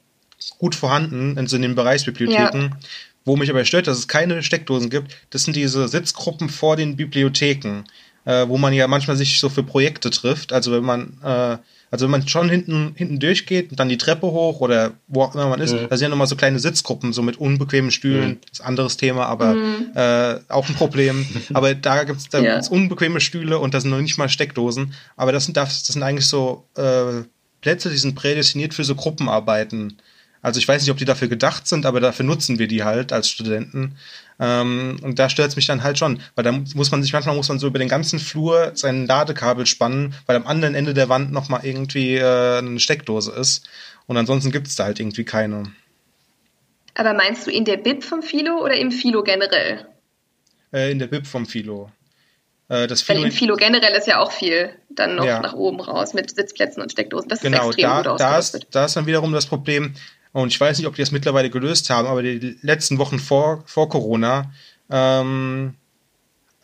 gut 0.58 0.74
vorhanden, 0.74 1.36
in 1.36 1.46
so 1.46 1.58
den 1.58 1.74
Bereichsbibliotheken. 1.74 2.62
Ja. 2.62 2.78
Wo 3.24 3.36
mich 3.36 3.50
aber 3.50 3.64
stört, 3.64 3.86
dass 3.86 3.98
es 3.98 4.08
keine 4.08 4.42
Steckdosen 4.42 4.90
gibt, 4.90 5.16
das 5.30 5.44
sind 5.44 5.54
diese 5.54 5.86
Sitzgruppen 5.86 6.48
vor 6.48 6.76
den 6.76 6.96
Bibliotheken, 6.96 7.84
äh, 8.24 8.48
wo 8.48 8.58
man 8.58 8.72
ja 8.72 8.88
manchmal 8.88 9.16
sich 9.16 9.38
so 9.38 9.48
für 9.48 9.62
Projekte 9.62 10.10
trifft. 10.10 10.52
Also 10.52 10.72
wenn 10.72 10.82
man 10.82 11.18
äh, 11.22 11.58
Also 11.92 12.06
wenn 12.06 12.10
man 12.10 12.26
schon 12.26 12.48
hinten, 12.48 12.94
hinten 12.96 13.20
durchgeht 13.20 13.70
und 13.70 13.78
dann 13.78 13.90
die 13.90 13.98
Treppe 13.98 14.26
hoch 14.26 14.60
oder 14.60 14.92
wo 15.08 15.24
auch 15.24 15.34
immer 15.34 15.50
man 15.50 15.60
ist, 15.60 15.74
mhm. 15.74 15.88
da 15.90 15.96
sind 15.98 16.06
ja 16.06 16.08
nochmal 16.08 16.26
so 16.26 16.36
kleine 16.36 16.58
Sitzgruppen, 16.58 17.12
so 17.12 17.20
mit 17.20 17.36
unbequemen 17.36 17.90
Stühlen, 17.90 18.30
mhm. 18.30 18.38
das 18.40 18.52
ist 18.52 18.60
ein 18.62 18.68
anderes 18.68 18.96
Thema, 18.96 19.26
aber 19.26 19.52
mhm. 19.52 19.90
äh, 19.94 20.36
auch 20.48 20.66
ein 20.70 20.74
Problem. 20.74 21.26
aber 21.52 21.74
da 21.74 22.04
gibt 22.04 22.18
es 22.18 22.30
da 22.30 22.40
ja. 22.40 22.60
unbequeme 22.70 23.20
Stühle 23.20 23.58
und 23.58 23.74
da 23.74 23.80
sind 23.80 23.90
noch 23.90 24.00
nicht 24.00 24.16
mal 24.16 24.30
Steckdosen. 24.30 24.94
Aber 25.16 25.32
das 25.32 25.44
sind, 25.44 25.58
das, 25.58 25.84
das 25.84 25.92
sind 25.92 26.02
eigentlich 26.02 26.26
so 26.26 26.66
äh, 26.76 27.24
Plätze, 27.60 27.90
die 27.90 27.98
sind 27.98 28.14
prädestiniert 28.14 28.72
für 28.72 28.84
so 28.84 28.94
Gruppenarbeiten. 28.94 29.98
Also 30.40 30.60
ich 30.60 30.66
weiß 30.66 30.80
nicht, 30.80 30.90
ob 30.90 30.96
die 30.96 31.04
dafür 31.04 31.28
gedacht 31.28 31.68
sind, 31.68 31.84
aber 31.84 32.00
dafür 32.00 32.24
nutzen 32.24 32.58
wir 32.58 32.68
die 32.68 32.84
halt 32.84 33.12
als 33.12 33.28
Studenten. 33.28 33.96
Ähm, 34.40 34.98
und 35.02 35.18
da 35.18 35.28
stört 35.28 35.50
es 35.50 35.56
mich 35.56 35.66
dann 35.66 35.82
halt 35.82 35.98
schon, 35.98 36.20
weil 36.34 36.44
da 36.44 36.52
muss 36.52 36.90
man 36.90 37.02
sich, 37.02 37.12
manchmal 37.12 37.36
muss 37.36 37.48
man 37.48 37.58
so 37.58 37.66
über 37.66 37.78
den 37.78 37.88
ganzen 37.88 38.18
Flur 38.18 38.72
sein 38.74 39.06
Ladekabel 39.06 39.66
spannen, 39.66 40.14
weil 40.26 40.36
am 40.36 40.46
anderen 40.46 40.74
Ende 40.74 40.94
der 40.94 41.08
Wand 41.08 41.32
nochmal 41.32 41.64
irgendwie 41.64 42.16
äh, 42.16 42.58
eine 42.58 42.80
Steckdose 42.80 43.32
ist. 43.32 43.68
Und 44.06 44.16
ansonsten 44.16 44.50
gibt 44.50 44.66
es 44.66 44.76
da 44.76 44.84
halt 44.84 45.00
irgendwie 45.00 45.24
keine. 45.24 45.72
Aber 46.94 47.14
meinst 47.14 47.46
du 47.46 47.50
in 47.50 47.64
der 47.64 47.76
Bib 47.76 48.04
vom 48.04 48.22
Philo 48.22 48.62
oder 48.62 48.76
im 48.76 48.90
Philo 48.90 49.22
generell? 49.22 49.86
Äh, 50.72 50.90
in 50.90 50.98
der 50.98 51.06
Bib 51.06 51.26
vom 51.26 51.46
Philo. 51.46 51.90
Äh, 52.68 52.86
das 52.86 53.02
Philo 53.02 53.20
Weil 53.20 53.26
im 53.26 53.32
Philo 53.32 53.56
generell 53.56 53.94
ist 53.94 54.06
ja 54.06 54.18
auch 54.18 54.32
viel 54.32 54.70
dann 54.90 55.16
noch 55.16 55.24
ja. 55.24 55.40
nach 55.40 55.54
oben 55.54 55.80
raus 55.80 56.14
mit 56.14 56.34
Sitzplätzen 56.34 56.82
und 56.82 56.92
Steckdosen. 56.92 57.28
Das 57.28 57.40
genau, 57.40 57.70
ist 57.70 57.78
extrem 57.78 57.90
da, 57.90 58.10
gut 58.10 58.20
da 58.20 58.38
ist, 58.38 58.66
da 58.70 58.84
ist 58.84 58.96
dann 58.96 59.06
wiederum 59.06 59.32
das 59.32 59.46
Problem, 59.46 59.94
und 60.32 60.48
ich 60.48 60.60
weiß 60.60 60.78
nicht, 60.78 60.86
ob 60.86 60.94
die 60.94 61.02
das 61.02 61.12
mittlerweile 61.12 61.50
gelöst 61.50 61.90
haben, 61.90 62.08
aber 62.08 62.22
die 62.22 62.56
letzten 62.62 62.98
Wochen 62.98 63.18
vor, 63.18 63.62
vor 63.66 63.88
Corona, 63.88 64.50
ähm, 64.90 65.74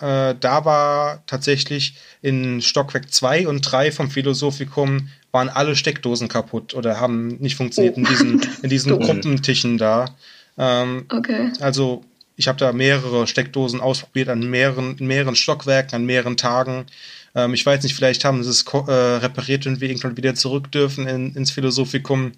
äh, 0.00 0.34
da 0.38 0.64
war 0.64 1.22
tatsächlich 1.26 1.96
in 2.22 2.62
Stockwerk 2.62 3.12
2 3.12 3.48
und 3.48 3.62
3 3.62 3.90
vom 3.90 4.10
Philosophikum 4.10 5.08
waren 5.32 5.48
alle 5.48 5.76
Steckdosen 5.76 6.28
kaputt 6.28 6.74
oder 6.74 7.00
haben 7.00 7.36
nicht 7.40 7.56
funktioniert 7.56 7.94
oh. 7.96 8.00
in 8.00 8.04
diesen, 8.04 8.46
in 8.62 8.70
diesen 8.70 8.98
Gruppentischen 9.00 9.76
da. 9.76 10.14
Ähm, 10.56 11.06
okay. 11.10 11.52
Also 11.60 12.04
ich 12.36 12.46
habe 12.46 12.58
da 12.58 12.72
mehrere 12.72 13.26
Steckdosen 13.26 13.80
ausprobiert 13.80 14.28
an 14.28 14.48
mehreren, 14.48 14.96
mehreren 15.00 15.34
Stockwerken, 15.34 15.96
an 15.96 16.06
mehreren 16.06 16.36
Tagen. 16.36 16.86
Ähm, 17.34 17.54
ich 17.54 17.64
weiß 17.64 17.82
nicht, 17.82 17.94
vielleicht 17.94 18.24
haben 18.24 18.42
sie 18.42 18.50
es 18.50 18.64
äh, 18.64 18.90
repariert 18.90 19.66
und 19.66 19.80
wir 19.80 19.88
irgendwann 19.88 20.16
wieder 20.16 20.34
zurück 20.34 20.70
dürfen 20.72 21.06
in, 21.06 21.34
ins 21.34 21.50
Philosophikum. 21.50 22.32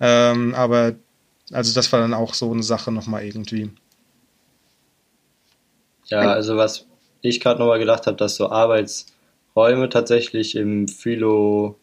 Ähm, 0.00 0.54
aber 0.54 0.94
also 1.52 1.74
das 1.74 1.92
war 1.92 2.00
dann 2.00 2.14
auch 2.14 2.34
so 2.34 2.52
eine 2.52 2.62
Sache 2.62 2.92
nochmal 2.92 3.24
irgendwie. 3.24 3.70
Ja, 6.06 6.32
also 6.32 6.56
was 6.56 6.86
ich 7.22 7.40
gerade 7.40 7.60
nochmal 7.60 7.78
gedacht 7.78 8.06
habe, 8.06 8.16
dass 8.16 8.36
so 8.36 8.50
Arbeitsräume 8.50 9.88
tatsächlich 9.88 10.54
im 10.56 10.88
Philo, 10.88 11.76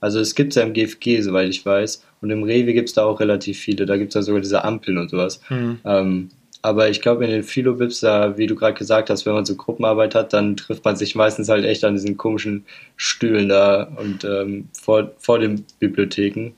also 0.00 0.18
es 0.20 0.34
gibt 0.34 0.52
es 0.52 0.56
ja 0.56 0.62
im 0.62 0.72
GFG, 0.72 1.20
soweit 1.20 1.48
ich 1.48 1.64
weiß, 1.64 2.04
und 2.20 2.30
im 2.30 2.42
Rewe 2.42 2.72
gibt 2.72 2.88
es 2.88 2.94
da 2.94 3.04
auch 3.04 3.20
relativ 3.20 3.58
viele, 3.58 3.86
da 3.86 3.96
gibt 3.96 4.10
es 4.10 4.14
ja 4.14 4.22
sogar 4.22 4.40
diese 4.40 4.64
Ampeln 4.64 4.98
und 4.98 5.10
sowas. 5.10 5.40
Mhm. 5.48 5.78
Ähm, 5.84 6.28
aber 6.62 6.88
ich 6.88 7.00
glaube, 7.00 7.24
in 7.24 7.30
den 7.30 7.42
Philo-Bips, 7.42 8.00
da, 8.00 8.38
wie 8.38 8.46
du 8.46 8.54
gerade 8.54 8.74
gesagt 8.74 9.10
hast, 9.10 9.26
wenn 9.26 9.34
man 9.34 9.44
so 9.44 9.56
Gruppenarbeit 9.56 10.14
hat, 10.14 10.32
dann 10.32 10.56
trifft 10.56 10.84
man 10.84 10.96
sich 10.96 11.16
meistens 11.16 11.48
halt 11.48 11.64
echt 11.64 11.84
an 11.84 11.94
diesen 11.94 12.16
komischen 12.16 12.64
Stühlen 12.96 13.48
da 13.48 13.82
und 13.96 14.24
ähm, 14.24 14.68
vor, 14.80 15.10
vor 15.18 15.40
den 15.40 15.66
Bibliotheken. 15.80 16.52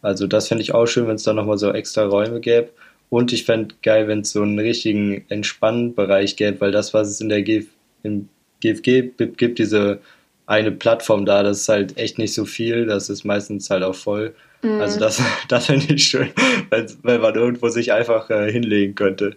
Also 0.00 0.26
das 0.26 0.48
fände 0.48 0.62
ich 0.62 0.74
auch 0.74 0.86
schön, 0.86 1.06
wenn 1.06 1.16
es 1.16 1.24
da 1.24 1.34
nochmal 1.34 1.58
so 1.58 1.70
extra 1.70 2.04
Räume 2.04 2.40
gäbe. 2.40 2.70
Und 3.10 3.32
ich 3.32 3.44
fände 3.44 3.74
geil, 3.82 4.08
wenn 4.08 4.20
es 4.20 4.32
so 4.32 4.42
einen 4.42 4.58
richtigen 4.58 5.24
Entspannbereich 5.28 6.36
gäbe, 6.36 6.60
weil 6.62 6.72
das, 6.72 6.94
was 6.94 7.08
es 7.08 7.20
in 7.20 7.28
der 7.28 7.42
GF, 7.42 7.66
im 8.02 8.28
GFG 8.60 9.12
gibt, 9.36 9.58
diese 9.58 10.00
eine 10.46 10.72
Plattform 10.72 11.26
da, 11.26 11.42
das 11.42 11.60
ist 11.60 11.68
halt 11.68 11.98
echt 11.98 12.18
nicht 12.18 12.34
so 12.34 12.44
viel, 12.44 12.86
das 12.86 13.10
ist 13.10 13.24
meistens 13.24 13.70
halt 13.70 13.82
auch 13.82 13.94
voll. 13.94 14.34
Mhm. 14.64 14.80
Also 14.80 14.98
das, 14.98 15.20
das 15.48 15.66
fände 15.66 15.94
ich 15.94 16.06
schön, 16.06 16.32
wenn, 16.70 16.86
wenn 17.02 17.20
man 17.20 17.34
irgendwo 17.34 17.68
sich 17.68 17.92
einfach 17.92 18.30
äh, 18.30 18.50
hinlegen 18.50 18.94
könnte. 18.94 19.36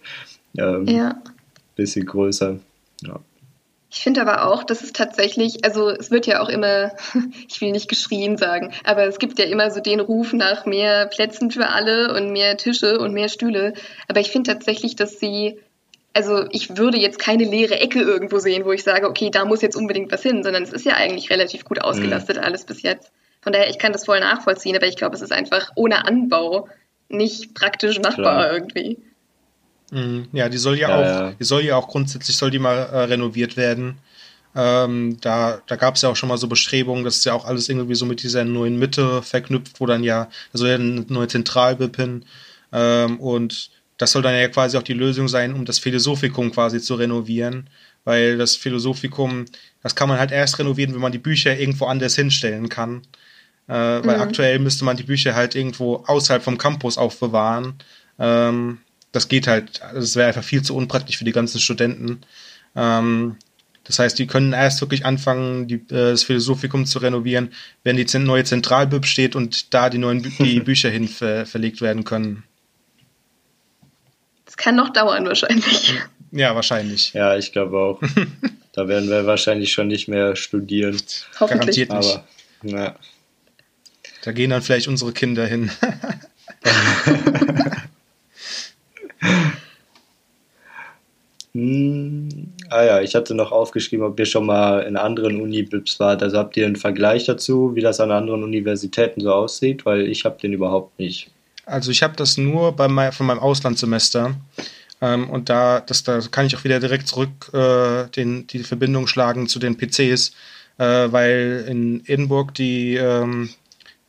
Ähm, 0.58 0.88
ja. 0.88 1.22
Bisschen 1.76 2.06
größer. 2.06 2.58
Ja. 3.04 3.20
Ich 3.90 4.00
finde 4.00 4.22
aber 4.22 4.48
auch, 4.48 4.64
dass 4.64 4.84
es 4.84 4.94
tatsächlich, 4.94 5.64
also 5.64 5.90
es 5.90 6.12
wird 6.12 6.28
ja 6.28 6.42
auch 6.42 6.50
immer, 6.50 6.92
ich 7.48 7.62
will 7.62 7.72
nicht 7.72 7.90
geschrien 7.90 8.38
sagen, 8.38 8.74
aber 8.84 9.06
es 9.06 9.20
gibt 9.20 9.38
ja 9.38 9.46
immer 9.46 9.70
so 9.70 9.80
den 9.80 10.00
Ruf 10.00 10.34
nach 10.34 10.66
mehr 10.66 11.08
Plätzen 11.08 11.52
für 11.52 11.68
alle 11.68 12.14
und 12.14 12.32
mehr 12.32 12.58
Tische 12.58 13.00
und 13.00 13.14
mehr 13.14 13.30
Stühle. 13.30 13.74
Aber 14.08 14.20
ich 14.20 14.32
finde 14.32 14.52
tatsächlich, 14.52 14.96
dass 14.96 15.20
sie, 15.20 15.60
also 16.14 16.46
ich 16.52 16.78
würde 16.78 16.98
jetzt 16.98 17.20
keine 17.20 17.44
leere 17.44 17.80
Ecke 17.80 18.00
irgendwo 18.00 18.40
sehen, 18.40 18.66
wo 18.66 18.72
ich 18.72 18.84
sage, 18.84 19.08
okay, 19.08 19.30
da 19.30 19.46
muss 19.46 19.62
jetzt 19.62 19.76
unbedingt 19.76 20.12
was 20.12 20.24
hin, 20.24 20.44
sondern 20.44 20.64
es 20.64 20.74
ist 20.74 20.86
ja 20.86 20.94
eigentlich 20.94 21.30
relativ 21.30 21.66
gut 21.66 21.80
ausgelastet 21.82 22.38
mhm. 22.38 22.44
alles 22.44 22.66
bis 22.66 22.82
jetzt. 22.82 23.12
Von 23.48 23.54
daher, 23.54 23.70
ich 23.70 23.80
kann 23.80 23.94
das 23.94 24.04
voll 24.04 24.20
nachvollziehen, 24.20 24.76
aber 24.76 24.88
ich 24.88 24.98
glaube, 24.98 25.16
es 25.16 25.22
ist 25.22 25.32
einfach 25.32 25.72
ohne 25.76 26.06
Anbau 26.06 26.68
nicht 27.08 27.54
praktisch 27.56 27.98
machbar 27.98 28.14
Klar. 28.16 28.52
irgendwie. 28.52 28.98
Mhm. 29.90 30.28
Ja, 30.34 30.50
die 30.50 30.58
soll 30.58 30.78
ja, 30.78 30.90
ja, 30.90 31.30
auch, 31.30 31.34
die 31.40 31.46
soll 31.46 31.62
ja 31.62 31.78
auch 31.78 31.88
grundsätzlich 31.88 32.36
soll 32.36 32.52
die 32.52 32.60
mal 32.60 32.76
äh, 32.76 33.04
renoviert 33.04 33.56
werden. 33.56 34.00
Ähm, 34.54 35.16
da 35.22 35.62
da 35.66 35.78
gab 35.78 35.96
es 35.96 36.02
ja 36.02 36.10
auch 36.10 36.18
schon 36.18 36.28
mal 36.28 36.36
so 36.36 36.50
Bestrebungen, 36.50 37.06
dass 37.06 37.24
ja 37.24 37.32
auch 37.32 37.46
alles 37.46 37.70
irgendwie 37.70 37.96
so 37.96 38.06
mit 38.06 38.22
dieser 38.22 38.44
neuen 38.44 38.78
Mitte 38.78 39.22
verknüpft, 39.22 39.80
wo 39.80 39.86
dann 39.86 40.04
ja, 40.04 40.26
da 40.52 40.58
soll 40.58 40.68
ja 40.68 40.76
eine 40.76 41.06
neue 41.08 41.30
Zentralbib 41.30 41.96
hin. 41.96 42.26
Ähm, 42.74 43.18
und 43.18 43.70
das 43.98 44.12
soll 44.12 44.24
dann 44.24 44.36
ja 44.36 44.50
quasi 44.50 44.78
auch 44.78 44.84
die 44.84 44.92
Lösung 44.92 45.30
sein, 45.30 45.54
um 45.54 45.64
das 45.64 45.80
Philosophikum 45.80 46.52
quasi 46.52 46.82
zu 46.82 46.96
renovieren. 46.96 47.70
Weil 48.04 48.38
das 48.38 48.58
Philosophikum, 48.58 49.46
das 49.84 49.96
kann 49.96 50.10
man 50.10 50.20
halt 50.20 50.34
erst 50.34 50.60
renovieren, 50.60 50.94
wenn 50.94 51.02
man 51.02 51.14
die 51.14 51.18
Bücher 51.18 51.58
irgendwo 51.58 51.86
anders 51.86 52.18
hinstellen 52.18 52.68
kann. 52.68 53.04
Äh, 53.68 53.74
weil 53.74 54.18
mhm. 54.18 54.24
aktuell 54.24 54.60
müsste 54.60 54.86
man 54.86 54.98
die 54.98 55.04
Bücher 55.04 55.36
halt 55.36 55.56
irgendwo 55.56 55.98
außerhalb 56.08 56.42
vom 56.42 56.58
Campus 56.58 56.98
aufbewahren. 56.98 57.76
Ähm, 58.18 58.80
das 59.12 59.28
geht 59.28 59.48
halt, 59.48 59.82
das 59.94 60.16
wäre 60.16 60.28
einfach 60.28 60.44
viel 60.44 60.62
zu 60.62 60.76
unpraktisch 60.76 61.18
für 61.18 61.26
die 61.26 61.32
ganzen 61.32 61.60
Studenten. 61.60 62.22
Ähm, 62.76 63.38
das 63.84 64.00
heißt, 64.00 64.20
die 64.20 64.28
können 64.28 64.54
erst 64.54 64.82
wirklich 64.82 65.06
anfangen, 65.06 65.68
die, 65.68 65.76
äh, 65.76 66.12
das 66.12 66.24
Philosophikum 66.24 66.86
zu 66.86 67.00
renovieren, 67.00 67.54
wenn 67.84 67.96
die 67.96 68.06
neue 68.20 68.44
Zentralbib 68.44 69.06
steht 69.06 69.36
und 69.36 69.74
da 69.74 69.90
die 69.90 69.98
neuen 69.98 70.22
Bü 70.22 70.30
die 70.40 70.60
Bücher 70.62 70.90
hin 70.90 71.08
ver 71.08 71.46
verlegt 71.46 71.82
werden 71.82 72.04
können. 72.04 72.44
Das 74.46 74.58
kann 74.58 74.76
noch 74.76 74.90
dauern 74.90 75.26
wahrscheinlich. 75.26 75.94
Ja, 76.32 76.56
wahrscheinlich. 76.56 77.14
Ja, 77.14 77.38
ich 77.38 77.52
glaube 77.52 77.78
auch. 77.78 78.02
da 78.74 78.88
werden 78.88 79.10
wir 79.10 79.26
wahrscheinlich 79.26 79.72
schon 79.72 79.88
nicht 79.88 80.08
mehr 80.08 80.36
studieren. 80.36 81.02
Hoffentlich. 81.40 81.88
Garantiert 81.88 81.94
nicht. 81.94 82.16
Aber, 82.16 82.28
na. 82.64 82.96
Da 84.28 84.34
gehen 84.34 84.50
dann 84.50 84.62
vielleicht 84.62 84.90
unsere 84.90 85.14
Kinder 85.14 85.48
hin. 85.48 85.72
Hm, 91.54 92.54
ah 92.70 92.84
ja, 92.84 93.02
ich 93.02 93.16
hatte 93.16 93.34
noch 93.34 93.54
aufgeschrieben, 93.54 94.06
ob 94.06 94.20
ihr 94.20 94.26
schon 94.26 94.46
mal 94.46 94.82
in 94.82 94.98
anderen 94.98 95.40
Uni-Bips 95.40 96.02
wart. 96.02 96.22
Also 96.22 96.40
habt 96.40 96.58
ihr 96.58 96.66
einen 96.66 96.76
Vergleich 96.76 97.24
dazu, 97.24 97.74
wie 97.74 97.80
das 97.80 98.02
an 98.02 98.12
anderen 98.12 98.44
Universitäten 98.44 99.22
so 99.22 99.34
aussieht? 99.34 99.86
Weil 99.86 100.02
ich 100.08 100.26
habe 100.26 100.38
den 100.42 100.52
überhaupt 100.52 101.00
nicht. 101.00 101.32
Also 101.66 101.90
ich 101.90 102.04
habe 102.04 102.18
das 102.18 102.38
nur 102.38 102.74
bei 102.74 102.90
mein, 102.90 103.14
von 103.14 103.28
meinem 103.28 103.40
Auslandssemester. 103.40 104.36
Ähm, 105.00 105.30
und 105.30 105.48
da, 105.48 105.80
das, 105.80 106.04
da 106.04 106.20
kann 106.30 106.46
ich 106.46 106.58
auch 106.58 106.66
wieder 106.66 106.82
direkt 106.82 107.08
zurück 107.08 107.50
äh, 107.54 108.10
den, 108.10 108.46
die 108.48 108.60
Verbindung 108.60 109.08
schlagen 109.08 109.48
zu 109.48 109.58
den 109.58 109.78
PCs, 109.78 110.34
äh, 110.80 110.84
weil 111.12 111.66
in 111.70 112.04
Edinburgh 112.06 112.52
die, 112.54 112.98
ähm, 112.98 113.52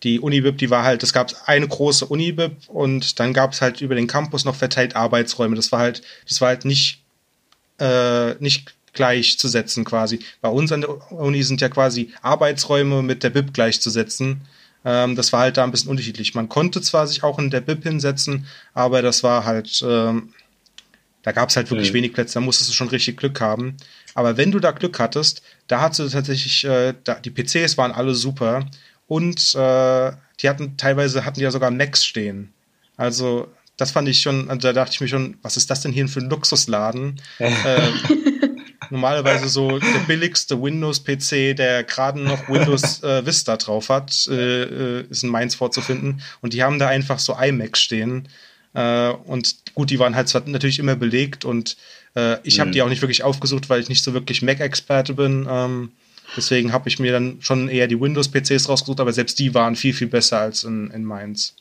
die 0.02 0.20
Unibib, 0.20 0.58
die 0.58 0.70
war 0.70 0.84
halt, 0.84 1.02
es 1.02 1.12
gab 1.12 1.32
eine 1.46 1.66
große 1.66 2.06
Unibib 2.06 2.68
und 2.68 3.18
dann 3.18 3.32
gab 3.32 3.52
es 3.52 3.60
halt 3.60 3.80
über 3.80 3.94
den 3.94 4.06
Campus 4.06 4.44
noch 4.44 4.54
verteilt 4.54 4.94
Arbeitsräume. 4.94 5.56
Das 5.56 5.72
war 5.72 5.80
halt, 5.80 6.02
das 6.28 6.40
war 6.40 6.48
halt 6.48 6.64
nicht 6.64 7.02
äh, 7.78 8.34
nicht 8.40 8.74
gleichzusetzen 8.92 9.84
quasi. 9.84 10.20
Bei 10.40 10.48
uns 10.48 10.72
an 10.72 10.80
der 10.80 11.12
Uni 11.12 11.42
sind 11.42 11.60
ja 11.60 11.68
quasi 11.68 12.12
Arbeitsräume 12.22 13.02
mit 13.02 13.22
der 13.22 13.30
BIP 13.30 13.54
gleichzusetzen. 13.54 14.40
Ähm, 14.84 15.14
das 15.14 15.32
war 15.32 15.40
halt 15.40 15.56
da 15.56 15.64
ein 15.64 15.70
bisschen 15.70 15.90
unterschiedlich. 15.90 16.34
Man 16.34 16.48
konnte 16.48 16.80
zwar 16.80 17.06
sich 17.06 17.22
auch 17.22 17.38
in 17.38 17.50
der 17.50 17.60
BIP 17.60 17.84
hinsetzen, 17.84 18.46
aber 18.74 19.02
das 19.02 19.22
war 19.22 19.44
halt, 19.44 19.84
ähm, 19.86 20.32
da 21.22 21.32
gab 21.32 21.50
es 21.50 21.56
halt 21.56 21.70
wirklich 21.70 21.90
mhm. 21.90 21.96
wenig 21.96 22.12
Plätze, 22.12 22.34
da 22.34 22.40
musstest 22.40 22.70
du 22.70 22.74
schon 22.74 22.88
richtig 22.88 23.16
Glück 23.16 23.40
haben. 23.40 23.76
Aber 24.14 24.36
wenn 24.36 24.50
du 24.50 24.58
da 24.58 24.72
Glück 24.72 24.98
hattest, 24.98 25.42
da 25.68 25.80
hattest 25.80 26.00
du 26.00 26.08
tatsächlich, 26.08 26.64
äh, 26.64 26.94
da, 27.04 27.14
die 27.14 27.30
PCs 27.30 27.78
waren 27.78 27.92
alle 27.92 28.14
super 28.14 28.66
und 29.08 29.54
äh, 29.54 30.12
die 30.40 30.48
hatten 30.48 30.76
teilweise 30.76 31.24
hatten 31.24 31.40
die 31.40 31.44
ja 31.44 31.50
sogar 31.50 31.70
Macs 31.70 32.04
stehen. 32.04 32.52
Also 32.96 33.48
das 33.76 33.90
fand 33.90 34.08
ich 34.08 34.20
schon, 34.20 34.50
also 34.50 34.68
da 34.68 34.72
dachte 34.72 34.92
ich 34.92 35.00
mir 35.00 35.08
schon, 35.08 35.38
was 35.42 35.56
ist 35.56 35.70
das 35.70 35.80
denn 35.80 35.92
hier 35.92 36.08
für 36.08 36.20
ein 36.20 36.28
Luxusladen? 36.28 37.20
ähm, 37.38 37.94
normalerweise 38.90 39.48
so 39.48 39.78
der 39.78 40.00
billigste 40.06 40.60
Windows-PC, 40.60 41.56
der 41.56 41.84
gerade 41.84 42.20
noch 42.20 42.48
Windows 42.48 43.02
äh, 43.02 43.24
Vista 43.24 43.56
drauf 43.56 43.88
hat, 43.88 44.28
äh, 44.28 44.62
äh, 44.62 45.06
ist 45.08 45.24
in 45.24 45.30
Mainz 45.30 45.54
vorzufinden. 45.54 46.22
Und 46.40 46.52
die 46.52 46.62
haben 46.62 46.78
da 46.78 46.88
einfach 46.88 47.18
so 47.18 47.36
iMacs 47.38 47.80
stehen. 47.80 48.28
Äh, 48.74 49.10
und 49.10 49.74
gut, 49.74 49.90
die 49.90 49.98
waren 49.98 50.16
halt 50.16 50.28
zwar 50.28 50.42
natürlich 50.46 50.78
immer 50.78 50.96
belegt 50.96 51.44
und 51.44 51.76
äh, 52.14 52.36
ich 52.42 52.60
habe 52.60 52.68
mhm. 52.68 52.72
die 52.72 52.82
auch 52.82 52.88
nicht 52.88 53.02
wirklich 53.02 53.22
aufgesucht, 53.22 53.70
weil 53.70 53.80
ich 53.80 53.88
nicht 53.88 54.04
so 54.04 54.12
wirklich 54.12 54.42
Mac-Experte 54.42 55.14
bin. 55.14 55.46
Ähm, 55.48 55.92
Deswegen 56.36 56.72
habe 56.72 56.88
ich 56.88 56.98
mir 56.98 57.12
dann 57.12 57.38
schon 57.40 57.68
eher 57.68 57.86
die 57.86 58.00
Windows-PCs 58.00 58.68
rausgesucht, 58.68 59.00
aber 59.00 59.12
selbst 59.12 59.38
die 59.38 59.54
waren 59.54 59.76
viel, 59.76 59.94
viel 59.94 60.08
besser 60.08 60.38
als 60.38 60.64
in, 60.64 60.90
in 60.90 61.04
Mainz. 61.04 61.54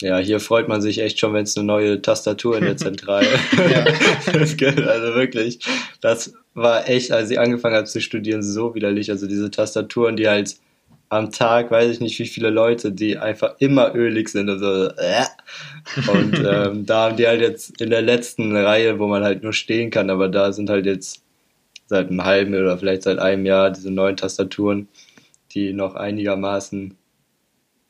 Ja, 0.00 0.18
hier 0.18 0.40
freut 0.40 0.68
man 0.68 0.82
sich 0.82 0.98
echt 1.00 1.18
schon, 1.18 1.32
wenn 1.32 1.44
es 1.44 1.56
eine 1.56 1.66
neue 1.66 2.02
Tastatur 2.02 2.58
in 2.58 2.64
der 2.64 2.76
Zentrale 2.76 3.26
gibt. 4.56 4.80
also 4.80 5.14
wirklich, 5.14 5.60
das 6.00 6.34
war 6.54 6.88
echt, 6.88 7.12
als 7.12 7.30
ich 7.30 7.38
angefangen 7.38 7.76
habe 7.76 7.86
zu 7.86 8.00
studieren, 8.00 8.42
so 8.42 8.74
widerlich. 8.74 9.10
Also 9.10 9.26
diese 9.26 9.50
Tastaturen, 9.50 10.16
die 10.16 10.28
halt 10.28 10.56
am 11.08 11.30
Tag, 11.30 11.70
weiß 11.70 11.90
ich 11.92 12.00
nicht, 12.00 12.18
wie 12.18 12.26
viele 12.26 12.50
Leute, 12.50 12.92
die 12.92 13.16
einfach 13.16 13.54
immer 13.58 13.94
ölig 13.94 14.28
sind 14.28 14.50
und 14.50 14.58
so. 14.58 14.88
Äh. 14.88 15.24
Und 16.08 16.38
ähm, 16.46 16.84
da 16.84 17.04
haben 17.04 17.16
die 17.16 17.26
halt 17.26 17.40
jetzt 17.40 17.80
in 17.80 17.90
der 17.90 18.02
letzten 18.02 18.54
Reihe, 18.54 18.98
wo 18.98 19.06
man 19.06 19.22
halt 19.22 19.42
nur 19.42 19.52
stehen 19.52 19.90
kann, 19.90 20.10
aber 20.10 20.28
da 20.28 20.52
sind 20.52 20.68
halt 20.68 20.84
jetzt 20.84 21.22
seit 21.86 22.08
einem 22.08 22.24
halben 22.24 22.54
oder 22.54 22.78
vielleicht 22.78 23.02
seit 23.02 23.18
einem 23.18 23.46
Jahr 23.46 23.70
diese 23.70 23.90
neuen 23.90 24.16
Tastaturen, 24.16 24.88
die 25.52 25.72
noch 25.72 25.94
einigermaßen 25.94 26.96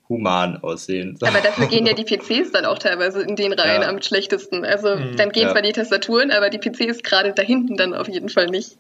human 0.09 0.59
aussehen. 0.59 1.19
Aber 1.21 1.41
dafür 1.41 1.67
gehen 1.67 1.87
ja 1.87 1.95
die 1.95 2.05
PCs 2.05 2.53
dann 2.53 2.65
auch 2.65 2.79
teilweise 2.79 3.23
in 3.23 3.35
den 3.35 3.53
Reihen 3.53 3.83
ja. 3.83 3.89
am 3.89 4.01
schlechtesten. 4.01 4.65
Also 4.65 4.97
mhm. 4.97 5.17
dann 5.17 5.31
gehen 5.31 5.45
ja. 5.45 5.53
zwar 5.53 5.63
die 5.63 5.73
Tastaturen, 5.73 6.31
aber 6.31 6.51
die 6.51 6.59
PCs 6.59 7.03
gerade 7.03 7.33
da 7.33 7.43
hinten 7.43 7.77
dann 7.77 7.95
auf 7.95 8.09
jeden 8.09 8.29
Fall 8.29 8.47
nicht. 8.47 8.77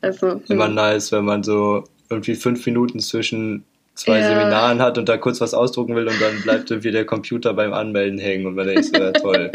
Also, 0.00 0.32
hm. 0.32 0.42
Immer 0.48 0.68
nice, 0.68 1.12
wenn 1.12 1.24
man 1.24 1.42
so 1.42 1.84
irgendwie 2.10 2.34
fünf 2.34 2.66
Minuten 2.66 3.00
zwischen 3.00 3.64
zwei 3.94 4.18
ja. 4.18 4.28
Seminaren 4.28 4.80
hat 4.80 4.98
und 4.98 5.08
da 5.08 5.16
kurz 5.16 5.40
was 5.40 5.54
ausdrucken 5.54 5.94
will 5.94 6.08
und 6.08 6.20
dann 6.20 6.42
bleibt 6.42 6.70
irgendwie 6.70 6.90
der 6.90 7.04
Computer 7.04 7.54
beim 7.54 7.72
Anmelden 7.72 8.18
hängen 8.18 8.46
und 8.46 8.54
man 8.54 8.66
denkt 8.66 8.84
so, 8.84 8.96
ja 8.96 9.12
toll. 9.12 9.52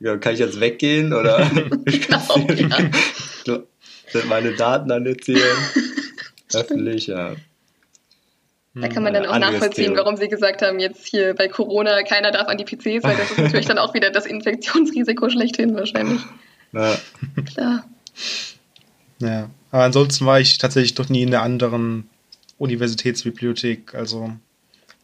Ja, 0.00 0.16
kann 0.16 0.34
ich 0.34 0.40
jetzt 0.40 0.60
weggehen 0.60 1.12
oder 1.12 1.38
genau, 1.84 2.78
ja. 3.46 3.58
sind 4.14 4.28
meine 4.28 4.54
Daten 4.54 4.90
an 4.90 5.04
der 5.04 5.16
Öffentlich, 6.54 7.08
ja. 7.08 7.34
Da 8.74 8.88
kann 8.88 9.02
man 9.04 9.14
dann 9.14 9.26
auch 9.26 9.38
nachvollziehen, 9.38 9.90
Thema. 9.90 9.98
warum 9.98 10.16
sie 10.16 10.28
gesagt 10.28 10.62
haben, 10.62 10.80
jetzt 10.80 11.06
hier 11.06 11.34
bei 11.34 11.46
Corona, 11.46 12.02
keiner 12.02 12.32
darf 12.32 12.48
an 12.48 12.58
die 12.58 12.64
PCs, 12.64 13.04
weil 13.04 13.16
das 13.16 13.30
ist 13.30 13.38
natürlich 13.38 13.66
dann 13.66 13.78
auch 13.78 13.94
wieder 13.94 14.10
das 14.10 14.26
Infektionsrisiko 14.26 15.30
schlechthin 15.30 15.76
wahrscheinlich. 15.76 16.20
Ja. 16.72 16.96
Klar. 17.44 17.84
Ja, 19.20 19.50
aber 19.70 19.84
ansonsten 19.84 20.26
war 20.26 20.40
ich 20.40 20.58
tatsächlich 20.58 20.94
doch 20.94 21.08
nie 21.08 21.22
in 21.22 21.30
der 21.30 21.42
anderen 21.42 22.08
Universitätsbibliothek, 22.58 23.94
also 23.94 24.32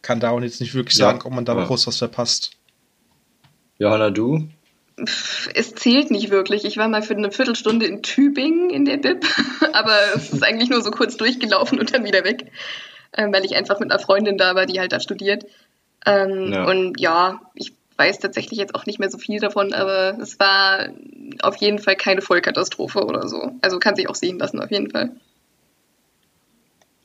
kann 0.01 0.19
da 0.19 0.31
auch 0.31 0.41
jetzt 0.41 0.59
nicht 0.59 0.73
wirklich 0.73 0.97
ja. 0.97 1.05
sagen, 1.05 1.21
ob 1.23 1.33
man 1.33 1.45
da 1.45 1.55
ja. 1.55 1.65
groß 1.65 1.87
was 1.87 1.97
verpasst. 1.97 2.51
Johanna, 3.77 4.09
du? 4.09 4.49
Es 5.53 5.75
zählt 5.75 6.11
nicht 6.11 6.29
wirklich. 6.29 6.65
Ich 6.65 6.77
war 6.77 6.87
mal 6.87 7.01
für 7.01 7.15
eine 7.15 7.31
Viertelstunde 7.31 7.85
in 7.85 8.01
Tübingen 8.03 8.69
in 8.69 8.85
der 8.85 8.97
Bib, 8.97 9.25
aber 9.73 9.95
es 10.15 10.31
ist 10.31 10.43
eigentlich 10.43 10.69
nur 10.69 10.81
so 10.81 10.91
kurz 10.91 11.17
durchgelaufen 11.17 11.79
und 11.79 11.93
dann 11.93 12.05
wieder 12.05 12.23
weg 12.23 12.51
ähm, 13.17 13.33
weil 13.33 13.45
ich 13.45 13.55
einfach 13.55 13.79
mit 13.79 13.91
einer 13.91 13.99
Freundin 13.99 14.37
da 14.37 14.55
war, 14.55 14.65
die 14.65 14.79
halt 14.79 14.91
da 14.91 14.99
studiert. 14.99 15.45
Ähm, 16.05 16.51
ja. 16.53 16.65
Und 16.65 16.99
ja, 16.99 17.41
ich 17.53 17.73
weiß 17.97 18.19
tatsächlich 18.19 18.57
jetzt 18.57 18.73
auch 18.73 18.85
nicht 18.85 18.99
mehr 18.99 19.09
so 19.09 19.17
viel 19.17 19.39
davon, 19.39 19.73
aber 19.73 20.17
es 20.19 20.39
war 20.39 20.89
auf 21.41 21.57
jeden 21.57 21.79
Fall 21.79 21.95
keine 21.95 22.21
Vollkatastrophe 22.21 23.05
oder 23.05 23.27
so. 23.27 23.51
Also 23.61 23.79
kann 23.79 23.95
sich 23.95 24.09
auch 24.09 24.15
sehen 24.15 24.39
lassen, 24.39 24.59
auf 24.59 24.71
jeden 24.71 24.89
Fall. 24.89 25.11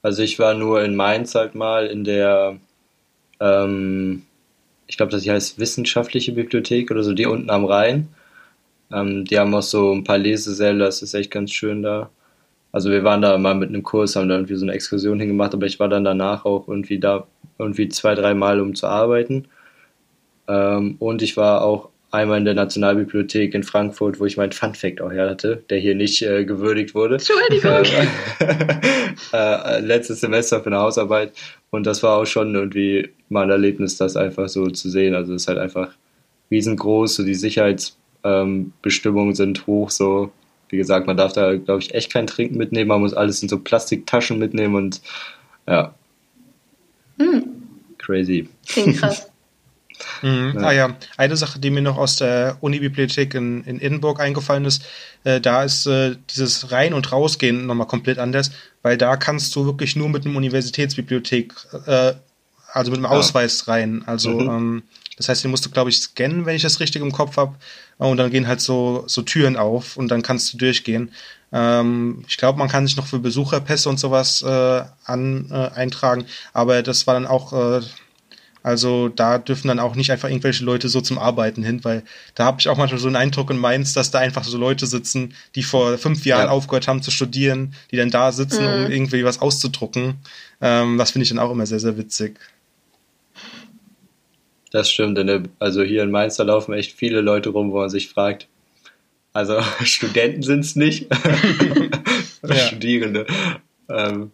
Also 0.03 0.23
ich 0.23 0.39
war 0.39 0.55
nur 0.55 0.83
in 0.83 0.95
Mainz 0.95 1.35
halt 1.35 1.55
mal 1.55 1.87
in 1.87 2.05
der, 2.05 2.59
ähm, 3.41 4.25
ich 4.87 4.97
glaube, 4.97 5.12
das 5.12 5.26
heißt 5.26 5.59
Wissenschaftliche 5.59 6.32
Bibliothek 6.32 6.91
oder 6.91 7.03
so, 7.03 7.12
die 7.12 7.26
unten 7.26 7.51
am 7.51 7.64
Rhein. 7.64 8.09
Ähm, 8.93 9.24
die 9.24 9.39
haben 9.39 9.55
auch 9.55 9.62
so 9.62 9.93
ein 9.93 10.05
paar 10.05 10.18
Lesesäle, 10.18 10.78
das 10.78 11.03
ist 11.03 11.14
echt 11.14 11.30
ganz 11.30 11.53
schön 11.53 11.82
da. 11.82 12.11
Also 12.72 12.91
wir 12.91 13.05
waren 13.05 13.22
da 13.22 13.39
mal 13.39 13.55
mit 13.55 13.70
einem 13.70 13.82
Kurs, 13.82 14.16
haben 14.16 14.28
da 14.28 14.37
irgendwie 14.37 14.57
so 14.57 14.64
eine 14.64 14.74
Exkursion 14.74 15.18
hingemacht, 15.18 15.55
aber 15.55 15.66
ich 15.66 15.80
war 15.80 15.89
dann 15.89 16.05
danach 16.05 16.45
auch 16.45 16.68
irgendwie 16.68 16.99
da 16.99 17.26
irgendwie 17.59 17.89
zwei, 17.89 18.14
drei 18.14 18.34
Mal, 18.34 18.61
um 18.61 18.74
zu 18.74 18.87
arbeiten. 18.87 19.49
Ähm, 20.49 20.97
und 20.99 21.22
ich 21.22 21.37
war 21.37 21.62
auch 21.64 21.89
einmal 22.11 22.39
in 22.39 22.45
der 22.45 22.55
Nationalbibliothek 22.55 23.55
in 23.55 23.62
Frankfurt, 23.62 24.20
wo 24.20 24.26
ich 24.26 24.37
meinen 24.37 24.53
Fun 24.53 24.74
Fact 24.74 25.01
auch 25.01 25.11
her 25.11 25.28
hatte, 25.28 25.62
der 25.70 25.78
hier 25.78 25.95
nicht 25.95 26.22
äh, 26.22 26.45
gewürdigt 26.45 26.95
wurde. 26.95 27.16
Entschuldigung. 27.16 27.84
äh, 29.32 29.80
letztes 29.80 30.20
Semester 30.20 30.61
für 30.61 30.66
eine 30.66 30.78
Hausarbeit. 30.78 31.32
Und 31.77 31.87
das 31.87 32.03
war 32.03 32.16
auch 32.16 32.24
schon 32.24 32.55
irgendwie 32.55 33.11
mal 33.29 33.45
ein 33.45 33.51
Erlebnis, 33.51 33.99
das 33.99 34.16
einfach 34.16 34.49
so 34.49 34.66
zu 34.68 34.89
sehen. 34.89 35.14
Also 35.14 35.35
es 35.35 35.43
ist 35.43 35.49
halt 35.49 35.59
einfach 35.59 35.91
riesengroß, 36.51 37.16
so 37.16 37.22
die 37.22 37.35
Sicherheitsbestimmungen 37.35 39.31
ähm, 39.31 39.35
sind 39.35 39.66
hoch, 39.66 39.91
so 39.91 40.33
wie 40.70 40.79
gesagt, 40.79 41.07
man 41.07 41.18
darf 41.18 41.35
da, 41.35 41.55
glaube 41.57 41.83
ich, 41.83 41.95
echt 41.95 42.11
kein 42.12 42.27
Trinken 42.27 42.57
mitnehmen. 42.57 42.89
Man 42.89 43.01
muss 43.01 43.14
alles 43.14 43.43
in 43.43 43.49
so 43.49 43.59
Plastiktaschen 43.59 44.39
mitnehmen 44.39 44.74
und 44.74 45.03
ja. 45.68 45.95
Hm. 47.18 47.45
Crazy. 47.99 48.49
Klingt 48.66 48.97
krass. 48.97 49.31
Mhm. 50.23 50.53
Ja. 50.55 50.67
Ah 50.67 50.73
ja, 50.73 50.97
eine 51.17 51.37
Sache, 51.37 51.59
die 51.59 51.71
mir 51.71 51.83
noch 51.83 51.97
aus 51.97 52.17
der 52.17 52.57
Unibibliothek 52.61 53.35
in, 53.35 53.65
in 53.65 53.81
Edinburgh 53.81 54.21
eingefallen 54.23 54.65
ist, 54.65 54.85
äh, 55.25 55.41
da 55.41 55.65
ist 55.65 55.87
äh, 55.87 56.17
dieses 56.31 56.71
Rein- 56.73 56.95
und 56.95 57.13
Rausgehen 57.13 57.67
nochmal 57.67 57.87
komplett 57.87 58.19
anders, 58.19 58.51
weil 58.83 58.97
da 58.97 59.17
kannst 59.17 59.55
du 59.57 59.65
wirklich 59.67 59.97
nur 59.97 60.09
mit 60.09 60.25
einem 60.25 60.37
Universitätsbibliothek, 60.37 61.53
äh, 61.87 62.15
also 62.73 62.91
mit 62.91 62.99
einem 62.99 63.07
Ausweis 63.07 63.69
rein. 63.69 64.03
Also 64.07 64.31
mhm. 64.31 64.49
ähm, 64.49 64.83
das 65.17 65.29
heißt, 65.29 65.45
den 65.45 65.51
musst 65.51 65.65
du, 65.65 65.71
glaube 65.71 65.91
ich, 65.91 65.99
scannen, 65.99 66.45
wenn 66.45 66.57
ich 66.57 66.63
das 66.63 66.81
richtig 66.81 67.01
im 67.01 67.13
Kopf 67.13 67.37
habe. 67.39 67.55
Und 67.99 68.19
dann 68.19 68.31
gehen 68.31 68.47
halt 68.47 68.61
so, 68.61 69.05
so 69.07 69.23
Türen 69.23 69.57
auf 69.57 69.97
und 69.97 70.09
dann 70.09 70.23
kannst 70.23 70.53
du 70.53 70.59
durchgehen. 70.59 71.11
Ähm, 71.53 72.25
ich 72.29 72.37
glaube, 72.37 72.59
man 72.59 72.69
kann 72.69 72.87
sich 72.87 72.97
noch 72.97 73.07
für 73.07 73.19
Besucherpässe 73.19 73.89
und 73.89 73.99
sowas 73.99 74.43
äh, 74.43 74.83
an, 75.05 75.49
äh, 75.51 75.71
eintragen, 75.75 76.27
aber 76.53 76.83
das 76.83 77.07
war 77.07 77.15
dann 77.15 77.27
auch, 77.27 77.53
äh, 77.53 77.81
also 78.67 79.09
da 79.09 79.39
dürfen 79.39 79.69
dann 79.69 79.79
auch 79.79 79.95
nicht 79.95 80.11
einfach 80.11 80.29
irgendwelche 80.29 80.64
Leute 80.64 80.89
so 80.89 81.01
zum 81.01 81.19
Arbeiten 81.19 81.62
hin, 81.62 81.85
weil 81.85 82.03
da 82.35 82.47
habe 82.47 82.57
ich 82.59 82.69
auch 82.69 82.77
manchmal 82.77 82.99
so 82.99 83.07
einen 83.07 83.14
Eindruck 83.14 83.49
in 83.51 83.59
Mainz, 83.59 83.93
dass 83.93 84.11
da 84.11 84.19
einfach 84.19 84.43
so 84.43 84.59
Leute 84.59 84.89
sitzen, 84.89 85.35
die 85.55 85.62
vor 85.62 85.99
fünf 85.99 86.27
Jahren 86.27 86.47
ja. 86.47 86.51
aufgehört 86.51 86.89
haben 86.89 87.01
zu 87.01 87.12
studieren, 87.12 87.75
die 87.93 87.97
dann 87.97 88.11
da 88.11 88.33
sitzen, 88.33 88.64
mhm. 88.64 88.87
um 88.87 88.91
irgendwie 88.91 89.25
was 89.25 89.41
auszudrucken. 89.41 90.17
Ähm, 90.61 90.99
das 90.99 91.12
finde 91.12 91.23
ich 91.23 91.29
dann 91.29 91.39
auch 91.39 91.53
immer 91.53 91.64
sehr, 91.64 91.79
sehr 91.79 91.97
witzig. 91.97 92.41
Das 94.73 94.91
stimmt. 94.91 95.17
Der, 95.17 95.45
also 95.61 95.85
hier 95.85 96.03
in 96.03 96.11
Mainz, 96.11 96.35
da 96.35 96.43
laufen 96.43 96.75
echt 96.75 96.91
viele 96.99 97.21
Leute 97.21 97.51
rum, 97.51 97.71
wo 97.71 97.79
man 97.79 97.89
sich 97.89 98.09
fragt, 98.09 98.49
also 99.33 99.61
Studenten 99.85 100.43
sind 100.43 100.64
es 100.64 100.75
nicht, 100.75 101.07
Studierende. 102.67 103.27
Ähm, 103.89 104.33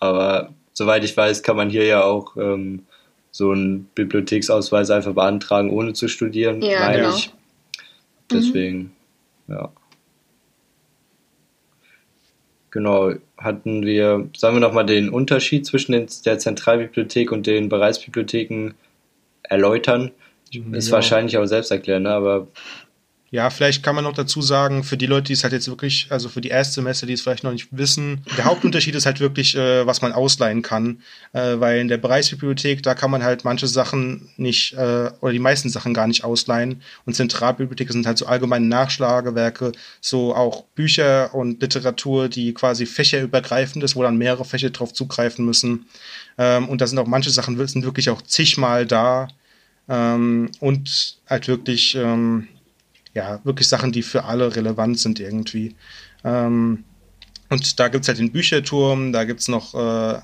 aber 0.00 0.52
soweit 0.74 1.02
ich 1.02 1.16
weiß, 1.16 1.42
kann 1.42 1.56
man 1.56 1.70
hier 1.70 1.86
ja 1.86 2.04
auch 2.04 2.36
ähm, 2.36 2.84
so 3.34 3.50
einen 3.50 3.86
Bibliotheksausweis 3.96 4.92
einfach 4.92 5.12
beantragen, 5.12 5.70
ohne 5.70 5.92
zu 5.92 6.06
studieren, 6.06 6.62
ja, 6.62 6.78
meine 6.78 6.98
genau. 6.98 7.16
ich. 7.16 7.32
Deswegen, 8.30 8.92
mhm. 9.48 9.54
ja. 9.54 9.72
Genau, 12.70 13.12
hatten 13.36 13.84
wir, 13.84 14.28
sagen 14.36 14.54
wir 14.54 14.60
nochmal 14.60 14.86
den 14.86 15.08
Unterschied 15.08 15.66
zwischen 15.66 15.90
den, 15.90 16.06
der 16.24 16.38
Zentralbibliothek 16.38 17.32
und 17.32 17.48
den 17.48 17.68
Bereichsbibliotheken 17.68 18.74
erläutern. 19.42 20.12
Ist 20.70 20.88
ja. 20.88 20.92
wahrscheinlich 20.92 21.36
auch 21.36 21.46
selbst 21.46 21.72
erklären, 21.72 22.04
ne? 22.04 22.10
aber 22.10 22.46
ja, 23.34 23.50
vielleicht 23.50 23.82
kann 23.82 23.96
man 23.96 24.04
noch 24.04 24.12
dazu 24.12 24.42
sagen, 24.42 24.84
für 24.84 24.96
die 24.96 25.06
Leute, 25.06 25.24
die 25.24 25.32
es 25.32 25.42
halt 25.42 25.52
jetzt 25.52 25.66
wirklich, 25.66 26.06
also 26.10 26.28
für 26.28 26.40
die 26.40 26.50
Erstsemester, 26.50 27.04
die 27.04 27.14
es 27.14 27.22
vielleicht 27.22 27.42
noch 27.42 27.50
nicht 27.50 27.66
wissen, 27.72 28.22
der 28.38 28.44
Hauptunterschied 28.44 28.94
ist 28.94 29.06
halt 29.06 29.18
wirklich, 29.18 29.56
äh, 29.56 29.84
was 29.84 30.02
man 30.02 30.12
ausleihen 30.12 30.62
kann. 30.62 31.02
Äh, 31.32 31.58
weil 31.58 31.80
in 31.80 31.88
der 31.88 31.96
Bereichsbibliothek, 31.96 32.84
da 32.84 32.94
kann 32.94 33.10
man 33.10 33.24
halt 33.24 33.44
manche 33.44 33.66
Sachen 33.66 34.28
nicht, 34.36 34.74
äh, 34.74 35.10
oder 35.20 35.32
die 35.32 35.40
meisten 35.40 35.68
Sachen 35.68 35.94
gar 35.94 36.06
nicht 36.06 36.22
ausleihen. 36.22 36.80
Und 37.06 37.14
Zentralbibliotheken 37.14 37.92
sind 37.92 38.06
halt 38.06 38.18
so 38.18 38.26
allgemeine 38.26 38.66
Nachschlagewerke, 38.66 39.72
so 40.00 40.32
auch 40.32 40.62
Bücher 40.76 41.34
und 41.34 41.60
Literatur, 41.60 42.28
die 42.28 42.54
quasi 42.54 42.86
fächerübergreifend 42.86 43.82
ist, 43.82 43.96
wo 43.96 44.04
dann 44.04 44.16
mehrere 44.16 44.44
Fächer 44.44 44.70
drauf 44.70 44.92
zugreifen 44.92 45.44
müssen. 45.44 45.86
Ähm, 46.38 46.68
und 46.68 46.80
da 46.80 46.86
sind 46.86 47.00
auch 47.00 47.08
manche 47.08 47.30
Sachen 47.30 47.56
sind 47.66 47.84
wirklich 47.84 48.10
auch 48.10 48.22
zigmal 48.22 48.86
da. 48.86 49.26
Ähm, 49.88 50.50
und 50.60 51.16
halt 51.28 51.48
wirklich, 51.48 51.96
ähm, 51.96 52.46
ja, 53.14 53.40
wirklich 53.44 53.68
Sachen, 53.68 53.92
die 53.92 54.02
für 54.02 54.24
alle 54.24 54.54
relevant 54.54 54.98
sind 54.98 55.20
irgendwie. 55.20 55.74
Ähm, 56.24 56.84
und 57.48 57.78
da 57.78 57.88
gibt 57.88 58.04
es 58.04 58.08
halt 58.08 58.18
den 58.18 58.32
Bücherturm, 58.32 59.12
da 59.12 59.24
gibt 59.24 59.40
es 59.40 59.48
noch 59.48 59.74
äh, 59.74 60.20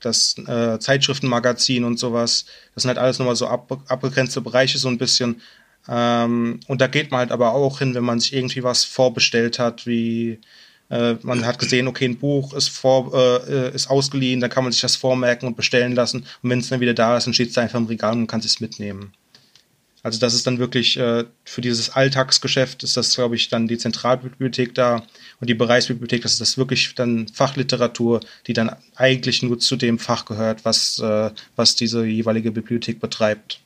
das 0.00 0.36
äh, 0.38 0.78
Zeitschriftenmagazin 0.78 1.84
und 1.84 1.98
sowas. 1.98 2.46
Das 2.74 2.82
sind 2.82 2.88
halt 2.88 2.98
alles 2.98 3.18
nochmal 3.18 3.36
so 3.36 3.46
ab, 3.46 3.70
abgegrenzte 3.86 4.40
Bereiche 4.40 4.78
so 4.78 4.88
ein 4.88 4.98
bisschen. 4.98 5.40
Ähm, 5.88 6.60
und 6.66 6.80
da 6.80 6.86
geht 6.86 7.10
man 7.10 7.20
halt 7.20 7.32
aber 7.32 7.54
auch 7.54 7.78
hin, 7.78 7.94
wenn 7.94 8.04
man 8.04 8.20
sich 8.20 8.32
irgendwie 8.34 8.62
was 8.62 8.84
vorbestellt 8.84 9.58
hat, 9.58 9.86
wie 9.86 10.40
äh, 10.90 11.14
man 11.22 11.46
hat 11.46 11.58
gesehen, 11.58 11.88
okay, 11.88 12.06
ein 12.06 12.18
Buch 12.18 12.52
ist, 12.54 12.68
vor, 12.68 13.12
äh, 13.14 13.74
ist 13.74 13.88
ausgeliehen, 13.90 14.40
dann 14.40 14.50
kann 14.50 14.64
man 14.64 14.72
sich 14.72 14.82
das 14.82 14.96
vormerken 14.96 15.48
und 15.48 15.56
bestellen 15.56 15.94
lassen. 15.94 16.26
Und 16.42 16.50
wenn 16.50 16.60
es 16.60 16.68
dann 16.68 16.80
wieder 16.80 16.94
da 16.94 17.16
ist, 17.16 17.26
dann 17.26 17.34
steht 17.34 17.48
es 17.48 17.54
da 17.54 17.62
einfach 17.62 17.78
im 17.78 17.86
Regal 17.86 18.12
und 18.12 18.26
kann 18.26 18.40
es 18.40 18.60
mitnehmen. 18.60 19.12
Also 20.02 20.18
das 20.18 20.34
ist 20.34 20.46
dann 20.46 20.58
wirklich 20.58 20.98
äh, 20.98 21.24
für 21.44 21.60
dieses 21.60 21.90
Alltagsgeschäft 21.90 22.82
ist 22.82 22.96
das, 22.96 23.14
glaube 23.14 23.36
ich, 23.36 23.48
dann 23.48 23.68
die 23.68 23.78
Zentralbibliothek 23.78 24.74
da 24.74 25.04
und 25.40 25.48
die 25.48 25.54
Bereichsbibliothek, 25.54 26.22
das 26.22 26.32
ist 26.32 26.40
das 26.40 26.58
wirklich 26.58 26.94
dann 26.96 27.28
Fachliteratur, 27.28 28.20
die 28.48 28.52
dann 28.52 28.74
eigentlich 28.96 29.42
nur 29.42 29.60
zu 29.60 29.76
dem 29.76 30.00
Fach 30.00 30.24
gehört, 30.24 30.64
was, 30.64 30.98
äh, 30.98 31.30
was 31.54 31.76
diese 31.76 32.04
jeweilige 32.04 32.50
Bibliothek 32.50 32.98
betreibt. 32.98 33.60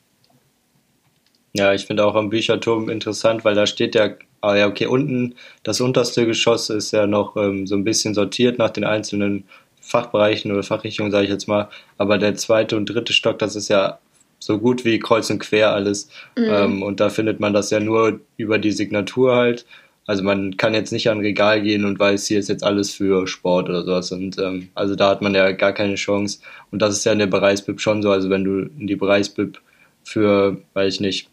Ja, 1.53 1.73
ich 1.73 1.87
finde 1.87 2.05
auch 2.05 2.13
am 2.13 2.29
Bücherturm 2.29 2.89
interessant, 2.89 3.43
weil 3.43 3.55
da 3.55 3.65
steht 3.65 3.95
ja, 3.95 4.11
ah 4.41 4.55
ja, 4.55 4.67
okay, 4.67 4.85
unten, 4.85 5.33
das 5.63 5.81
unterste 5.81 6.27
Geschoss 6.27 6.69
ist 6.69 6.91
ja 6.91 7.07
noch 7.07 7.35
ähm, 7.35 7.65
so 7.65 7.75
ein 7.75 7.83
bisschen 7.83 8.13
sortiert 8.13 8.59
nach 8.59 8.69
den 8.69 8.83
einzelnen 8.83 9.45
Fachbereichen 9.81 10.51
oder 10.51 10.61
Fachrichtungen, 10.61 11.11
sage 11.11 11.23
ich 11.23 11.31
jetzt 11.31 11.47
mal. 11.47 11.69
Aber 11.97 12.19
der 12.19 12.35
zweite 12.35 12.77
und 12.77 12.85
dritte 12.85 13.13
Stock, 13.13 13.39
das 13.39 13.55
ist 13.55 13.69
ja 13.69 13.97
so 14.39 14.59
gut 14.59 14.85
wie 14.85 14.99
kreuz 14.99 15.29
und 15.29 15.39
quer 15.39 15.73
alles. 15.73 16.09
Mhm. 16.37 16.45
Ähm, 16.49 16.83
und 16.83 16.99
da 16.99 17.09
findet 17.09 17.39
man 17.39 17.53
das 17.53 17.69
ja 17.69 17.79
nur 17.79 18.19
über 18.37 18.59
die 18.59 18.71
Signatur 18.71 19.35
halt. 19.35 19.65
Also 20.05 20.23
man 20.23 20.55
kann 20.55 20.73
jetzt 20.73 20.91
nicht 20.91 21.09
an 21.09 21.17
ein 21.17 21.21
Regal 21.21 21.61
gehen 21.61 21.83
und 21.83 21.99
weiß, 21.99 22.27
hier 22.27 22.39
ist 22.39 22.47
jetzt 22.47 22.63
alles 22.63 22.91
für 22.91 23.27
Sport 23.27 23.67
oder 23.67 23.83
sowas. 23.83 24.11
Und 24.11 24.39
ähm, 24.39 24.69
also 24.73 24.95
da 24.95 25.09
hat 25.09 25.21
man 25.21 25.35
ja 25.35 25.51
gar 25.51 25.73
keine 25.73 25.95
Chance. 25.95 26.39
Und 26.71 26.81
das 26.81 26.95
ist 26.95 27.05
ja 27.05 27.11
in 27.11 27.19
der 27.19 27.27
Bereichsbib 27.27 27.81
schon 27.81 28.01
so. 28.01 28.09
Also 28.11 28.29
wenn 28.29 28.45
du 28.45 28.69
in 28.79 28.87
die 28.87 28.95
Bereichsbib 28.95 29.59
für, 30.03 30.61
weiß 30.73 30.93
ich 30.95 30.99
nicht, 31.01 31.29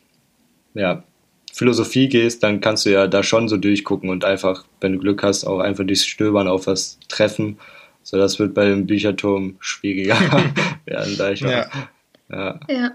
ja, 0.75 1.05
Philosophie 1.53 2.09
gehst, 2.09 2.43
dann 2.43 2.61
kannst 2.61 2.85
du 2.85 2.91
ja 2.91 3.07
da 3.07 3.23
schon 3.23 3.49
so 3.49 3.57
durchgucken 3.57 4.11
und 4.11 4.25
einfach, 4.25 4.65
wenn 4.81 4.95
du 4.95 4.99
Glück 4.99 5.23
hast, 5.23 5.45
auch 5.45 5.61
einfach 5.61 5.87
durchs 5.87 6.05
Stöbern 6.05 6.49
auf 6.49 6.67
was 6.67 6.99
treffen. 7.09 7.59
So, 8.03 8.17
das 8.17 8.41
wird 8.41 8.55
bei 8.55 8.69
dem 8.69 8.87
Bücherturm 8.87 9.55
schwieriger 9.61 10.17
werden, 10.85 11.17
da 11.17 11.31
ich 11.31 11.41
ja. 11.41 11.67
Ja. 12.31 12.61
ja. 12.69 12.93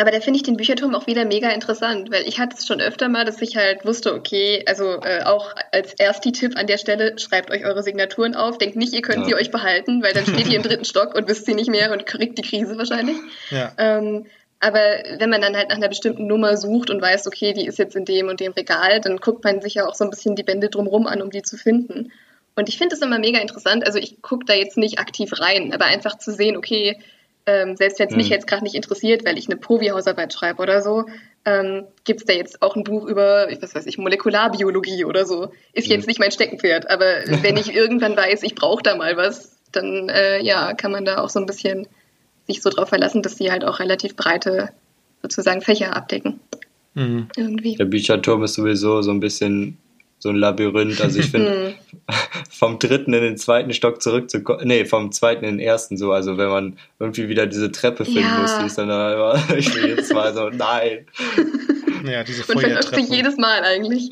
Aber 0.00 0.10
da 0.10 0.20
finde 0.20 0.38
ich 0.38 0.42
den 0.42 0.56
Bücherturm 0.56 0.94
auch 0.94 1.06
wieder 1.06 1.26
mega 1.26 1.50
interessant, 1.50 2.10
weil 2.10 2.26
ich 2.26 2.40
hatte 2.40 2.56
es 2.56 2.66
schon 2.66 2.80
öfter 2.80 3.10
mal, 3.10 3.26
dass 3.26 3.42
ich 3.42 3.56
halt 3.58 3.84
wusste, 3.84 4.14
okay, 4.14 4.64
also 4.66 5.02
äh, 5.02 5.24
auch 5.24 5.54
als 5.72 5.92
Ersti-Tipp 5.92 6.56
an 6.56 6.66
der 6.66 6.78
Stelle, 6.78 7.18
schreibt 7.18 7.50
euch 7.50 7.66
eure 7.66 7.82
Signaturen 7.82 8.34
auf. 8.34 8.56
Denkt 8.56 8.76
nicht, 8.76 8.94
ihr 8.94 9.02
könnt 9.02 9.20
ja. 9.20 9.24
sie 9.26 9.34
euch 9.34 9.50
behalten, 9.50 10.02
weil 10.02 10.14
dann 10.14 10.24
steht 10.24 10.48
ihr 10.48 10.56
im 10.56 10.62
dritten 10.62 10.84
Stock 10.86 11.14
und 11.14 11.28
wisst 11.28 11.44
sie 11.44 11.52
nicht 11.52 11.68
mehr 11.68 11.92
und 11.92 12.06
kriegt 12.06 12.38
die 12.38 12.42
Krise 12.42 12.78
wahrscheinlich. 12.78 13.18
Ja. 13.50 13.72
Ähm, 13.76 14.24
aber 14.58 14.80
wenn 15.18 15.28
man 15.28 15.42
dann 15.42 15.54
halt 15.54 15.68
nach 15.68 15.76
einer 15.76 15.88
bestimmten 15.88 16.26
Nummer 16.26 16.56
sucht 16.56 16.88
und 16.88 17.02
weiß, 17.02 17.26
okay, 17.26 17.52
die 17.52 17.66
ist 17.66 17.78
jetzt 17.78 17.94
in 17.94 18.06
dem 18.06 18.28
und 18.28 18.40
dem 18.40 18.52
Regal, 18.52 19.00
dann 19.00 19.18
guckt 19.18 19.44
man 19.44 19.60
sich 19.60 19.74
ja 19.74 19.86
auch 19.86 19.94
so 19.94 20.04
ein 20.04 20.10
bisschen 20.10 20.34
die 20.34 20.42
Bände 20.42 20.70
drumherum 20.70 21.06
an, 21.06 21.20
um 21.20 21.30
die 21.30 21.42
zu 21.42 21.58
finden. 21.58 22.10
Und 22.56 22.68
ich 22.68 22.78
finde 22.78 22.94
es 22.94 23.02
immer 23.02 23.18
mega 23.18 23.38
interessant. 23.38 23.86
Also 23.86 23.98
ich 23.98 24.22
gucke 24.22 24.44
da 24.46 24.54
jetzt 24.54 24.76
nicht 24.76 24.98
aktiv 24.98 25.30
rein, 25.38 25.74
aber 25.74 25.86
einfach 25.86 26.16
zu 26.18 26.32
sehen, 26.32 26.56
okay, 26.56 26.98
ähm, 27.46 27.76
selbst 27.76 27.98
wenn 27.98 28.08
es 28.08 28.16
mich 28.16 28.26
mhm. 28.26 28.32
jetzt 28.32 28.46
gerade 28.46 28.64
nicht 28.64 28.74
interessiert, 28.74 29.24
weil 29.24 29.38
ich 29.38 29.48
eine 29.48 29.56
Povi-Hausarbeit 29.56 30.32
schreibe 30.32 30.62
oder 30.62 30.82
so, 30.82 31.06
ähm, 31.44 31.84
gibt 32.04 32.20
es 32.20 32.26
da 32.26 32.32
jetzt 32.32 32.62
auch 32.62 32.76
ein 32.76 32.84
Buch 32.84 33.06
über, 33.06 33.48
was 33.60 33.74
weiß 33.74 33.86
ich, 33.86 33.98
Molekularbiologie 33.98 35.04
oder 35.04 35.24
so. 35.24 35.50
Ist 35.72 35.88
jetzt 35.88 36.02
mhm. 36.02 36.08
nicht 36.08 36.20
mein 36.20 36.32
Steckenpferd, 36.32 36.90
aber 36.90 37.04
wenn 37.42 37.56
ich 37.56 37.74
irgendwann 37.74 38.16
weiß, 38.16 38.42
ich 38.42 38.54
brauche 38.54 38.82
da 38.82 38.96
mal 38.96 39.16
was, 39.16 39.56
dann 39.72 40.08
äh, 40.08 40.42
ja, 40.42 40.74
kann 40.74 40.92
man 40.92 41.04
da 41.04 41.18
auch 41.18 41.30
so 41.30 41.40
ein 41.40 41.46
bisschen 41.46 41.86
sich 42.46 42.62
so 42.62 42.70
drauf 42.70 42.88
verlassen, 42.88 43.22
dass 43.22 43.36
die 43.36 43.50
halt 43.50 43.64
auch 43.64 43.78
relativ 43.78 44.16
breite 44.16 44.70
sozusagen 45.22 45.62
Fächer 45.62 45.96
abdecken. 45.96 46.40
Mhm. 46.94 47.28
Irgendwie. 47.36 47.76
Der 47.76 47.84
Bücherturm 47.84 48.42
ist 48.44 48.54
sowieso 48.54 49.02
so 49.02 49.10
ein 49.10 49.20
bisschen 49.20 49.78
so 50.20 50.28
ein 50.28 50.36
Labyrinth. 50.36 51.00
Also 51.00 51.18
ich 51.18 51.30
finde, 51.30 51.74
vom 52.50 52.78
dritten 52.78 53.12
in 53.12 53.22
den 53.22 53.36
zweiten 53.36 53.72
Stock 53.72 54.00
zurückzukommen, 54.00 54.68
nee, 54.68 54.84
vom 54.84 55.10
zweiten 55.10 55.44
in 55.44 55.56
den 55.56 55.66
ersten 55.66 55.96
so, 55.96 56.12
also 56.12 56.38
wenn 56.38 56.48
man 56.48 56.78
irgendwie 56.98 57.28
wieder 57.28 57.46
diese 57.46 57.72
Treppe 57.72 58.04
finden 58.04 58.20
ja. 58.20 58.38
muss, 58.38 58.58
die 58.58 58.66
ist 58.66 58.78
dann 58.78 58.84
immer, 58.84 59.42
ich 59.56 59.74
will 59.74 59.88
jetzt 59.88 60.12
mal 60.12 60.32
so, 60.32 60.50
nein. 60.50 61.06
Ja, 62.04 62.22
diese 62.22 62.44
Man 62.48 62.60
verläuft 62.60 62.94
sich 62.94 63.08
jedes 63.08 63.36
Mal 63.38 63.62
eigentlich. 63.64 64.08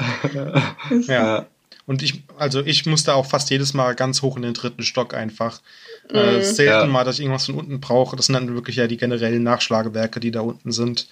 ja. 1.06 1.46
Und 1.86 2.02
ich, 2.02 2.22
also 2.38 2.60
ich 2.64 2.84
musste 2.86 3.14
auch 3.14 3.26
fast 3.26 3.50
jedes 3.50 3.72
Mal 3.72 3.94
ganz 3.94 4.20
hoch 4.22 4.36
in 4.36 4.42
den 4.42 4.54
dritten 4.54 4.82
Stock 4.82 5.14
einfach. 5.14 5.60
Mm. 6.10 6.16
Äh, 6.16 6.42
selten 6.42 6.70
ja. 6.70 6.86
mal, 6.86 7.04
dass 7.04 7.16
ich 7.16 7.22
irgendwas 7.22 7.46
von 7.46 7.54
unten 7.54 7.80
brauche. 7.80 8.14
Das 8.16 8.26
sind 8.26 8.34
dann 8.34 8.54
wirklich 8.54 8.76
ja 8.76 8.86
die 8.86 8.98
generellen 8.98 9.42
Nachschlagewerke, 9.42 10.20
die 10.20 10.30
da 10.30 10.40
unten 10.40 10.70
sind. 10.70 11.08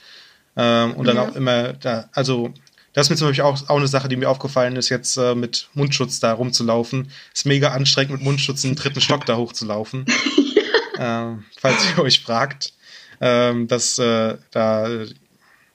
Ähm, 0.56 0.94
und 0.94 1.06
dann 1.06 1.16
ja. 1.16 1.28
auch 1.28 1.34
immer 1.36 1.74
da, 1.74 2.08
also 2.12 2.52
das 2.96 3.06
ist 3.06 3.10
mir 3.10 3.16
zum 3.16 3.28
Beispiel 3.28 3.44
auch, 3.44 3.68
auch 3.68 3.76
eine 3.76 3.88
Sache, 3.88 4.08
die 4.08 4.16
mir 4.16 4.30
aufgefallen 4.30 4.74
ist, 4.76 4.88
jetzt 4.88 5.18
äh, 5.18 5.34
mit 5.34 5.68
Mundschutz 5.74 6.18
da 6.18 6.32
rumzulaufen. 6.32 7.10
Ist 7.34 7.44
mega 7.44 7.72
anstrengend, 7.72 8.12
mit 8.12 8.22
Mundschutz 8.22 8.64
in 8.64 8.70
den 8.70 8.76
dritten 8.76 9.02
Stock 9.02 9.26
da 9.26 9.36
hochzulaufen. 9.36 10.06
äh, 10.98 11.32
falls 11.58 11.90
ihr 11.90 12.02
euch 12.02 12.20
fragt. 12.20 12.72
Ähm, 13.20 13.68
das, 13.68 13.98
äh, 13.98 14.38
da, 14.50 14.88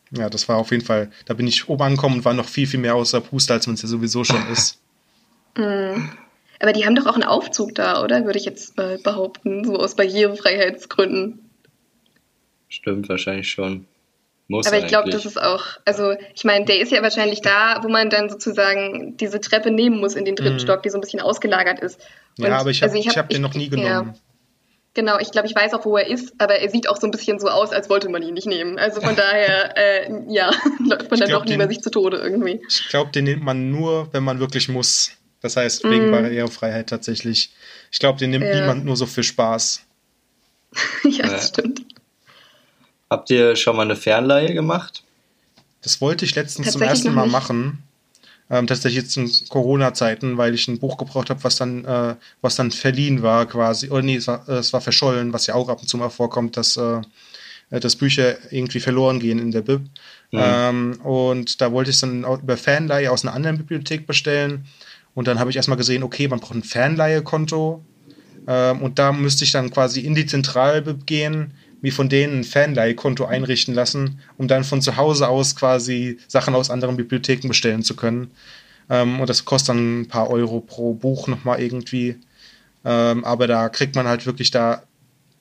ja, 0.09 0.29
das 0.31 0.49
war 0.49 0.57
auf 0.57 0.71
jeden 0.71 0.83
Fall, 0.83 1.11
da 1.25 1.35
bin 1.35 1.45
ich 1.45 1.69
oben 1.69 1.83
angekommen 1.83 2.15
und 2.15 2.25
war 2.25 2.33
noch 2.33 2.49
viel, 2.49 2.65
viel 2.65 2.79
mehr 2.79 2.95
außer 2.95 3.21
Puste, 3.21 3.53
als 3.53 3.67
man 3.67 3.75
es 3.75 3.83
ja 3.83 3.87
sowieso 3.87 4.23
schon 4.23 4.43
ist. 4.51 4.79
Mm. 5.55 6.09
Aber 6.59 6.73
die 6.73 6.87
haben 6.87 6.95
doch 6.95 7.05
auch 7.05 7.13
einen 7.13 7.23
Aufzug 7.23 7.75
da, 7.75 8.03
oder? 8.03 8.25
Würde 8.25 8.39
ich 8.39 8.45
jetzt 8.45 8.77
mal 8.77 8.97
behaupten, 8.97 9.63
so 9.63 9.77
aus 9.77 9.95
Barrierefreiheitsgründen. 9.95 11.51
Stimmt, 12.67 13.09
wahrscheinlich 13.09 13.51
schon. 13.51 13.85
Muss 14.47 14.67
Aber 14.67 14.77
ich 14.77 14.87
glaube, 14.87 15.09
das 15.09 15.25
ist 15.25 15.41
auch, 15.41 15.63
also 15.85 16.13
ich 16.35 16.43
meine, 16.43 16.65
der 16.65 16.79
ist 16.79 16.91
ja 16.91 17.01
wahrscheinlich 17.01 17.41
da, 17.41 17.79
wo 17.83 17.89
man 17.89 18.09
dann 18.09 18.29
sozusagen 18.29 19.15
diese 19.15 19.39
Treppe 19.39 19.71
nehmen 19.71 19.99
muss 19.99 20.15
in 20.15 20.25
den 20.25 20.35
dritten 20.35 20.55
mhm. 20.55 20.59
Stock, 20.59 20.83
die 20.83 20.89
so 20.89 20.97
ein 20.97 21.01
bisschen 21.01 21.21
ausgelagert 21.21 21.79
ist. 21.79 22.01
Und 22.37 22.47
ja, 22.47 22.57
aber 22.57 22.69
ich 22.69 22.81
habe 22.81 22.91
also 22.91 23.09
hab, 23.09 23.15
hab 23.15 23.29
den 23.29 23.41
noch 23.41 23.53
nie 23.53 23.69
genommen. 23.69 24.13
Ja, 24.13 24.13
genau, 24.93 25.19
ich 25.19 25.31
glaube, 25.31 25.47
ich 25.47 25.55
weiß 25.55 25.73
auch, 25.73 25.85
wo 25.85 25.97
er 25.97 26.07
ist, 26.07 26.33
aber 26.37 26.55
er 26.55 26.69
sieht 26.69 26.89
auch 26.89 26.99
so 26.99 27.07
ein 27.07 27.11
bisschen 27.11 27.39
so 27.39 27.47
aus, 27.47 27.71
als 27.71 27.89
wollte 27.89 28.09
man 28.09 28.23
ihn 28.23 28.33
nicht 28.33 28.47
nehmen. 28.47 28.77
Also 28.77 28.99
von 28.99 29.15
daher, 29.15 29.77
äh, 29.77 30.11
ja, 30.27 30.51
läuft 30.79 31.09
man 31.09 31.19
dann 31.19 31.29
doch 31.29 31.45
lieber 31.45 31.67
sich 31.67 31.81
zu 31.81 31.89
Tode 31.89 32.17
irgendwie. 32.17 32.61
Ich 32.67 32.89
glaube, 32.89 33.11
den 33.11 33.25
nimmt 33.25 33.43
man 33.43 33.69
nur, 33.69 34.09
wenn 34.11 34.23
man 34.23 34.39
wirklich 34.39 34.67
muss. 34.67 35.13
Das 35.41 35.57
heißt, 35.57 35.83
wegen 35.85 36.09
mm. 36.09 36.11
Barrierefreiheit 36.11 36.87
tatsächlich. 36.87 37.51
Ich 37.91 37.99
glaube, 37.99 38.19
den 38.19 38.29
nimmt 38.29 38.45
ja. 38.45 38.61
niemand 38.61 38.85
nur 38.85 38.95
so 38.95 39.07
für 39.07 39.23
Spaß. 39.23 39.81
ja, 41.03 41.27
das 41.27 41.49
stimmt. 41.49 41.81
Habt 43.11 43.29
ihr 43.29 43.57
schon 43.57 43.75
mal 43.75 43.81
eine 43.81 43.97
Fernleihe 43.97 44.53
gemacht? 44.53 45.03
Das 45.81 45.99
wollte 45.99 46.23
ich 46.23 46.33
letztens 46.33 46.71
zum 46.71 46.81
ersten 46.81 47.13
Mal 47.13 47.27
machen. 47.27 47.83
Ähm, 48.49 48.67
tatsächlich 48.67 49.03
jetzt 49.03 49.17
in 49.17 49.29
Corona-Zeiten, 49.49 50.37
weil 50.37 50.53
ich 50.53 50.65
ein 50.69 50.79
Buch 50.79 50.95
gebraucht 50.95 51.29
habe, 51.29 51.43
was 51.43 51.57
dann, 51.57 51.83
äh, 51.83 52.15
was 52.39 52.55
dann 52.55 52.71
verliehen 52.71 53.21
war 53.21 53.47
quasi. 53.47 53.89
Oder 53.89 54.01
nee, 54.01 54.15
es 54.15 54.27
war, 54.27 54.47
es 54.47 54.71
war 54.71 54.79
verschollen, 54.79 55.33
was 55.33 55.45
ja 55.45 55.55
auch 55.55 55.67
ab 55.67 55.81
und 55.81 55.89
zu 55.89 55.97
mal 55.97 56.07
vorkommt, 56.07 56.55
dass, 56.55 56.77
äh, 56.77 57.01
dass 57.69 57.97
Bücher 57.97 58.37
irgendwie 58.49 58.79
verloren 58.79 59.19
gehen 59.19 59.39
in 59.39 59.51
der 59.51 59.61
Bib. 59.61 59.81
Mhm. 60.31 60.39
Ähm, 60.41 61.01
und 61.03 61.59
da 61.59 61.73
wollte 61.73 61.89
ich 61.89 61.97
es 61.97 62.01
dann 62.01 62.23
über 62.23 62.55
Fanleihe 62.55 63.11
aus 63.11 63.25
einer 63.25 63.33
anderen 63.33 63.57
Bibliothek 63.57 64.07
bestellen. 64.07 64.67
Und 65.15 65.27
dann 65.27 65.37
habe 65.37 65.49
ich 65.49 65.57
erstmal 65.57 65.77
gesehen, 65.77 66.03
okay, 66.03 66.29
man 66.29 66.39
braucht 66.39 66.55
ein 66.55 66.63
Fanleihe-Konto. 66.63 67.83
Ähm, 68.47 68.81
und 68.81 68.99
da 68.99 69.11
müsste 69.11 69.43
ich 69.43 69.51
dann 69.51 69.69
quasi 69.69 69.99
in 69.99 70.15
die 70.15 70.25
Zentralbib 70.25 71.05
gehen, 71.05 71.53
mir 71.81 71.91
von 71.91 72.09
denen 72.09 72.39
ein 72.39 72.43
Fanleihkonto 72.43 73.25
einrichten 73.25 73.73
lassen, 73.73 74.19
um 74.37 74.47
dann 74.47 74.63
von 74.63 74.81
zu 74.81 74.97
Hause 74.97 75.27
aus 75.27 75.55
quasi 75.55 76.17
Sachen 76.27 76.55
aus 76.55 76.69
anderen 76.69 76.97
Bibliotheken 76.97 77.47
bestellen 77.47 77.83
zu 77.83 77.95
können. 77.95 78.31
Ähm, 78.89 79.19
und 79.19 79.29
das 79.29 79.45
kostet 79.45 79.69
dann 79.69 80.01
ein 80.01 80.07
paar 80.07 80.29
Euro 80.29 80.59
pro 80.59 80.93
Buch 80.93 81.27
nochmal 81.27 81.61
irgendwie. 81.61 82.17
Ähm, 82.85 83.25
aber 83.25 83.47
da 83.47 83.69
kriegt 83.69 83.95
man 83.95 84.07
halt 84.07 84.25
wirklich 84.25 84.51
da 84.51 84.83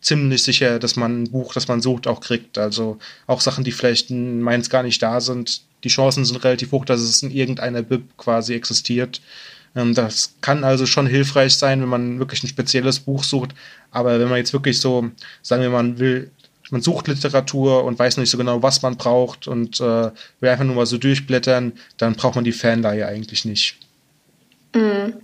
ziemlich 0.01 0.43
sicher, 0.43 0.79
dass 0.79 0.97
man 0.97 1.23
ein 1.23 1.31
Buch, 1.31 1.53
das 1.53 1.69
man 1.69 1.83
sucht, 1.83 2.07
auch 2.07 2.21
kriegt. 2.21 2.59
Also 2.59 2.99
auch 3.27 3.41
Sachen, 3.41 3.65
die 3.65 3.73
vielleicht 3.73 4.11
in 4.11 4.41
Mainz 4.41 4.71
gar 4.71 4.83
nicht 4.83 5.03
da 5.03 5.21
sind. 5.21 5.63
Die 5.85 5.89
Chancen 5.89 6.25
sind 6.25 6.43
relativ 6.45 6.73
hoch, 6.73 6.85
dass 6.85 7.01
es 7.01 7.23
in 7.23 7.31
irgendeiner 7.31 7.83
Bib 7.83 8.17
quasi 8.17 8.55
existiert. 8.55 9.21
Ähm, 9.75 9.95
das 9.95 10.35
kann 10.41 10.65
also 10.65 10.87
schon 10.87 11.07
hilfreich 11.07 11.55
sein, 11.55 11.81
wenn 11.81 11.89
man 11.89 12.19
wirklich 12.19 12.43
ein 12.43 12.49
spezielles 12.49 13.01
Buch 13.01 13.25
sucht. 13.25 13.55
Aber 13.91 14.19
wenn 14.19 14.29
man 14.29 14.39
jetzt 14.39 14.53
wirklich 14.53 14.81
so, 14.81 15.11
sagen 15.43 15.63
wir, 15.63 15.71
man 15.71 15.99
will, 15.99 16.31
man 16.71 16.81
sucht 16.81 17.09
Literatur 17.09 17.85
und 17.85 17.99
weiß 17.99 18.17
nicht 18.17 18.31
so 18.31 18.39
genau, 18.39 18.63
was 18.63 18.83
man 18.83 18.97
braucht 18.97 19.49
und 19.49 19.81
äh, 19.81 20.11
will 20.41 20.49
einfach 20.49 20.65
nur 20.65 20.77
mal 20.77 20.87
so 20.87 20.99
durchblättern, 20.99 21.73
dann 21.97 22.15
braucht 22.15 22.37
man 22.37 22.45
die 22.45 22.53
Fanleihe 22.53 23.07
eigentlich 23.07 23.45
nicht. 23.45 23.77
Mhm. 24.75 25.15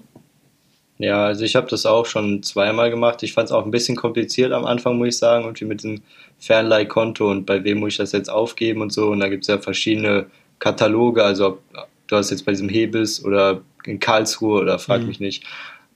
Ja, 0.99 1.27
also 1.27 1.45
ich 1.45 1.57
habe 1.57 1.69
das 1.69 1.85
auch 1.85 2.07
schon 2.07 2.43
zweimal 2.43 2.91
gemacht. 2.91 3.23
Ich 3.23 3.35
fand 3.35 3.47
es 3.47 3.53
auch 3.53 3.65
ein 3.65 3.71
bisschen 3.71 3.97
kompliziert 3.97 4.53
am 4.53 4.65
Anfang, 4.65 4.97
muss 4.97 5.09
ich 5.09 5.19
sagen, 5.19 5.45
irgendwie 5.45 5.67
mit 5.67 5.85
dem 5.85 6.01
Fernleihkonto 6.39 7.31
und 7.31 7.45
bei 7.45 7.63
wem 7.65 7.79
muss 7.79 7.93
ich 7.93 7.97
das 7.99 8.13
jetzt 8.13 8.31
aufgeben 8.31 8.81
und 8.81 8.93
so. 8.93 9.09
Und 9.09 9.21
da 9.21 9.29
gibt 9.29 9.45
es 9.45 9.49
ja 9.49 9.59
verschiedene 9.59 10.27
Kataloge, 10.59 11.23
also 11.23 11.47
ob 11.47 11.63
du 12.07 12.17
hast 12.17 12.31
jetzt 12.31 12.47
bei 12.47 12.53
diesem 12.53 12.69
Hebels 12.69 13.23
oder 13.25 13.61
in 13.85 14.01
Karlsruhe 14.01 14.61
oder 14.61 14.79
frag 14.79 15.03
mhm. 15.03 15.09
mich 15.09 15.21
nicht. 15.21 15.45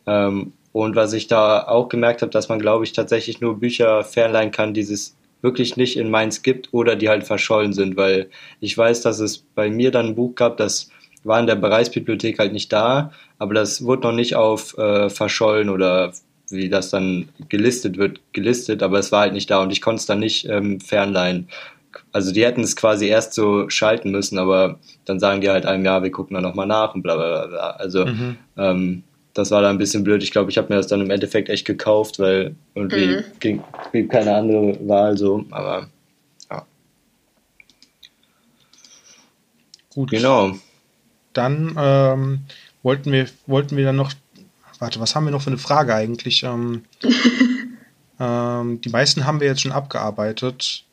Ähm, 0.06 0.52
und 0.72 0.96
was 0.96 1.12
ich 1.12 1.26
da 1.26 1.66
auch 1.66 1.88
gemerkt 1.88 2.22
habe, 2.22 2.30
dass 2.30 2.48
man, 2.48 2.60
glaube 2.60 2.84
ich, 2.84 2.92
tatsächlich 2.92 3.40
nur 3.40 3.58
Bücher 3.58 4.04
fernleihen 4.04 4.52
kann, 4.52 4.74
die 4.74 4.82
es 4.82 5.16
wirklich 5.42 5.76
nicht 5.76 5.96
in 5.96 6.10
Mainz 6.10 6.42
gibt 6.42 6.68
oder 6.72 6.96
die 6.96 7.08
halt 7.08 7.24
verschollen 7.24 7.72
sind, 7.72 7.96
weil 7.96 8.28
ich 8.60 8.76
weiß, 8.76 9.00
dass 9.02 9.20
es 9.20 9.38
bei 9.38 9.70
mir 9.70 9.90
dann 9.90 10.08
ein 10.08 10.14
Buch 10.14 10.34
gab, 10.34 10.56
das 10.58 10.90
war 11.24 11.40
in 11.40 11.46
der 11.46 11.56
Bereichsbibliothek 11.56 12.38
halt 12.38 12.52
nicht 12.52 12.72
da, 12.72 13.12
aber 13.38 13.54
das 13.54 13.84
wurde 13.84 14.02
noch 14.02 14.14
nicht 14.14 14.36
auf 14.36 14.76
äh, 14.78 15.10
verschollen 15.10 15.68
oder 15.70 16.12
wie 16.50 16.68
das 16.68 16.90
dann 16.90 17.28
gelistet 17.48 17.96
wird, 17.96 18.20
gelistet, 18.32 18.82
aber 18.82 18.98
es 18.98 19.12
war 19.12 19.20
halt 19.20 19.32
nicht 19.32 19.50
da 19.50 19.62
und 19.62 19.70
ich 19.70 19.80
konnte 19.80 20.00
es 20.00 20.06
dann 20.06 20.18
nicht 20.18 20.48
ähm, 20.48 20.80
fernleihen. 20.80 21.48
also 22.12 22.32
die 22.32 22.44
hätten 22.44 22.62
es 22.62 22.76
quasi 22.76 23.06
erst 23.06 23.34
so 23.34 23.68
schalten 23.70 24.10
müssen, 24.10 24.38
aber 24.38 24.78
dann 25.04 25.20
sagen 25.20 25.40
die 25.40 25.50
halt 25.50 25.66
einem, 25.66 25.84
ja, 25.84 26.02
wir 26.02 26.10
gucken 26.10 26.34
da 26.34 26.40
nochmal 26.40 26.66
nach 26.66 26.94
und 26.94 27.02
bla 27.02 27.16
bla 27.16 27.46
bla. 27.46 27.70
Also 27.70 28.06
mhm. 28.06 28.36
ähm, 28.56 29.02
das 29.40 29.50
war 29.50 29.62
da 29.62 29.70
ein 29.70 29.78
bisschen 29.78 30.04
blöd. 30.04 30.22
Ich 30.22 30.30
glaube, 30.30 30.50
ich 30.50 30.58
habe 30.58 30.68
mir 30.68 30.76
das 30.76 30.86
dann 30.86 31.00
im 31.00 31.10
Endeffekt 31.10 31.48
echt 31.48 31.66
gekauft, 31.66 32.18
weil 32.18 32.54
irgendwie 32.74 33.06
mhm. 33.06 33.24
ging, 33.40 33.64
ging 33.92 34.08
keine 34.08 34.34
andere 34.34 34.78
Wahl 34.86 35.16
so, 35.16 35.44
aber 35.50 35.88
ja. 36.50 36.66
Gut. 39.94 40.10
Genau. 40.10 40.52
Dann 41.32 41.74
ähm, 41.78 42.40
wollten 42.82 43.12
wir 43.12 43.26
wollten 43.46 43.76
wir 43.76 43.84
dann 43.84 43.96
noch 43.96 44.12
warte, 44.78 45.00
was 45.00 45.14
haben 45.14 45.24
wir 45.24 45.30
noch 45.30 45.42
für 45.42 45.50
eine 45.50 45.58
Frage 45.58 45.94
eigentlich? 45.94 46.42
Ähm, 46.42 46.84
ähm, 48.20 48.80
die 48.80 48.88
meisten 48.88 49.26
haben 49.26 49.40
wir 49.40 49.46
jetzt 49.46 49.62
schon 49.62 49.72
abgearbeitet. 49.72 50.84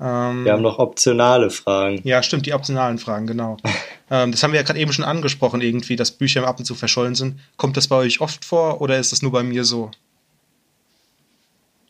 Ähm, 0.00 0.44
wir 0.44 0.52
haben 0.52 0.62
noch 0.62 0.78
optionale 0.78 1.50
Fragen. 1.50 2.00
Ja, 2.04 2.22
stimmt, 2.22 2.46
die 2.46 2.52
optionalen 2.52 2.98
Fragen, 2.98 3.26
genau. 3.26 3.56
ähm, 4.10 4.32
das 4.32 4.42
haben 4.42 4.52
wir 4.52 4.60
ja 4.60 4.66
gerade 4.66 4.78
eben 4.78 4.92
schon 4.92 5.04
angesprochen, 5.04 5.60
irgendwie, 5.60 5.96
dass 5.96 6.10
Bücher 6.10 6.46
ab 6.46 6.58
und 6.58 6.64
zu 6.64 6.74
verschollen 6.74 7.14
sind. 7.14 7.38
Kommt 7.56 7.76
das 7.76 7.88
bei 7.88 7.96
euch 7.96 8.20
oft 8.20 8.44
vor 8.44 8.80
oder 8.80 8.98
ist 8.98 9.12
das 9.12 9.22
nur 9.22 9.32
bei 9.32 9.42
mir 9.42 9.64
so? 9.64 9.90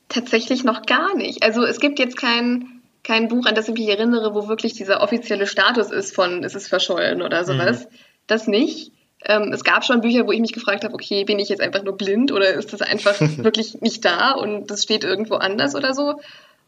Tatsächlich 0.08 0.64
noch 0.64 0.82
gar 0.82 1.16
nicht. 1.16 1.42
Also 1.42 1.64
es 1.64 1.80
gibt 1.80 1.98
jetzt 1.98 2.16
kein, 2.16 2.82
kein 3.02 3.28
Buch, 3.28 3.46
an 3.46 3.54
das 3.54 3.68
ich 3.68 3.74
mich 3.74 3.88
erinnere, 3.88 4.34
wo 4.34 4.48
wirklich 4.48 4.74
dieser 4.74 5.00
offizielle 5.02 5.46
Status 5.46 5.90
ist 5.90 6.14
von, 6.14 6.44
ist 6.44 6.54
es 6.54 6.68
verschollen 6.68 7.22
oder 7.22 7.44
sowas. 7.44 7.84
Mhm. 7.84 7.96
Das 8.26 8.46
nicht. 8.46 8.92
Ähm, 9.26 9.52
es 9.52 9.64
gab 9.64 9.84
schon 9.84 10.02
Bücher, 10.02 10.26
wo 10.26 10.32
ich 10.32 10.40
mich 10.40 10.52
gefragt 10.52 10.84
habe, 10.84 10.92
okay, 10.92 11.24
bin 11.24 11.38
ich 11.38 11.48
jetzt 11.48 11.62
einfach 11.62 11.82
nur 11.82 11.96
blind 11.96 12.30
oder 12.30 12.52
ist 12.52 12.74
das 12.74 12.82
einfach 12.82 13.18
wirklich 13.38 13.80
nicht 13.80 14.04
da 14.04 14.32
und 14.32 14.70
das 14.70 14.82
steht 14.82 15.04
irgendwo 15.04 15.36
anders 15.36 15.74
oder 15.74 15.94
so? 15.94 16.20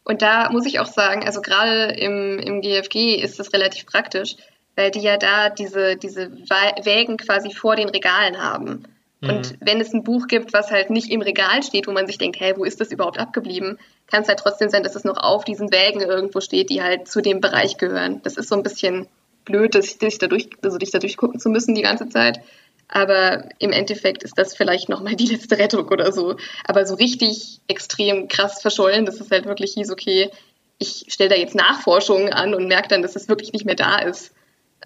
Und 0.07 0.21
da 0.21 0.49
muss 0.51 0.65
ich 0.65 0.79
auch 0.79 0.85
sagen, 0.85 1.25
also 1.25 1.41
gerade 1.41 1.91
im, 1.91 2.39
im 2.39 2.61
GFG 2.61 3.15
ist 3.15 3.39
das 3.39 3.51
relativ 3.51 3.85
praktisch, 3.85 4.37
weil 4.77 4.89
die 4.89 5.01
ja 5.01 5.17
da 5.17 5.49
diese, 5.49 5.97
diese 5.97 6.31
Wägen 6.31 7.17
quasi 7.17 7.53
vor 7.53 7.75
den 7.75 7.89
Regalen 7.89 8.41
haben. 8.41 8.83
Mhm. 9.19 9.29
Und 9.29 9.57
wenn 9.59 9.81
es 9.81 9.93
ein 9.93 10.05
Buch 10.05 10.27
gibt, 10.27 10.53
was 10.53 10.71
halt 10.71 10.91
nicht 10.91 11.11
im 11.11 11.21
Regal 11.21 11.61
steht, 11.61 11.87
wo 11.87 11.91
man 11.91 12.07
sich 12.07 12.17
denkt, 12.17 12.39
hey, 12.39 12.53
wo 12.55 12.63
ist 12.63 12.79
das 12.79 12.93
überhaupt 12.93 13.19
abgeblieben, 13.19 13.79
kann 14.09 14.21
es 14.21 14.29
halt 14.29 14.39
trotzdem 14.39 14.69
sein, 14.69 14.83
dass 14.83 14.95
es 14.95 15.03
noch 15.03 15.17
auf 15.17 15.43
diesen 15.43 15.73
Wägen 15.73 15.99
irgendwo 15.99 16.39
steht, 16.39 16.69
die 16.69 16.81
halt 16.81 17.09
zu 17.09 17.19
dem 17.19 17.41
Bereich 17.41 17.77
gehören. 17.77 18.21
Das 18.23 18.37
ist 18.37 18.47
so 18.47 18.55
ein 18.55 18.63
bisschen 18.63 19.07
blöd, 19.43 19.75
dass 19.75 19.97
dich 19.97 20.19
dadurch, 20.19 20.51
also 20.63 20.77
dich 20.77 20.91
da 20.91 20.99
durchgucken 20.99 21.41
zu 21.41 21.49
müssen 21.49 21.75
die 21.75 21.81
ganze 21.81 22.07
Zeit. 22.07 22.39
Aber 22.87 23.49
im 23.59 23.71
Endeffekt 23.71 24.23
ist 24.23 24.37
das 24.37 24.55
vielleicht 24.55 24.87
nochmal 24.87 25.15
die 25.15 25.25
letzte 25.25 25.57
Rettung 25.57 25.87
oder 25.89 26.11
so. 26.11 26.37
Aber 26.63 26.85
so 26.85 26.95
richtig 26.95 27.59
extrem 27.67 28.27
krass 28.27 28.61
verschollen, 28.61 29.05
dass 29.05 29.19
es 29.19 29.29
halt 29.29 29.45
wirklich 29.45 29.73
hieß, 29.73 29.91
okay, 29.91 30.29
ich 30.77 31.05
stelle 31.09 31.31
da 31.31 31.35
jetzt 31.35 31.55
Nachforschungen 31.55 32.31
an 32.31 32.53
und 32.53 32.67
merke 32.67 32.87
dann, 32.87 33.01
dass 33.01 33.15
es 33.15 33.27
wirklich 33.27 33.51
nicht 33.51 33.65
mehr 33.65 33.75
da 33.75 33.99
ist. 33.99 34.33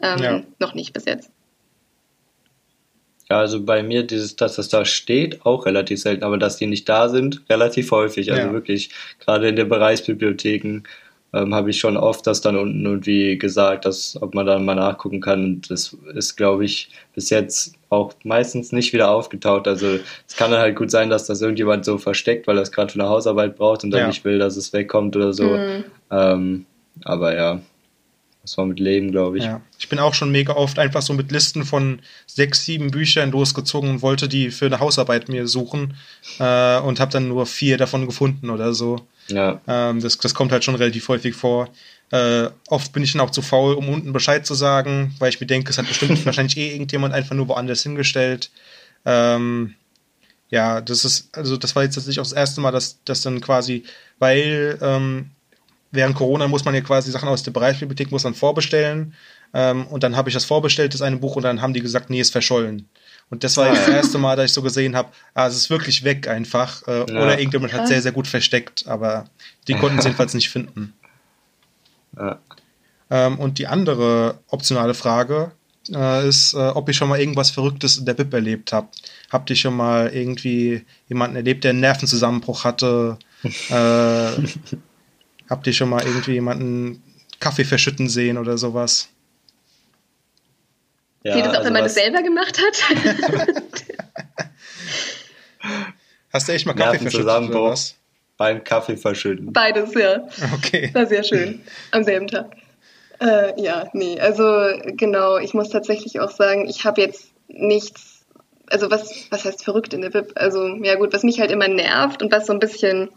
Ähm, 0.02 0.24
ja. 0.24 0.43
Noch 0.60 0.74
nicht 0.74 0.93
bis 0.93 1.06
jetzt. 1.06 1.30
Ja, 3.30 3.39
also 3.39 3.64
bei 3.64 3.82
mir 3.82 4.04
dieses, 4.04 4.36
dass 4.36 4.56
das 4.56 4.68
da 4.68 4.84
steht, 4.84 5.45
auch 5.45 5.66
relativ 5.66 6.02
selten, 6.02 6.24
aber 6.24 6.38
dass 6.38 6.58
die 6.58 6.68
nicht 6.68 6.89
da 6.89 7.08
sind, 7.08 7.43
relativ 7.49 7.91
häufig. 7.91 8.32
Also 8.32 8.47
ja. 8.47 8.54
wirklich, 8.54 8.89
gerade 9.20 9.47
in 9.47 9.56
den 9.56 9.70
Bereichsbibliotheken 9.70 10.84
ähm, 11.34 11.56
habe 11.56 11.70
ich 11.70 11.80
schon 11.80 11.98
oft 11.98 12.28
das 12.28 12.42
dann 12.42 12.58
unten 12.58 12.86
irgendwie 12.86 13.38
gesagt, 13.38 13.86
dass 13.86 14.22
ob 14.22 14.34
man 14.34 14.46
dann 14.46 14.66
mal 14.66 14.76
nachgucken 14.76 15.22
kann. 15.22 15.44
Und 15.44 15.72
das 15.72 15.96
ist, 16.14 16.36
glaube 16.36 16.66
ich, 16.66 16.90
bis 17.14 17.30
jetzt 17.30 17.76
auch 17.90 18.14
meistens 18.24 18.72
nicht 18.72 18.94
wieder 18.94 19.10
aufgetaucht. 19.12 19.68
Also 19.68 20.00
es 20.28 20.36
kann 20.36 20.52
dann 20.52 20.60
halt 20.60 20.76
gut 20.76 20.92
sein, 20.92 21.10
dass 21.10 21.28
das 21.28 21.42
irgendjemand 21.42 21.86
so 21.86 21.98
versteckt, 21.98 22.48
weil 22.48 22.58
er 22.58 22.64
es 22.64 22.72
gerade 22.72 22.92
für 22.92 23.00
eine 23.00 23.10
Hausarbeit 23.10 23.56
braucht 23.56 23.84
und 23.84 23.92
dann 23.92 24.02
ja. 24.02 24.08
nicht 24.08 24.26
will, 24.26 24.40
dass 24.40 24.58
es 24.58 24.74
wegkommt 24.74 25.16
oder 25.16 25.34
so. 25.34 25.44
Mhm. 25.44 25.84
Ähm, 26.12 26.66
aber 27.04 27.36
ja, 27.36 27.62
das 28.42 28.58
war 28.58 28.66
mit 28.66 28.80
Leben, 28.80 29.12
glaube 29.12 29.38
ich. 29.38 29.44
Ja. 29.44 29.62
Ich 29.78 29.88
bin 29.88 30.00
auch 30.00 30.14
schon 30.14 30.32
mega 30.32 30.54
oft 30.54 30.80
einfach 30.80 31.02
so 31.02 31.14
mit 31.14 31.32
Listen 31.32 31.64
von 31.64 32.00
sechs, 32.26 32.66
sieben 32.66 32.92
Büchern 32.92 33.32
losgezogen 33.32 33.90
und 33.90 34.02
wollte 34.02 34.28
die 34.28 34.50
für 34.50 34.66
eine 34.66 34.80
Hausarbeit 34.80 35.30
mir 35.30 35.48
suchen 35.48 35.94
äh, 36.40 36.80
und 36.80 37.00
habe 37.00 37.12
dann 37.12 37.28
nur 37.28 37.46
vier 37.46 37.78
davon 37.78 38.06
gefunden 38.08 38.50
oder 38.50 38.74
so. 38.74 39.06
Ja. 39.28 39.62
Ähm, 39.68 40.02
das, 40.02 40.18
das 40.18 40.34
kommt 40.34 40.52
halt 40.52 40.64
schon 40.64 40.76
relativ 40.76 41.08
häufig 41.08 41.36
vor. 41.36 41.70
Äh, 42.12 42.50
oft 42.68 42.92
bin 42.92 43.04
ich 43.04 43.14
dann 43.14 43.22
auch 43.22 43.30
zu 43.30 43.42
faul, 43.42 43.76
um 43.76 43.88
unten 43.88 44.12
Bescheid 44.12 44.46
zu 44.46 44.54
sagen, 44.54 45.16
weil 45.20 45.30
ich 45.30 45.40
mir 45.40 45.48
denke, 45.48 45.70
es 45.70 45.78
hat 45.78 45.88
bestimmt 45.88 46.26
wahrscheinlich 46.26 46.58
eh 46.58 46.72
irgendjemand 46.74 47.14
einfach 47.14 47.36
nur 47.36 47.48
woanders 47.48 47.84
hingestellt. 47.84 48.52
Ähm, 49.06 49.76
ja, 50.50 50.82
das 50.82 51.06
ist, 51.06 51.36
also 51.38 51.56
das 51.56 51.76
war 51.76 51.84
jetzt 51.84 51.96
tatsächlich 51.96 52.20
auch 52.20 52.26
das 52.26 52.34
erste 52.34 52.60
Mal, 52.60 52.72
dass 52.72 53.00
das 53.06 53.22
dann 53.22 53.40
quasi, 53.40 53.84
weil 54.20 54.78
ähm, 54.82 55.32
während 55.92 56.16
Corona 56.16 56.48
muss 56.50 56.66
man 56.66 56.76
ja 56.76 56.82
quasi 56.82 57.12
Sachen 57.12 57.30
aus 57.30 57.44
der 57.44 57.52
Bereichsbibliothek 57.52 58.12
muss 58.12 58.26
man 58.26 58.34
vorbestellen. 58.34 59.14
Ähm, 59.54 59.88
und 59.88 60.04
dann 60.04 60.16
habe 60.16 60.30
ich 60.30 60.34
das 60.34 60.46
vorbestellt, 60.46 60.94
das 60.94 61.02
eine 61.02 61.18
Buch, 61.18 61.36
und 61.38 61.44
dann 61.44 61.62
haben 61.62 61.74
die 61.74 61.82
gesagt, 61.82 62.10
nee, 62.10 62.20
ist 62.20 62.32
verschollen. 62.32 62.88
Und 63.32 63.46
das 63.46 63.56
war 63.56 63.68
ah, 63.68 63.74
das 63.74 63.88
erste 63.88 64.18
Mal, 64.18 64.36
dass 64.36 64.48
ich 64.48 64.54
so 64.54 64.62
gesehen 64.62 64.96
habe, 64.96 65.10
ah, 65.34 65.48
es 65.48 65.56
ist 65.56 65.70
wirklich 65.70 66.04
weg 66.04 66.28
einfach. 66.28 66.86
Äh, 66.88 67.00
ja. 67.00 67.04
Oder 67.06 67.40
irgendjemand 67.40 67.74
hat 67.74 67.88
sehr, 67.88 68.02
sehr 68.02 68.12
gut 68.12 68.28
versteckt, 68.28 68.86
aber 68.88 69.26
die 69.68 69.74
konnten 69.74 69.98
es 69.98 70.06
jedenfalls 70.06 70.34
nicht 70.34 70.50
finden. 70.50 70.94
Ja. 72.18 72.40
Ähm, 73.10 73.40
und 73.40 73.58
die 73.58 73.68
andere 73.68 74.40
optionale 74.48 74.94
Frage 74.94 75.54
äh, 75.90 76.28
ist, 76.28 76.54
äh, 76.54 76.58
ob 76.58 76.90
ich 76.90 76.98
schon 76.98 77.08
mal 77.08 77.20
irgendwas 77.20 77.52
Verrücktes 77.52 77.98
in 77.98 78.06
der 78.06 78.16
Bib 78.16 78.34
erlebt 78.34 78.74
habe. 78.74 78.90
Habt 79.30 79.50
ihr 79.50 79.56
schon 79.56 79.78
mal 79.78 80.10
irgendwie 80.14 80.86
jemanden 81.08 81.38
erlebt, 81.38 81.64
der 81.64 81.72
einen 81.72 81.80
Nervenzusammenbruch 81.80 82.64
hatte? 82.64 83.18
Äh, 83.72 84.48
habt 85.50 85.66
ihr 85.66 85.74
schon 85.74 85.90
mal 85.90 86.06
irgendwie 86.06 86.34
jemanden 86.34 87.02
Kaffee 87.40 87.66
verschütten 87.66 88.08
sehen 88.08 88.38
oder 88.38 88.60
sowas? 88.60 89.10
Ja, 91.24 91.36
Geht 91.36 91.46
es 91.46 91.50
auch, 91.50 91.54
also 91.56 91.66
wenn 91.66 91.74
man 91.74 91.84
das 91.84 91.94
selber 91.94 92.24
gemacht 92.24 92.60
hat? 92.60 93.64
Hast 96.34 96.48
du 96.48 96.54
echt 96.54 96.66
mal 96.66 96.74
Kaffee 96.74 97.00
verschüttet 97.00 97.50
oder 97.50 97.64
was? 97.64 97.96
Beim 98.38 98.64
Kaffee 98.64 98.98
verschütten. 98.98 99.54
Beides, 99.54 99.94
ja. 99.94 100.28
Okay. 100.56 100.90
War 100.94 101.06
sehr 101.06 101.24
schön. 101.24 101.62
Am 101.92 102.04
selben 102.04 102.28
Tag. 102.28 102.56
Äh, 103.20 103.62
ja, 103.62 103.88
nee, 103.94 104.20
also 104.20 104.44
genau, 104.98 105.38
ich 105.38 105.54
muss 105.54 105.70
tatsächlich 105.70 106.20
auch 106.20 106.32
sagen, 106.32 106.68
ich 106.68 106.86
habe 106.86 107.02
jetzt 107.02 107.28
nichts, 107.48 108.26
also 108.72 108.90
was, 108.90 109.28
was 109.30 109.46
heißt 109.46 109.64
verrückt 109.64 109.94
in 109.94 110.02
der 110.02 110.10
Bib? 110.10 110.32
Also, 110.36 110.76
ja 110.78 110.96
gut, 110.96 111.14
was 111.14 111.22
mich 111.22 111.40
halt 111.40 111.52
immer 111.52 111.68
nervt 111.68 112.24
und 112.24 112.32
was 112.32 112.48
so 112.48 112.54
ein 112.54 112.60
bisschen, 112.60 113.10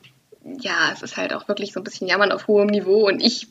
ja, 0.61 0.91
es 0.93 1.01
ist 1.01 1.17
halt 1.17 1.33
auch 1.33 1.49
wirklich 1.49 1.73
so 1.73 1.81
ein 1.81 1.85
bisschen 1.85 2.07
Jammern 2.07 2.33
auf 2.33 2.49
hohem 2.49 2.67
Niveau 2.67 3.07
und 3.07 3.23
ich 3.23 3.47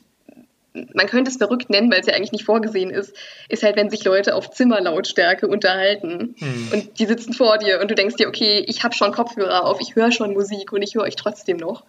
man 0.73 1.07
könnte 1.07 1.29
es 1.29 1.37
verrückt 1.37 1.69
nennen, 1.69 1.91
weil 1.91 1.99
es 1.99 2.07
ja 2.07 2.13
eigentlich 2.13 2.31
nicht 2.31 2.45
vorgesehen 2.45 2.89
ist, 2.89 3.15
ist 3.47 3.63
halt, 3.63 3.75
wenn 3.75 3.89
sich 3.89 4.03
Leute 4.03 4.35
auf 4.35 4.49
Zimmerlautstärke 4.51 5.47
unterhalten 5.47 6.35
hm. 6.37 6.69
und 6.71 6.99
die 6.99 7.05
sitzen 7.05 7.33
vor 7.33 7.57
dir 7.57 7.79
und 7.79 7.91
du 7.91 7.95
denkst 7.95 8.15
dir, 8.15 8.27
okay, 8.27 8.63
ich 8.67 8.83
habe 8.83 8.95
schon 8.95 9.11
Kopfhörer 9.11 9.65
auf, 9.65 9.79
ich 9.81 9.95
höre 9.95 10.11
schon 10.11 10.33
Musik 10.33 10.71
und 10.71 10.81
ich 10.81 10.95
höre 10.95 11.03
euch 11.03 11.15
trotzdem 11.15 11.57
noch. 11.57 11.83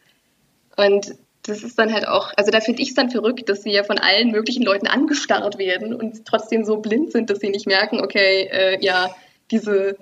Und 0.77 1.15
das 1.47 1.63
ist 1.63 1.79
dann 1.79 1.93
halt 1.93 2.09
auch, 2.09 2.33
also 2.37 2.51
da 2.51 2.61
finde 2.61 2.83
ich 2.83 2.91
es 2.91 2.95
dann 2.95 3.11
verrückt, 3.11 3.49
dass 3.49 3.63
sie 3.63 3.73
ja 3.73 3.85
von 3.85 3.99
allen 3.99 4.31
möglichen 4.31 4.63
Leuten 4.63 4.87
angestarrt 4.87 5.59
werden 5.59 5.95
und 5.95 6.25
trotzdem 6.25 6.65
so 6.65 6.79
blind 6.79 7.13
sind, 7.13 7.31
dass 7.31 7.41
sie 7.41 7.51
nicht 7.51 7.67
merken, 7.67 8.01
okay, 8.01 8.49
äh, 8.51 8.85
ja, 8.85 9.15
diese 9.51 9.97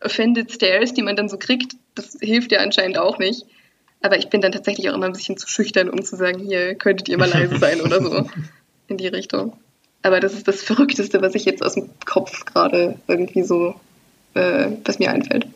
offended 0.00 0.52
stares, 0.52 0.92
die 0.92 1.02
man 1.02 1.16
dann 1.16 1.28
so 1.28 1.38
kriegt, 1.38 1.76
das 1.94 2.18
hilft 2.20 2.52
ja 2.52 2.60
anscheinend 2.60 2.98
auch 2.98 3.18
nicht. 3.18 3.46
Aber 4.02 4.18
ich 4.18 4.28
bin 4.28 4.40
dann 4.40 4.52
tatsächlich 4.52 4.90
auch 4.90 4.94
immer 4.94 5.06
ein 5.06 5.12
bisschen 5.12 5.36
zu 5.36 5.48
schüchtern, 5.48 5.88
um 5.88 6.02
zu 6.02 6.16
sagen, 6.16 6.40
hier 6.40 6.74
könntet 6.74 7.08
ihr 7.08 7.18
mal 7.18 7.30
leise 7.30 7.58
sein 7.58 7.80
oder 7.80 8.02
so. 8.02 8.28
In 8.88 8.98
die 8.98 9.06
Richtung. 9.06 9.56
Aber 10.02 10.18
das 10.18 10.34
ist 10.34 10.48
das 10.48 10.62
Verrückteste, 10.62 11.22
was 11.22 11.36
ich 11.36 11.44
jetzt 11.44 11.64
aus 11.64 11.74
dem 11.74 11.88
Kopf 12.04 12.44
gerade 12.44 12.98
irgendwie 13.06 13.44
so, 13.44 13.76
äh, 14.34 14.70
was 14.84 14.98
mir 14.98 15.12
einfällt. 15.12 15.46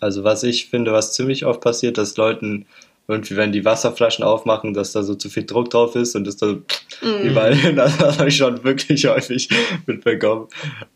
Also 0.00 0.24
was 0.24 0.44
ich 0.44 0.70
finde, 0.70 0.92
was 0.92 1.12
ziemlich 1.12 1.44
oft 1.44 1.60
passiert, 1.60 1.98
dass 1.98 2.16
Leuten 2.16 2.66
irgendwie, 3.08 3.36
wenn 3.36 3.52
die 3.52 3.64
Wasserflaschen 3.64 4.24
aufmachen, 4.24 4.74
dass 4.74 4.92
da 4.92 5.02
so 5.02 5.16
zu 5.16 5.28
viel 5.28 5.44
Druck 5.44 5.70
drauf 5.70 5.96
ist 5.96 6.14
und 6.14 6.24
das 6.24 6.36
da 6.36 6.46
mm. 6.46 7.22
überall 7.22 7.54
hin, 7.54 7.76
das 7.98 7.98
habe 7.98 8.28
ich 8.28 8.36
schon 8.36 8.62
wirklich 8.62 9.06
häufig 9.06 9.48
mitbekommen. 9.86 10.46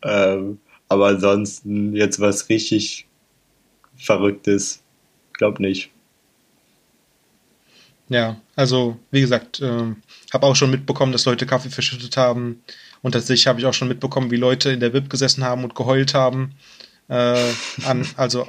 Ähm, 0.01 0.59
aber 0.87 1.07
ansonsten 1.07 1.93
jetzt 1.93 2.19
was 2.21 2.47
richtig 2.47 3.05
Verrücktes, 3.97 4.83
glaub 5.33 5.59
nicht. 5.59 5.89
Ja, 8.09 8.37
also 8.55 8.97
wie 9.11 9.21
gesagt, 9.21 9.59
äh, 9.61 9.93
habe 10.33 10.45
auch 10.45 10.55
schon 10.55 10.71
mitbekommen, 10.71 11.11
dass 11.11 11.25
Leute 11.25 11.45
Kaffee 11.45 11.69
verschüttet 11.69 12.15
haben. 12.17 12.63
Und 13.01 13.11
tatsächlich 13.11 13.47
habe 13.47 13.59
ich 13.59 13.65
auch 13.65 13.73
schon 13.73 13.87
mitbekommen, 13.89 14.31
wie 14.31 14.37
Leute 14.37 14.71
in 14.71 14.79
der 14.79 14.93
VIP 14.93 15.09
gesessen 15.09 15.43
haben 15.43 15.63
und 15.63 15.75
geheult 15.75 16.13
haben. 16.13 16.53
Äh, 17.09 17.43
an, 17.85 18.07
also 18.15 18.47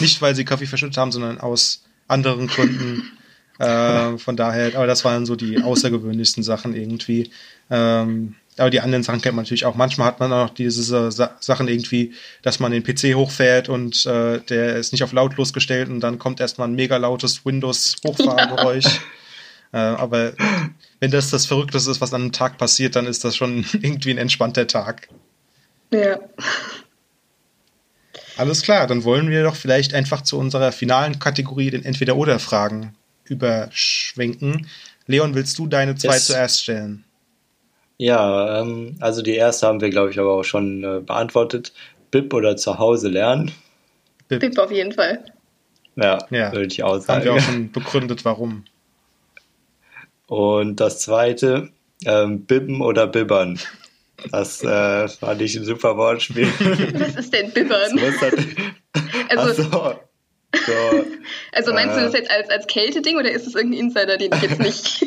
nicht, 0.00 0.20
weil 0.20 0.34
sie 0.34 0.44
Kaffee 0.44 0.66
verschüttet 0.66 0.96
haben, 0.96 1.12
sondern 1.12 1.40
aus 1.40 1.84
anderen 2.08 2.48
Gründen. 2.48 3.12
Äh, 3.58 4.18
von 4.18 4.36
daher, 4.36 4.76
aber 4.76 4.86
das 4.86 5.04
waren 5.04 5.26
so 5.26 5.34
die 5.34 5.60
außergewöhnlichsten 5.60 6.42
Sachen 6.42 6.74
irgendwie. 6.74 7.30
Ähm, 7.70 8.36
aber 8.60 8.70
die 8.70 8.80
anderen 8.80 9.02
Sachen 9.02 9.20
kennt 9.20 9.36
man 9.36 9.44
natürlich 9.44 9.64
auch. 9.64 9.74
Manchmal 9.74 10.08
hat 10.08 10.20
man 10.20 10.32
auch 10.32 10.50
diese 10.50 11.10
Sa 11.10 11.36
Sachen 11.40 11.68
irgendwie, 11.68 12.14
dass 12.42 12.60
man 12.60 12.72
den 12.72 12.82
PC 12.82 13.14
hochfährt 13.14 13.68
und 13.68 14.06
äh, 14.06 14.40
der 14.40 14.76
ist 14.76 14.92
nicht 14.92 15.02
auf 15.02 15.12
lautlos 15.12 15.52
gestellt 15.52 15.88
und 15.88 16.00
dann 16.00 16.18
kommt 16.18 16.40
erstmal 16.40 16.68
ein 16.68 16.74
mega 16.74 16.96
lautes 16.96 17.44
Windows-Hochfahrgeräusch. 17.44 19.00
Äh, 19.70 19.76
aber 19.76 20.32
wenn 20.98 21.10
das 21.10 21.28
das 21.28 21.44
Verrückteste 21.44 21.90
ist, 21.90 22.00
was 22.00 22.14
an 22.14 22.22
einem 22.22 22.32
Tag 22.32 22.56
passiert, 22.56 22.96
dann 22.96 23.04
ist 23.04 23.22
das 23.22 23.36
schon 23.36 23.66
irgendwie 23.82 24.12
ein 24.12 24.16
entspannter 24.16 24.66
Tag. 24.66 25.08
Ja. 25.92 26.18
Alles 28.38 28.62
klar, 28.62 28.86
dann 28.86 29.04
wollen 29.04 29.28
wir 29.28 29.42
doch 29.42 29.56
vielleicht 29.56 29.92
einfach 29.92 30.22
zu 30.22 30.38
unserer 30.38 30.72
finalen 30.72 31.18
Kategorie, 31.18 31.70
den 31.70 31.84
Entweder-Oder-Fragen, 31.84 32.94
überschwenken. 33.24 34.68
Leon, 35.06 35.34
willst 35.34 35.58
du 35.58 35.66
deine 35.66 35.96
zwei 35.96 36.14
yes. 36.14 36.28
zuerst 36.28 36.62
stellen? 36.62 37.04
Ja, 37.98 38.60
ähm, 38.60 38.96
also 39.00 39.22
die 39.22 39.34
erste 39.34 39.66
haben 39.66 39.80
wir, 39.80 39.90
glaube 39.90 40.10
ich, 40.10 40.18
aber 40.18 40.32
auch 40.32 40.44
schon 40.44 40.84
äh, 40.84 41.00
beantwortet. 41.00 41.72
BIP 42.10 42.32
oder 42.32 42.56
zu 42.56 42.78
Hause 42.78 43.08
lernen? 43.08 43.52
BIP. 44.28 44.40
BIP 44.40 44.58
auf 44.58 44.70
jeden 44.70 44.92
Fall. 44.92 45.24
Ja, 45.96 46.18
ja. 46.30 46.52
würde 46.52 46.66
ich 46.66 46.82
auch 46.84 46.98
sagen. 47.00 47.20
Haben 47.20 47.24
wir 47.24 47.32
auch 47.34 47.40
schon 47.40 47.72
begründet, 47.72 48.24
warum. 48.24 48.64
Und 50.28 50.78
das 50.78 51.00
zweite, 51.00 51.70
ähm, 52.06 52.44
Bibben 52.44 52.80
oder 52.82 53.08
Bibbern? 53.08 53.58
Das 54.30 54.62
äh, 54.62 55.08
fand 55.08 55.40
ich 55.42 55.56
ein 55.56 55.64
super 55.64 55.96
Wortspiel. 55.96 56.46
Was 56.94 57.16
ist 57.16 57.32
denn 57.32 57.50
Bibbern? 57.52 57.98
also, 59.28 59.62
so. 59.62 59.70
So, 60.66 60.72
also 61.52 61.72
meinst 61.72 61.96
äh, 61.96 61.98
du 61.98 62.04
das 62.06 62.14
jetzt 62.14 62.30
als, 62.30 62.48
als 62.48 62.66
Kälte-Ding 62.66 63.16
oder 63.16 63.30
ist 63.30 63.46
es 63.46 63.54
irgendein 63.54 63.80
Insider, 63.80 64.16
den 64.16 64.32
ich 64.32 64.42
jetzt 64.42 64.58
nicht. 64.60 65.04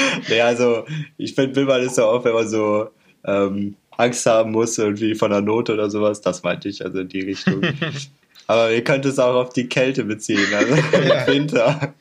naja, 0.28 0.46
also 0.46 0.84
ich 1.18 1.34
finde, 1.34 1.52
Bibbern 1.52 1.82
ist 1.82 1.98
ja 1.98 2.04
auch, 2.04 2.24
wenn 2.24 2.34
man 2.34 2.48
so 2.48 2.88
ähm, 3.24 3.76
Angst 3.96 4.26
haben 4.26 4.52
muss, 4.52 4.78
irgendwie 4.78 5.14
von 5.14 5.30
der 5.30 5.40
Not 5.40 5.70
oder 5.70 5.90
sowas. 5.90 6.20
Das 6.20 6.42
meinte 6.42 6.68
ich, 6.68 6.84
also 6.84 7.00
in 7.00 7.08
die 7.08 7.20
Richtung. 7.20 7.62
Aber 8.46 8.72
ihr 8.72 8.84
könnt 8.84 9.04
es 9.06 9.18
auch 9.18 9.34
auf 9.34 9.50
die 9.50 9.68
Kälte 9.68 10.04
beziehen, 10.04 10.52
also 10.52 10.74
ja. 11.08 11.26
Winter. 11.26 11.94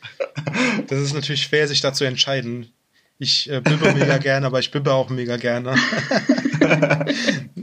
Das 0.88 1.00
ist 1.00 1.14
natürlich 1.14 1.44
schwer, 1.44 1.68
sich 1.68 1.82
da 1.82 1.94
zu 1.94 2.04
entscheiden. 2.04 2.68
Ich 3.20 3.50
äh, 3.50 3.62
bibbe 3.62 3.94
mega 3.94 4.18
gerne, 4.18 4.48
aber 4.48 4.60
ich 4.60 4.72
bibbe 4.72 4.92
auch 4.92 5.10
mega 5.10 5.38
gerne. 5.38 5.76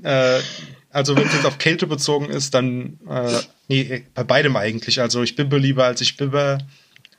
äh, 0.04 0.38
also 0.90 1.16
wenn 1.16 1.26
es 1.26 1.34
jetzt 1.34 1.44
auf 1.44 1.58
Kälte 1.58 1.88
bezogen 1.88 2.26
ist, 2.26 2.54
dann 2.54 2.98
äh, 3.10 3.40
nee, 3.66 4.04
bei 4.14 4.22
beidem 4.22 4.56
eigentlich. 4.56 5.00
Also 5.00 5.22
ich 5.22 5.34
bibbe 5.34 5.58
lieber, 5.58 5.84
als 5.84 6.00
ich 6.00 6.16
bibbe. 6.16 6.58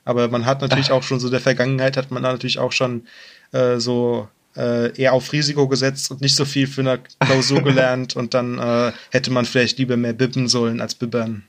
Aber 0.10 0.28
man 0.28 0.48
hat 0.48 0.62
natürlich 0.62 0.90
auch 0.90 1.04
schon 1.04 1.20
so 1.20 1.30
der 1.30 1.40
Vergangenheit 1.40 1.96
hat 1.96 2.10
man 2.10 2.24
natürlich 2.24 2.58
auch 2.58 2.72
schon 2.72 3.06
äh, 3.52 3.78
so 3.78 4.28
äh, 4.58 5.00
eher 5.00 5.14
auf 5.14 5.32
Risiko 5.32 5.68
gesetzt 5.68 6.10
und 6.10 6.20
nicht 6.22 6.36
so 6.36 6.46
viel 6.46 6.66
für 6.66 6.82
eine 6.82 7.00
Klausur 7.20 7.62
gelernt 7.62 8.16
und 8.16 8.34
dann 8.34 8.58
äh, 8.58 8.92
hätte 9.12 9.30
man 9.30 9.46
vielleicht 9.46 9.78
lieber 9.78 9.98
mehr 9.98 10.14
bibben 10.14 10.48
sollen 10.48 10.82
als 10.82 10.96
bibbern. 10.96 11.44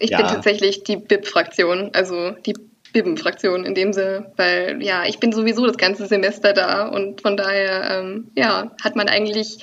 Ich 0.00 0.10
ja. 0.10 0.16
bin 0.16 0.26
tatsächlich 0.26 0.82
die 0.82 0.96
Bib-Fraktion, 0.96 1.90
also 1.92 2.32
die 2.44 2.54
Bibben-Fraktion 2.92 3.64
in 3.64 3.76
dem 3.76 3.92
Sinne, 3.92 4.32
weil 4.36 4.82
ja, 4.82 5.04
ich 5.04 5.20
bin 5.20 5.32
sowieso 5.32 5.64
das 5.64 5.76
ganze 5.76 6.08
Semester 6.08 6.52
da 6.52 6.88
und 6.88 7.20
von 7.20 7.36
daher, 7.36 8.00
ähm, 8.00 8.32
ja, 8.34 8.72
hat 8.82 8.96
man 8.96 9.08
eigentlich, 9.08 9.58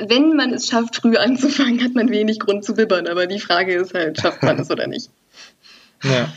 wenn 0.00 0.34
man 0.36 0.54
es 0.54 0.68
schafft, 0.68 0.96
früh 0.96 1.18
anzufangen, 1.18 1.84
hat 1.84 1.94
man 1.94 2.08
wenig 2.08 2.40
Grund 2.40 2.64
zu 2.64 2.72
bibbern, 2.72 3.08
aber 3.08 3.26
die 3.26 3.40
Frage 3.40 3.74
ist 3.74 3.92
halt, 3.92 4.18
schafft 4.18 4.42
man 4.42 4.58
es 4.58 4.70
oder 4.70 4.86
nicht. 4.86 5.10
Ja. 6.04 6.32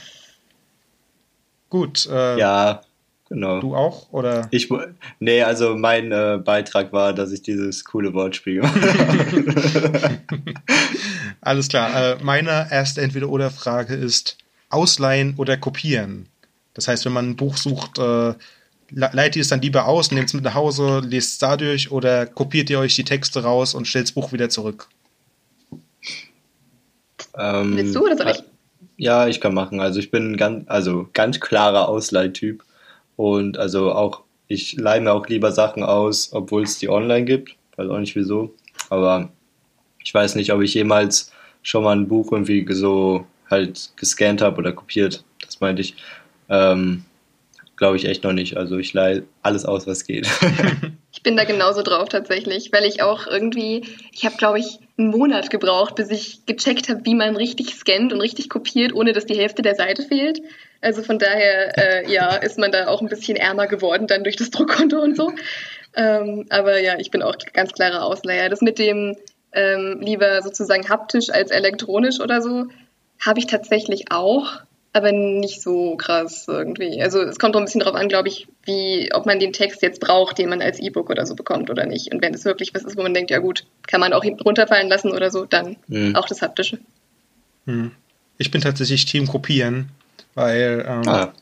Gut. 1.70 2.08
Äh, 2.10 2.40
ja, 2.40 2.82
genau. 3.28 3.60
Du 3.60 3.76
auch, 3.76 4.12
oder? 4.12 4.48
Ich, 4.52 4.70
nee, 5.20 5.44
also 5.44 5.76
mein 5.76 6.12
äh, 6.12 6.40
Beitrag 6.44 6.94
war, 6.94 7.14
dass 7.14 7.32
ich 7.32 7.42
dieses 7.42 7.84
coole 7.84 8.14
Wortspiel 8.14 8.62
gemacht 8.62 8.82
habe. 8.82 10.20
Alles 11.42 11.68
klar. 11.68 12.14
Äh, 12.14 12.24
meine 12.24 12.68
erste 12.72 13.02
Entweder-Oder-Frage 13.02 13.96
ist, 13.96 14.38
ausleihen 14.70 15.36
oder 15.38 15.58
kopieren. 15.58 16.28
Das 16.74 16.88
heißt, 16.88 17.06
wenn 17.06 17.14
man 17.14 17.30
ein 17.30 17.36
Buch 17.36 17.58
sucht, 17.58 17.98
äh, 18.00 18.34
leitet 18.92 19.38
ihr 19.38 19.42
es 19.42 19.48
dann 19.50 19.62
lieber 19.62 19.88
aus, 19.88 20.12
nehmt 20.12 20.28
es 20.28 20.34
mit 20.34 20.44
nach 20.44 20.54
Hause, 20.54 21.02
lest 21.04 21.34
es 21.34 21.38
dadurch 21.40 21.92
oder 21.92 22.26
kopiert 22.26 22.70
ihr 22.70 22.80
euch 22.80 22.96
die 22.96 23.04
Texte 23.04 23.44
raus 23.44 23.74
und 23.74 23.88
stellt 23.88 24.06
das 24.06 24.12
Buch 24.14 24.32
wieder 24.32 24.50
zurück? 24.50 24.88
Ähm, 27.38 27.76
Willst 27.76 27.96
du 27.96 28.04
oder 28.04 28.18
soll 28.18 28.30
ich? 28.30 28.44
Ja, 28.98 29.28
ich 29.28 29.40
kann 29.40 29.54
machen. 29.54 29.80
Also 29.80 30.00
ich 30.00 30.12
bin 30.12 30.38
ganz, 30.38 30.66
also 30.68 31.08
ganz 31.14 31.40
klarer 31.40 31.88
Ausleihtyp 31.88 32.64
und 33.16 33.58
also 33.58 33.92
auch 33.94 34.24
ich 34.48 34.74
leihe 34.78 35.02
mir 35.02 35.14
auch 35.14 35.28
lieber 35.28 35.52
Sachen 35.52 35.84
aus, 35.84 36.34
obwohl 36.34 36.64
es 36.64 36.80
die 36.80 36.90
online 36.90 37.26
gibt. 37.26 37.56
Weiß 37.76 37.90
auch 37.90 38.00
nicht 38.00 38.16
wieso, 38.16 38.54
aber 38.90 39.30
ich 40.04 40.14
weiß 40.14 40.36
nicht, 40.36 40.52
ob 40.52 40.62
ich 40.62 40.74
jemals 40.74 41.32
schon 41.62 41.84
mal 41.84 41.96
ein 41.96 42.08
Buch 42.08 42.32
irgendwie 42.32 42.66
so 42.74 43.26
halt 43.50 43.92
gescannt 43.98 44.42
habe 44.42 44.58
oder 44.58 44.74
kopiert. 44.74 45.24
Das 45.46 45.60
meinte 45.60 45.82
ich. 45.82 45.96
Ähm, 46.50 47.04
Glaube 47.78 47.96
ich 47.96 48.06
echt 48.06 48.24
noch 48.24 48.34
nicht. 48.34 48.58
Also 48.58 48.78
ich 48.78 48.94
leihe 48.94 49.24
alles 49.44 49.66
aus, 49.66 49.88
was 49.88 50.04
geht. 50.06 50.28
ich 51.14 51.24
bin 51.24 51.38
da 51.38 51.44
genauso 51.44 51.84
drauf 51.84 52.10
tatsächlich, 52.10 52.72
weil 52.74 52.86
ich 52.86 53.04
auch 53.04 53.28
irgendwie, 53.28 53.84
ich 54.12 54.26
habe 54.26 54.36
glaube 54.36 54.60
ich 54.60 54.80
einen 54.98 55.10
Monat 55.10 55.52
gebraucht, 55.52 55.96
bis 55.96 56.10
ich 56.10 56.46
gecheckt 56.48 56.90
habe, 56.90 57.06
wie 57.06 57.14
man 57.14 57.36
richtig 57.36 57.76
scannt 57.76 58.12
und 58.14 58.22
richtig 58.22 58.50
kopiert, 58.50 58.94
ohne 58.94 59.14
dass 59.14 59.28
die 59.28 59.38
Hälfte 59.38 59.62
der 59.62 59.76
Seite 59.76 60.02
fehlt. 60.02 60.42
Also 60.82 61.04
von 61.04 61.20
daher, 61.20 61.78
äh, 61.78 62.12
ja, 62.12 62.36
ist 62.36 62.58
man 62.58 62.72
da 62.72 62.88
auch 62.88 63.02
ein 63.02 63.10
bisschen 63.10 63.38
ärmer 63.38 63.68
geworden 63.68 64.08
dann 64.08 64.24
durch 64.24 64.36
das 64.36 64.50
Druckkonto 64.50 65.00
und 65.00 65.16
so. 65.16 65.32
Ähm, 65.96 66.46
aber 66.50 66.80
ja, 66.82 66.98
ich 66.98 67.12
bin 67.12 67.22
auch 67.22 67.36
ganz 67.54 67.74
klarer 67.74 68.04
Ausleiher. 68.04 68.50
Das 68.50 68.62
mit 68.62 68.80
dem 68.80 69.16
ähm, 69.54 70.00
lieber 70.02 70.42
sozusagen 70.42 70.90
haptisch 70.90 71.30
als 71.30 71.52
elektronisch 71.52 72.20
oder 72.20 72.42
so, 72.42 72.66
habe 73.20 73.40
ich 73.40 73.48
tatsächlich 73.48 74.12
auch, 74.12 74.62
aber 74.98 75.12
nicht 75.12 75.62
so 75.62 75.96
krass 75.96 76.46
irgendwie. 76.48 77.02
Also 77.02 77.22
es 77.22 77.40
kommt 77.40 77.56
auch 77.56 77.60
ein 77.60 77.66
bisschen 77.66 77.80
darauf 77.80 77.96
an, 77.96 78.10
glaube 78.10 78.28
ich, 78.28 78.48
wie, 78.64 79.10
ob 79.14 79.26
man 79.26 79.40
den 79.40 79.54
Text 79.54 79.82
jetzt 79.82 80.02
braucht, 80.02 80.38
den 80.38 80.50
man 80.50 80.62
als 80.62 80.80
E-Book 80.80 81.10
oder 81.10 81.26
so 81.26 81.36
bekommt 81.36 81.70
oder 81.70 81.86
nicht. 81.86 82.14
Und 82.14 82.22
wenn 82.22 82.34
es 82.34 82.44
wirklich 82.44 82.74
was 82.74 82.84
ist, 82.84 82.98
wo 82.98 83.04
man 83.04 83.14
denkt, 83.14 83.32
ja 83.32 83.40
gut, 83.40 83.66
kann 83.88 84.02
man 84.02 84.14
auch 84.14 84.26
runterfallen 84.26 84.90
lassen 84.90 85.12
oder 85.12 85.32
so, 85.32 85.46
dann 85.46 85.78
mhm. 85.88 86.16
auch 86.16 86.28
das 86.28 86.42
Haptische. 86.42 86.80
Mhm. 87.66 87.92
Ich 88.38 88.52
bin 88.52 88.62
tatsächlich 88.62 89.06
Team 89.06 89.28
Kopieren, 89.28 89.90
weil 90.36 90.86
ähm, 90.88 91.08
ah. 91.08 91.34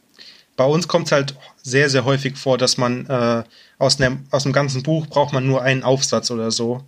bei 0.55 0.65
uns 0.65 0.87
kommt 0.87 1.07
es 1.07 1.11
halt 1.11 1.35
sehr, 1.63 1.89
sehr 1.89 2.05
häufig 2.05 2.37
vor, 2.37 2.57
dass 2.57 2.77
man 2.77 3.07
äh, 3.07 3.43
aus, 3.79 3.99
einem, 3.99 4.25
aus 4.31 4.43
dem 4.43 4.53
ganzen 4.53 4.83
Buch 4.83 5.07
braucht 5.07 5.33
man 5.33 5.47
nur 5.47 5.61
einen 5.61 5.83
Aufsatz 5.83 6.29
oder 6.31 6.51
so. 6.51 6.83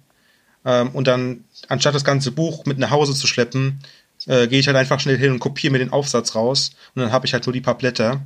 Ähm, 0.65 0.89
und 0.89 1.07
dann, 1.07 1.45
anstatt 1.67 1.95
das 1.95 2.03
ganze 2.03 2.31
Buch 2.31 2.65
mit 2.65 2.77
nach 2.77 2.91
Hause 2.91 3.13
zu 3.13 3.27
schleppen, 3.27 3.79
äh, 4.27 4.47
gehe 4.47 4.59
ich 4.59 4.67
halt 4.67 4.77
einfach 4.77 4.99
schnell 4.99 5.17
hin 5.17 5.31
und 5.31 5.39
kopiere 5.39 5.71
mir 5.71 5.79
den 5.79 5.91
Aufsatz 5.91 6.35
raus 6.35 6.71
und 6.95 7.01
dann 7.01 7.11
habe 7.11 7.25
ich 7.25 7.33
halt 7.33 7.45
nur 7.45 7.53
die 7.53 7.61
paar 7.61 7.77
Blätter. 7.77 8.21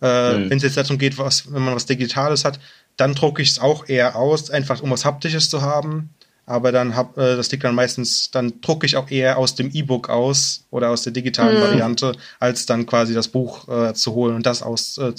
Äh, 0.00 0.38
mhm. 0.38 0.50
Wenn 0.50 0.58
es 0.58 0.64
jetzt 0.64 0.76
darum 0.76 0.98
geht, 0.98 1.18
was, 1.18 1.52
wenn 1.52 1.62
man 1.62 1.74
was 1.74 1.86
Digitales 1.86 2.44
hat, 2.44 2.58
dann 2.96 3.14
drucke 3.14 3.42
ich 3.42 3.50
es 3.50 3.58
auch 3.58 3.88
eher 3.88 4.16
aus, 4.16 4.50
einfach 4.50 4.82
um 4.82 4.90
was 4.90 5.04
Haptisches 5.04 5.50
zu 5.50 5.62
haben. 5.62 6.10
Aber 6.46 6.72
dann 6.72 6.96
hab, 6.96 7.18
äh, 7.18 7.36
das 7.36 7.50
liegt 7.50 7.64
dann 7.64 7.74
meistens, 7.74 8.30
dann 8.30 8.60
drucke 8.62 8.86
ich 8.86 8.96
auch 8.96 9.10
eher 9.10 9.36
aus 9.36 9.54
dem 9.54 9.70
E-Book 9.70 10.08
aus 10.08 10.64
oder 10.70 10.88
aus 10.90 11.02
der 11.02 11.12
digitalen 11.12 11.58
mhm. 11.58 11.62
Variante, 11.62 12.12
als 12.40 12.64
dann 12.64 12.86
quasi 12.86 13.12
das 13.12 13.28
Buch 13.28 13.68
äh, 13.68 13.92
zu 13.92 14.14
holen 14.14 14.34
und 14.34 14.46
das 14.46 14.62
aus 14.62 14.96
äh. 14.96 15.12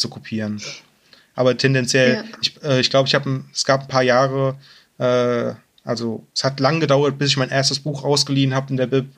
Aber 1.35 1.55
tendenziell, 1.55 2.15
ja. 2.15 2.23
ich, 2.41 2.63
äh, 2.63 2.79
ich 2.79 2.89
glaube, 2.89 3.07
ich 3.07 3.15
habe, 3.15 3.43
es 3.53 3.63
gab 3.63 3.81
ein 3.81 3.87
paar 3.87 4.01
Jahre, 4.01 4.55
äh, 4.97 5.53
also 5.83 6.25
es 6.33 6.43
hat 6.43 6.59
lang 6.59 6.79
gedauert, 6.79 7.17
bis 7.17 7.29
ich 7.29 7.37
mein 7.37 7.49
erstes 7.49 7.79
Buch 7.79 8.03
ausgeliehen 8.03 8.55
habe 8.55 8.71
in 8.71 8.77
der 8.77 8.87
Bib. 8.87 9.17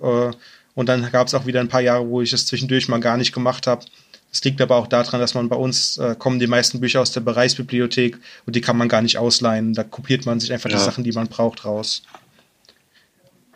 Und 0.74 0.88
dann 0.88 1.12
gab 1.12 1.28
es 1.28 1.34
auch 1.34 1.46
wieder 1.46 1.60
ein 1.60 1.68
paar 1.68 1.82
Jahre, 1.82 2.08
wo 2.08 2.22
ich 2.22 2.34
es 2.34 2.46
zwischendurch 2.46 2.88
mal 2.88 3.00
gar 3.00 3.18
nicht 3.18 3.34
gemacht 3.34 3.68
habe. 3.68 3.86
Das 4.32 4.44
liegt 4.46 4.62
aber 4.62 4.78
auch 4.78 4.88
daran, 4.88 5.20
dass 5.20 5.34
man 5.34 5.50
bei 5.50 5.58
uns 5.58 5.98
äh, 5.98 6.16
kommen 6.18 6.40
die 6.40 6.48
meisten 6.48 6.80
Bücher 6.80 7.02
aus 7.02 7.12
der 7.12 7.20
Bereichsbibliothek 7.20 8.18
und 8.46 8.56
die 8.56 8.62
kann 8.62 8.78
man 8.78 8.88
gar 8.88 9.02
nicht 9.02 9.18
ausleihen. 9.18 9.74
Da 9.74 9.84
kopiert 9.84 10.26
man 10.26 10.40
sich 10.40 10.54
einfach 10.54 10.70
ja. 10.70 10.78
die 10.78 10.84
Sachen, 10.84 11.04
die 11.04 11.12
man 11.12 11.28
braucht, 11.28 11.66
raus. 11.66 12.04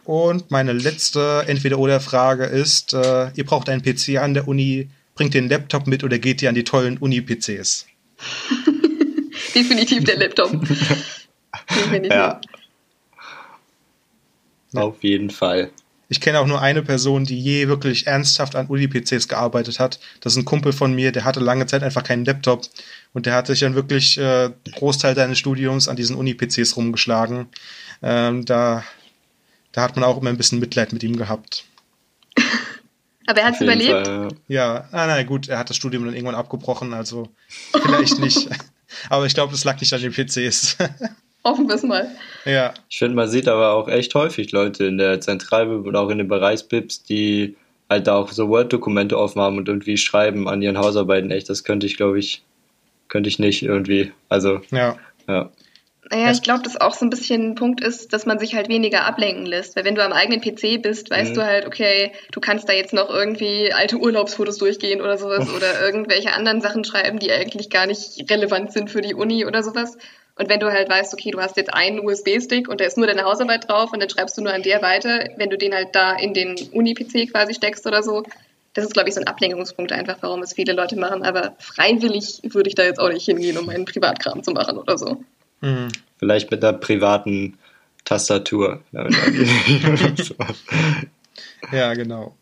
Und 0.03 0.51
meine 0.51 0.74
letzte 0.74 1.45
Entweder-Oder-Frage 1.47 2.43
ist: 2.45 2.93
äh, 2.93 3.32
Ihr 3.36 3.45
braucht 3.45 3.70
einen 3.70 3.82
PC 3.82 4.18
an 4.18 4.34
der 4.34 4.49
Uni, 4.49 4.89
bringt 5.16 5.34
den 5.34 5.47
Laptop 5.47 5.88
mit 5.88 6.03
oder 6.03 6.20
geht 6.20 6.41
ihr 6.41 6.49
an 6.49 6.55
die 6.55 6.66
tollen 6.66 6.97
Uni-PCs? 6.97 7.88
Definitiv 9.55 10.03
der 10.03 10.18
Laptop. 10.18 10.51
Definitiv. 11.70 12.11
Ja. 12.11 12.41
Auf 14.74 15.01
jeden 15.03 15.30
Fall. 15.30 15.72
Ich 16.08 16.22
kenne 16.22 16.39
auch 16.39 16.45
nur 16.45 16.62
eine 16.62 16.84
Person, 16.84 17.26
die 17.26 17.39
je 17.39 17.68
wirklich 17.68 18.06
ernsthaft 18.06 18.56
an 18.56 18.68
Uni-PCs 18.68 19.28
gearbeitet 19.28 19.80
hat. 19.80 19.99
Das 20.22 20.34
ist 20.34 20.38
ein 20.38 20.45
Kumpel 20.45 20.72
von 20.72 20.93
mir, 20.93 21.12
der 21.12 21.26
hatte 21.26 21.39
lange 21.39 21.66
Zeit 21.66 21.84
einfach 21.84 22.03
keinen 22.03 22.26
Laptop 22.26 22.62
und 23.14 23.26
der 23.26 23.34
hat 23.34 23.47
sich 23.47 23.62
dann 23.62 23.76
wirklich 23.76 24.18
äh, 24.18 24.51
Großteil 24.74 25.16
seines 25.16 25.39
Studiums 25.39 25.88
an 25.88 25.95
diesen 25.95 26.16
Uni-PCs 26.16 26.78
rumgeschlagen. 26.78 27.47
Ähm, 28.03 28.45
da, 28.45 28.84
da 29.72 29.82
hat 29.82 29.95
man 29.95 30.03
auch 30.03 30.20
immer 30.20 30.30
ein 30.30 30.38
bisschen 30.38 30.60
Mitleid 30.60 30.93
mit 30.93 31.03
ihm 31.03 31.18
gehabt. 31.18 31.66
Aber 33.28 33.39
er 33.39 33.47
hat 33.47 33.56
es 33.56 33.62
überlebt? 33.62 34.08
Fall, 34.08 34.28
ja, 34.47 34.88
ah, 34.91 35.08
na 35.08 35.24
gut, 35.24 35.47
er 35.47 35.58
hat 35.58 35.70
das 35.70 35.78
Studium 35.78 36.06
dann 36.06 36.14
irgendwann 36.14 36.36
abgebrochen, 36.36 36.93
also 36.93 37.30
vielleicht 37.72 38.20
nicht. 38.20 38.47
Aber 39.10 39.26
ich 39.26 39.34
glaube, 39.34 39.51
das 39.51 39.64
lag 39.64 39.80
nicht 39.80 39.93
an 39.93 40.01
den 40.01 40.14
PCs. 40.14 40.78
Hoffen 41.46 41.68
wir 41.68 41.76
es 41.76 41.84
mal. 41.84 42.10
Ja. 42.43 42.74
Ich 42.89 42.98
finde, 42.98 43.16
man 43.16 43.30
sieht 43.30 43.48
aber 43.48 43.74
auch 43.74 43.88
echt 43.88 44.16
häufig 44.16 44.52
Leute 44.52 44.86
in 44.86 44.98
der 44.98 45.22
Zentralbib 45.22 45.86
und 45.86 45.96
auch 45.96 46.10
in 46.10 46.18
den 46.18 46.28
Bereichsbibs, 46.28 47.04
die 47.04 47.56
halt 47.88 48.08
da 48.08 48.16
auch 48.16 48.32
so 48.32 48.50
Word-Dokumente 48.50 49.16
aufmachen 49.16 49.60
und 49.60 49.68
irgendwie 49.68 49.98
schreiben 49.98 50.50
an 50.50 50.64
ihren 50.64 50.80
Hausarbeiten. 50.80 51.30
Echt, 51.30 51.48
das 51.48 51.64
könnte 51.64 51.86
ich, 51.86 51.98
glaube 51.98 52.18
ich, 52.18 52.41
könnte 53.10 53.30
ich 53.30 53.38
nicht 53.38 53.62
irgendwie. 53.62 54.12
Also, 54.28 54.62
ja. 54.72 54.98
ja. 55.28 55.52
Naja, 56.12 56.32
ich 56.32 56.41
glaube, 56.43 56.62
dass 56.64 56.80
auch 56.80 56.93
so 56.93 57.06
ein 57.06 57.10
bisschen 57.10 57.52
ein 57.52 57.56
Punkt 57.56 57.82
ist, 57.82 58.14
dass 58.14 58.26
man 58.26 58.38
sich 58.38 58.56
halt 58.56 58.70
weniger 58.70 59.06
ablenken 59.06 59.46
lässt. 59.46 59.76
Weil 59.76 59.86
wenn 59.86 59.96
du 59.96 60.04
am 60.04 60.14
eigenen 60.14 60.39
PC 60.39 60.82
bist, 60.82 61.10
weißt 61.10 61.32
mhm. 61.32 61.36
du 61.36 61.46
halt, 61.46 61.66
okay, 61.66 62.12
du 62.32 62.39
kannst 62.39 62.70
da 62.70 62.74
jetzt 62.74 62.93
noch 62.93 63.10
irgendwie 63.10 63.72
alte 63.74 63.98
Urlaubsfotos 63.98 64.58
durchgehen 64.58 65.02
oder 65.02 65.18
sowas 65.18 65.48
oder 65.56 65.80
irgendwelche 65.82 66.34
anderen 66.34 66.62
Sachen 66.62 66.84
schreiben, 66.84 67.20
die 67.20 67.32
eigentlich 67.32 67.70
gar 67.70 67.86
nicht 67.88 68.30
relevant 68.32 68.72
sind 68.72 68.89
für 68.89 69.02
die 69.02 69.16
Uni 69.16 69.46
oder 69.46 69.64
sowas. 69.64 69.98
Und 70.38 70.49
wenn 70.49 70.59
du 70.59 70.71
halt 70.71 70.89
weißt, 70.89 71.13
okay, 71.13 71.31
du 71.31 71.39
hast 71.39 71.55
jetzt 71.55 71.73
einen 71.73 72.05
USB-Stick 72.05 72.67
und 72.67 72.81
da 72.81 72.86
ist 72.86 72.97
nur 72.97 73.07
deine 73.07 73.23
Hausarbeit 73.23 73.69
drauf 73.69 73.93
und 73.93 74.01
dann 74.01 74.09
schreibst 74.09 74.38
du 74.38 74.41
nur 74.41 74.53
an 74.53 74.63
der 74.63 74.81
weiter, 74.81 75.29
wenn 75.38 75.49
du 75.49 75.57
den 75.57 75.73
halt 75.73 75.95
da 75.95 76.13
in 76.13 76.33
den 76.33 76.55
Uni-PC 76.73 77.31
quasi 77.31 77.53
steckst 77.53 77.88
oder 77.88 78.03
so, 78.03 78.23
das 78.73 78.86
ist, 78.86 78.93
glaube 78.93 79.07
ich, 79.07 79.15
so 79.15 79.21
ein 79.21 79.27
Ablenkungspunkt 79.27 79.93
einfach, 79.93 80.17
warum 80.19 80.41
es 80.43 80.53
viele 80.53 80.73
Leute 80.73 80.97
machen. 80.97 81.23
Aber 81.23 81.55
freiwillig 81.59 82.41
würde 82.43 82.67
ich 82.67 82.75
da 82.75 82.83
jetzt 82.83 82.99
auch 82.99 83.09
nicht 83.09 83.23
hingehen, 83.23 83.57
um 83.57 83.65
meinen 83.65 83.86
Privatkram 83.86 84.43
zu 84.43 84.51
machen 84.51 84.77
oder 84.77 84.97
so. 84.97 85.23
Mhm. 85.61 85.88
Vielleicht 86.17 86.51
mit 86.51 86.61
einer 86.63 86.77
privaten 86.77 87.57
Tastatur. 88.03 88.81
ja, 91.71 91.93
genau. 91.93 92.36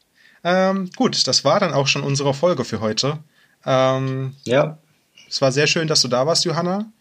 Ähm, 0.44 0.90
gut, 0.96 1.28
das 1.28 1.46
war 1.46 1.60
dann 1.60 1.74
auch 1.74 1.86
schon 1.86 2.02
unsere 2.02 2.34
Folge 2.34 2.66
für 2.66 2.82
heute. 2.82 3.20
Ähm, 3.66 4.36
ja. 4.44 4.80
Es 5.30 5.40
war 5.42 5.52
sehr 5.52 5.68
schön, 5.68 5.88
dass 5.88 6.02
du 6.02 6.08
da 6.08 6.26
warst, 6.26 6.46
Johanna. 6.46 6.92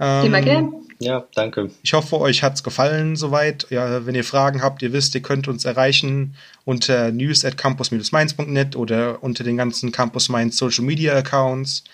Ähm, 0.00 0.26
Immer 0.26 0.40
gern. 0.40 0.72
Ja, 0.98 1.26
danke. 1.34 1.70
Ich 1.82 1.92
hoffe, 1.92 2.20
euch 2.20 2.42
hat 2.42 2.54
es 2.54 2.62
gefallen 2.62 3.16
soweit. 3.16 3.66
Ja, 3.70 4.06
wenn 4.06 4.14
ihr 4.14 4.24
Fragen 4.24 4.62
habt, 4.62 4.82
ihr 4.82 4.92
wisst, 4.92 5.14
ihr 5.14 5.22
könnt 5.22 5.48
uns 5.48 5.64
erreichen 5.64 6.34
unter 6.64 7.10
news 7.10 7.44
at 7.44 7.56
campus-mainz.net 7.56 8.76
oder 8.76 9.22
unter 9.22 9.44
den 9.44 9.56
ganzen 9.56 9.92
Campus 9.92 10.28
Mainz 10.28 10.56
Social 10.56 10.84
Media 10.84 11.14
Accounts. 11.14 11.84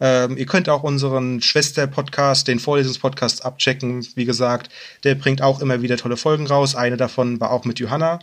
Ähm, 0.00 0.36
ihr 0.36 0.46
könnt 0.46 0.68
auch 0.68 0.82
unseren 0.82 1.40
Schwester-Podcast, 1.40 2.48
den 2.48 2.58
Vorlesungspodcast 2.58 3.44
abchecken. 3.44 4.06
Wie 4.14 4.24
gesagt, 4.24 4.70
der 5.04 5.14
bringt 5.14 5.42
auch 5.42 5.60
immer 5.60 5.82
wieder 5.82 5.96
tolle 5.96 6.16
Folgen 6.16 6.46
raus. 6.46 6.74
Eine 6.74 6.96
davon 6.96 7.40
war 7.40 7.50
auch 7.50 7.64
mit 7.64 7.78
Johanna. 7.78 8.18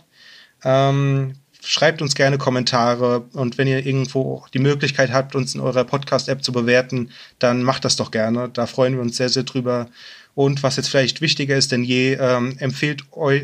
Ähm, 0.64 1.34
schreibt 1.64 2.02
uns 2.02 2.14
gerne 2.14 2.38
Kommentare 2.38 3.20
und 3.32 3.56
wenn 3.56 3.68
ihr 3.68 3.86
irgendwo 3.86 4.44
die 4.52 4.58
Möglichkeit 4.58 5.12
habt, 5.12 5.34
uns 5.34 5.54
in 5.54 5.60
eurer 5.60 5.84
Podcast-App 5.84 6.42
zu 6.42 6.52
bewerten, 6.52 7.10
dann 7.38 7.62
macht 7.62 7.84
das 7.84 7.96
doch 7.96 8.10
gerne. 8.10 8.48
Da 8.52 8.66
freuen 8.66 8.94
wir 8.94 9.02
uns 9.02 9.16
sehr, 9.16 9.28
sehr 9.28 9.44
drüber. 9.44 9.88
Und 10.34 10.62
was 10.62 10.76
jetzt 10.76 10.88
vielleicht 10.88 11.20
wichtiger 11.20 11.56
ist 11.56 11.72
denn 11.72 11.84
je, 11.84 12.14
ähm, 12.14 12.56
empfehlt, 12.58 13.04
eu, 13.12 13.40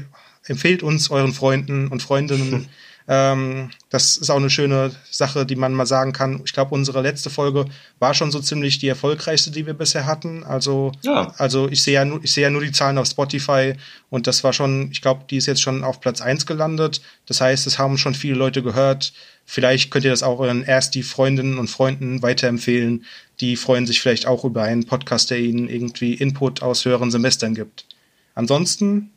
empfehlt 0.47 0.83
uns 0.83 1.11
euren 1.11 1.33
Freunden 1.33 1.89
und 1.89 2.03
Freundinnen. 2.03 2.69
Ähm, 3.11 3.71
das 3.89 4.19
ist 4.19 4.29
auch 4.29 4.37
eine 4.37 4.51
schöne 4.51 4.95
Sache, 5.11 5.47
die 5.47 5.57
man 5.57 5.73
mal 5.73 5.87
sagen 5.87 6.13
kann. 6.13 6.43
Ich 6.45 6.53
glaube, 6.53 6.75
unsere 6.75 7.01
letzte 7.01 7.31
Folge 7.31 7.65
war 7.99 8.13
schon 8.13 8.31
so 8.31 8.39
ziemlich 8.39 8.79
die 8.79 8.89
erfolgreichste, 8.89 9.51
die 9.51 9.65
wir 9.65 9.73
bisher 9.73 10.05
hatten. 10.05 10.45
Also, 10.45 10.93
ja. 11.01 11.33
also 11.39 11.69
ich 11.71 11.83
sehe 11.83 11.95
ja, 11.95 12.05
nur, 12.05 12.23
ich 12.23 12.33
sehe 12.33 12.45
ja 12.45 12.51
nur 12.51 12.61
die 12.61 12.71
Zahlen 12.71 12.99
auf 12.99 13.07
Spotify 13.07 13.75
und 14.11 14.27
das 14.27 14.45
war 14.45 14.53
schon, 14.53 14.91
ich 14.93 15.01
glaube, 15.01 15.25
die 15.31 15.39
ist 15.39 15.47
jetzt 15.47 15.63
schon 15.63 15.85
auf 15.85 16.01
Platz 16.01 16.21
eins 16.21 16.45
gelandet. 16.45 17.01
Das 17.25 17.41
heißt, 17.41 17.67
es 17.67 17.79
haben 17.79 17.97
schon 17.97 18.15
viele 18.15 18.35
Leute 18.35 18.63
gehört. 18.63 19.15
Vielleicht 19.47 19.91
könnt 19.91 20.05
ihr 20.05 20.11
das 20.11 20.23
auch 20.23 20.39
euren 20.39 20.63
erst 20.63 20.95
die 20.95 21.03
Freundinnen 21.03 21.57
und 21.57 21.69
Freunden 21.69 22.21
weiterempfehlen. 22.21 23.07
Die 23.41 23.57
freuen 23.57 23.87
sich 23.87 24.03
vielleicht 24.03 24.27
auch 24.27 24.45
über 24.45 24.65
einen 24.65 24.85
Podcast, 24.85 25.31
der 25.31 25.39
ihnen 25.39 25.71
irgendwie 25.71 26.13
Input 26.13 26.61
aus 26.61 26.85
höheren 26.85 27.11
Semestern 27.11 27.55
gibt. 27.55 27.87
Ansonsten 28.35 29.13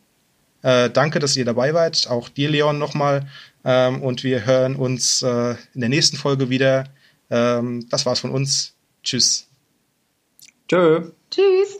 äh, 0.63 0.89
danke, 0.89 1.19
dass 1.19 1.35
ihr 1.35 1.45
dabei 1.45 1.73
wart. 1.73 2.07
Auch 2.09 2.29
dir, 2.29 2.49
Leon, 2.49 2.77
nochmal. 2.77 3.27
Ähm, 3.63 4.01
und 4.01 4.23
wir 4.23 4.45
hören 4.45 4.75
uns 4.75 5.21
äh, 5.21 5.55
in 5.73 5.81
der 5.81 5.89
nächsten 5.89 6.17
Folge 6.17 6.49
wieder. 6.49 6.85
Ähm, 7.29 7.87
das 7.89 8.05
war's 8.05 8.19
von 8.19 8.31
uns. 8.31 8.73
Tschüss. 9.03 9.47
Tschö. 10.67 11.11
Tschüss. 11.29 11.79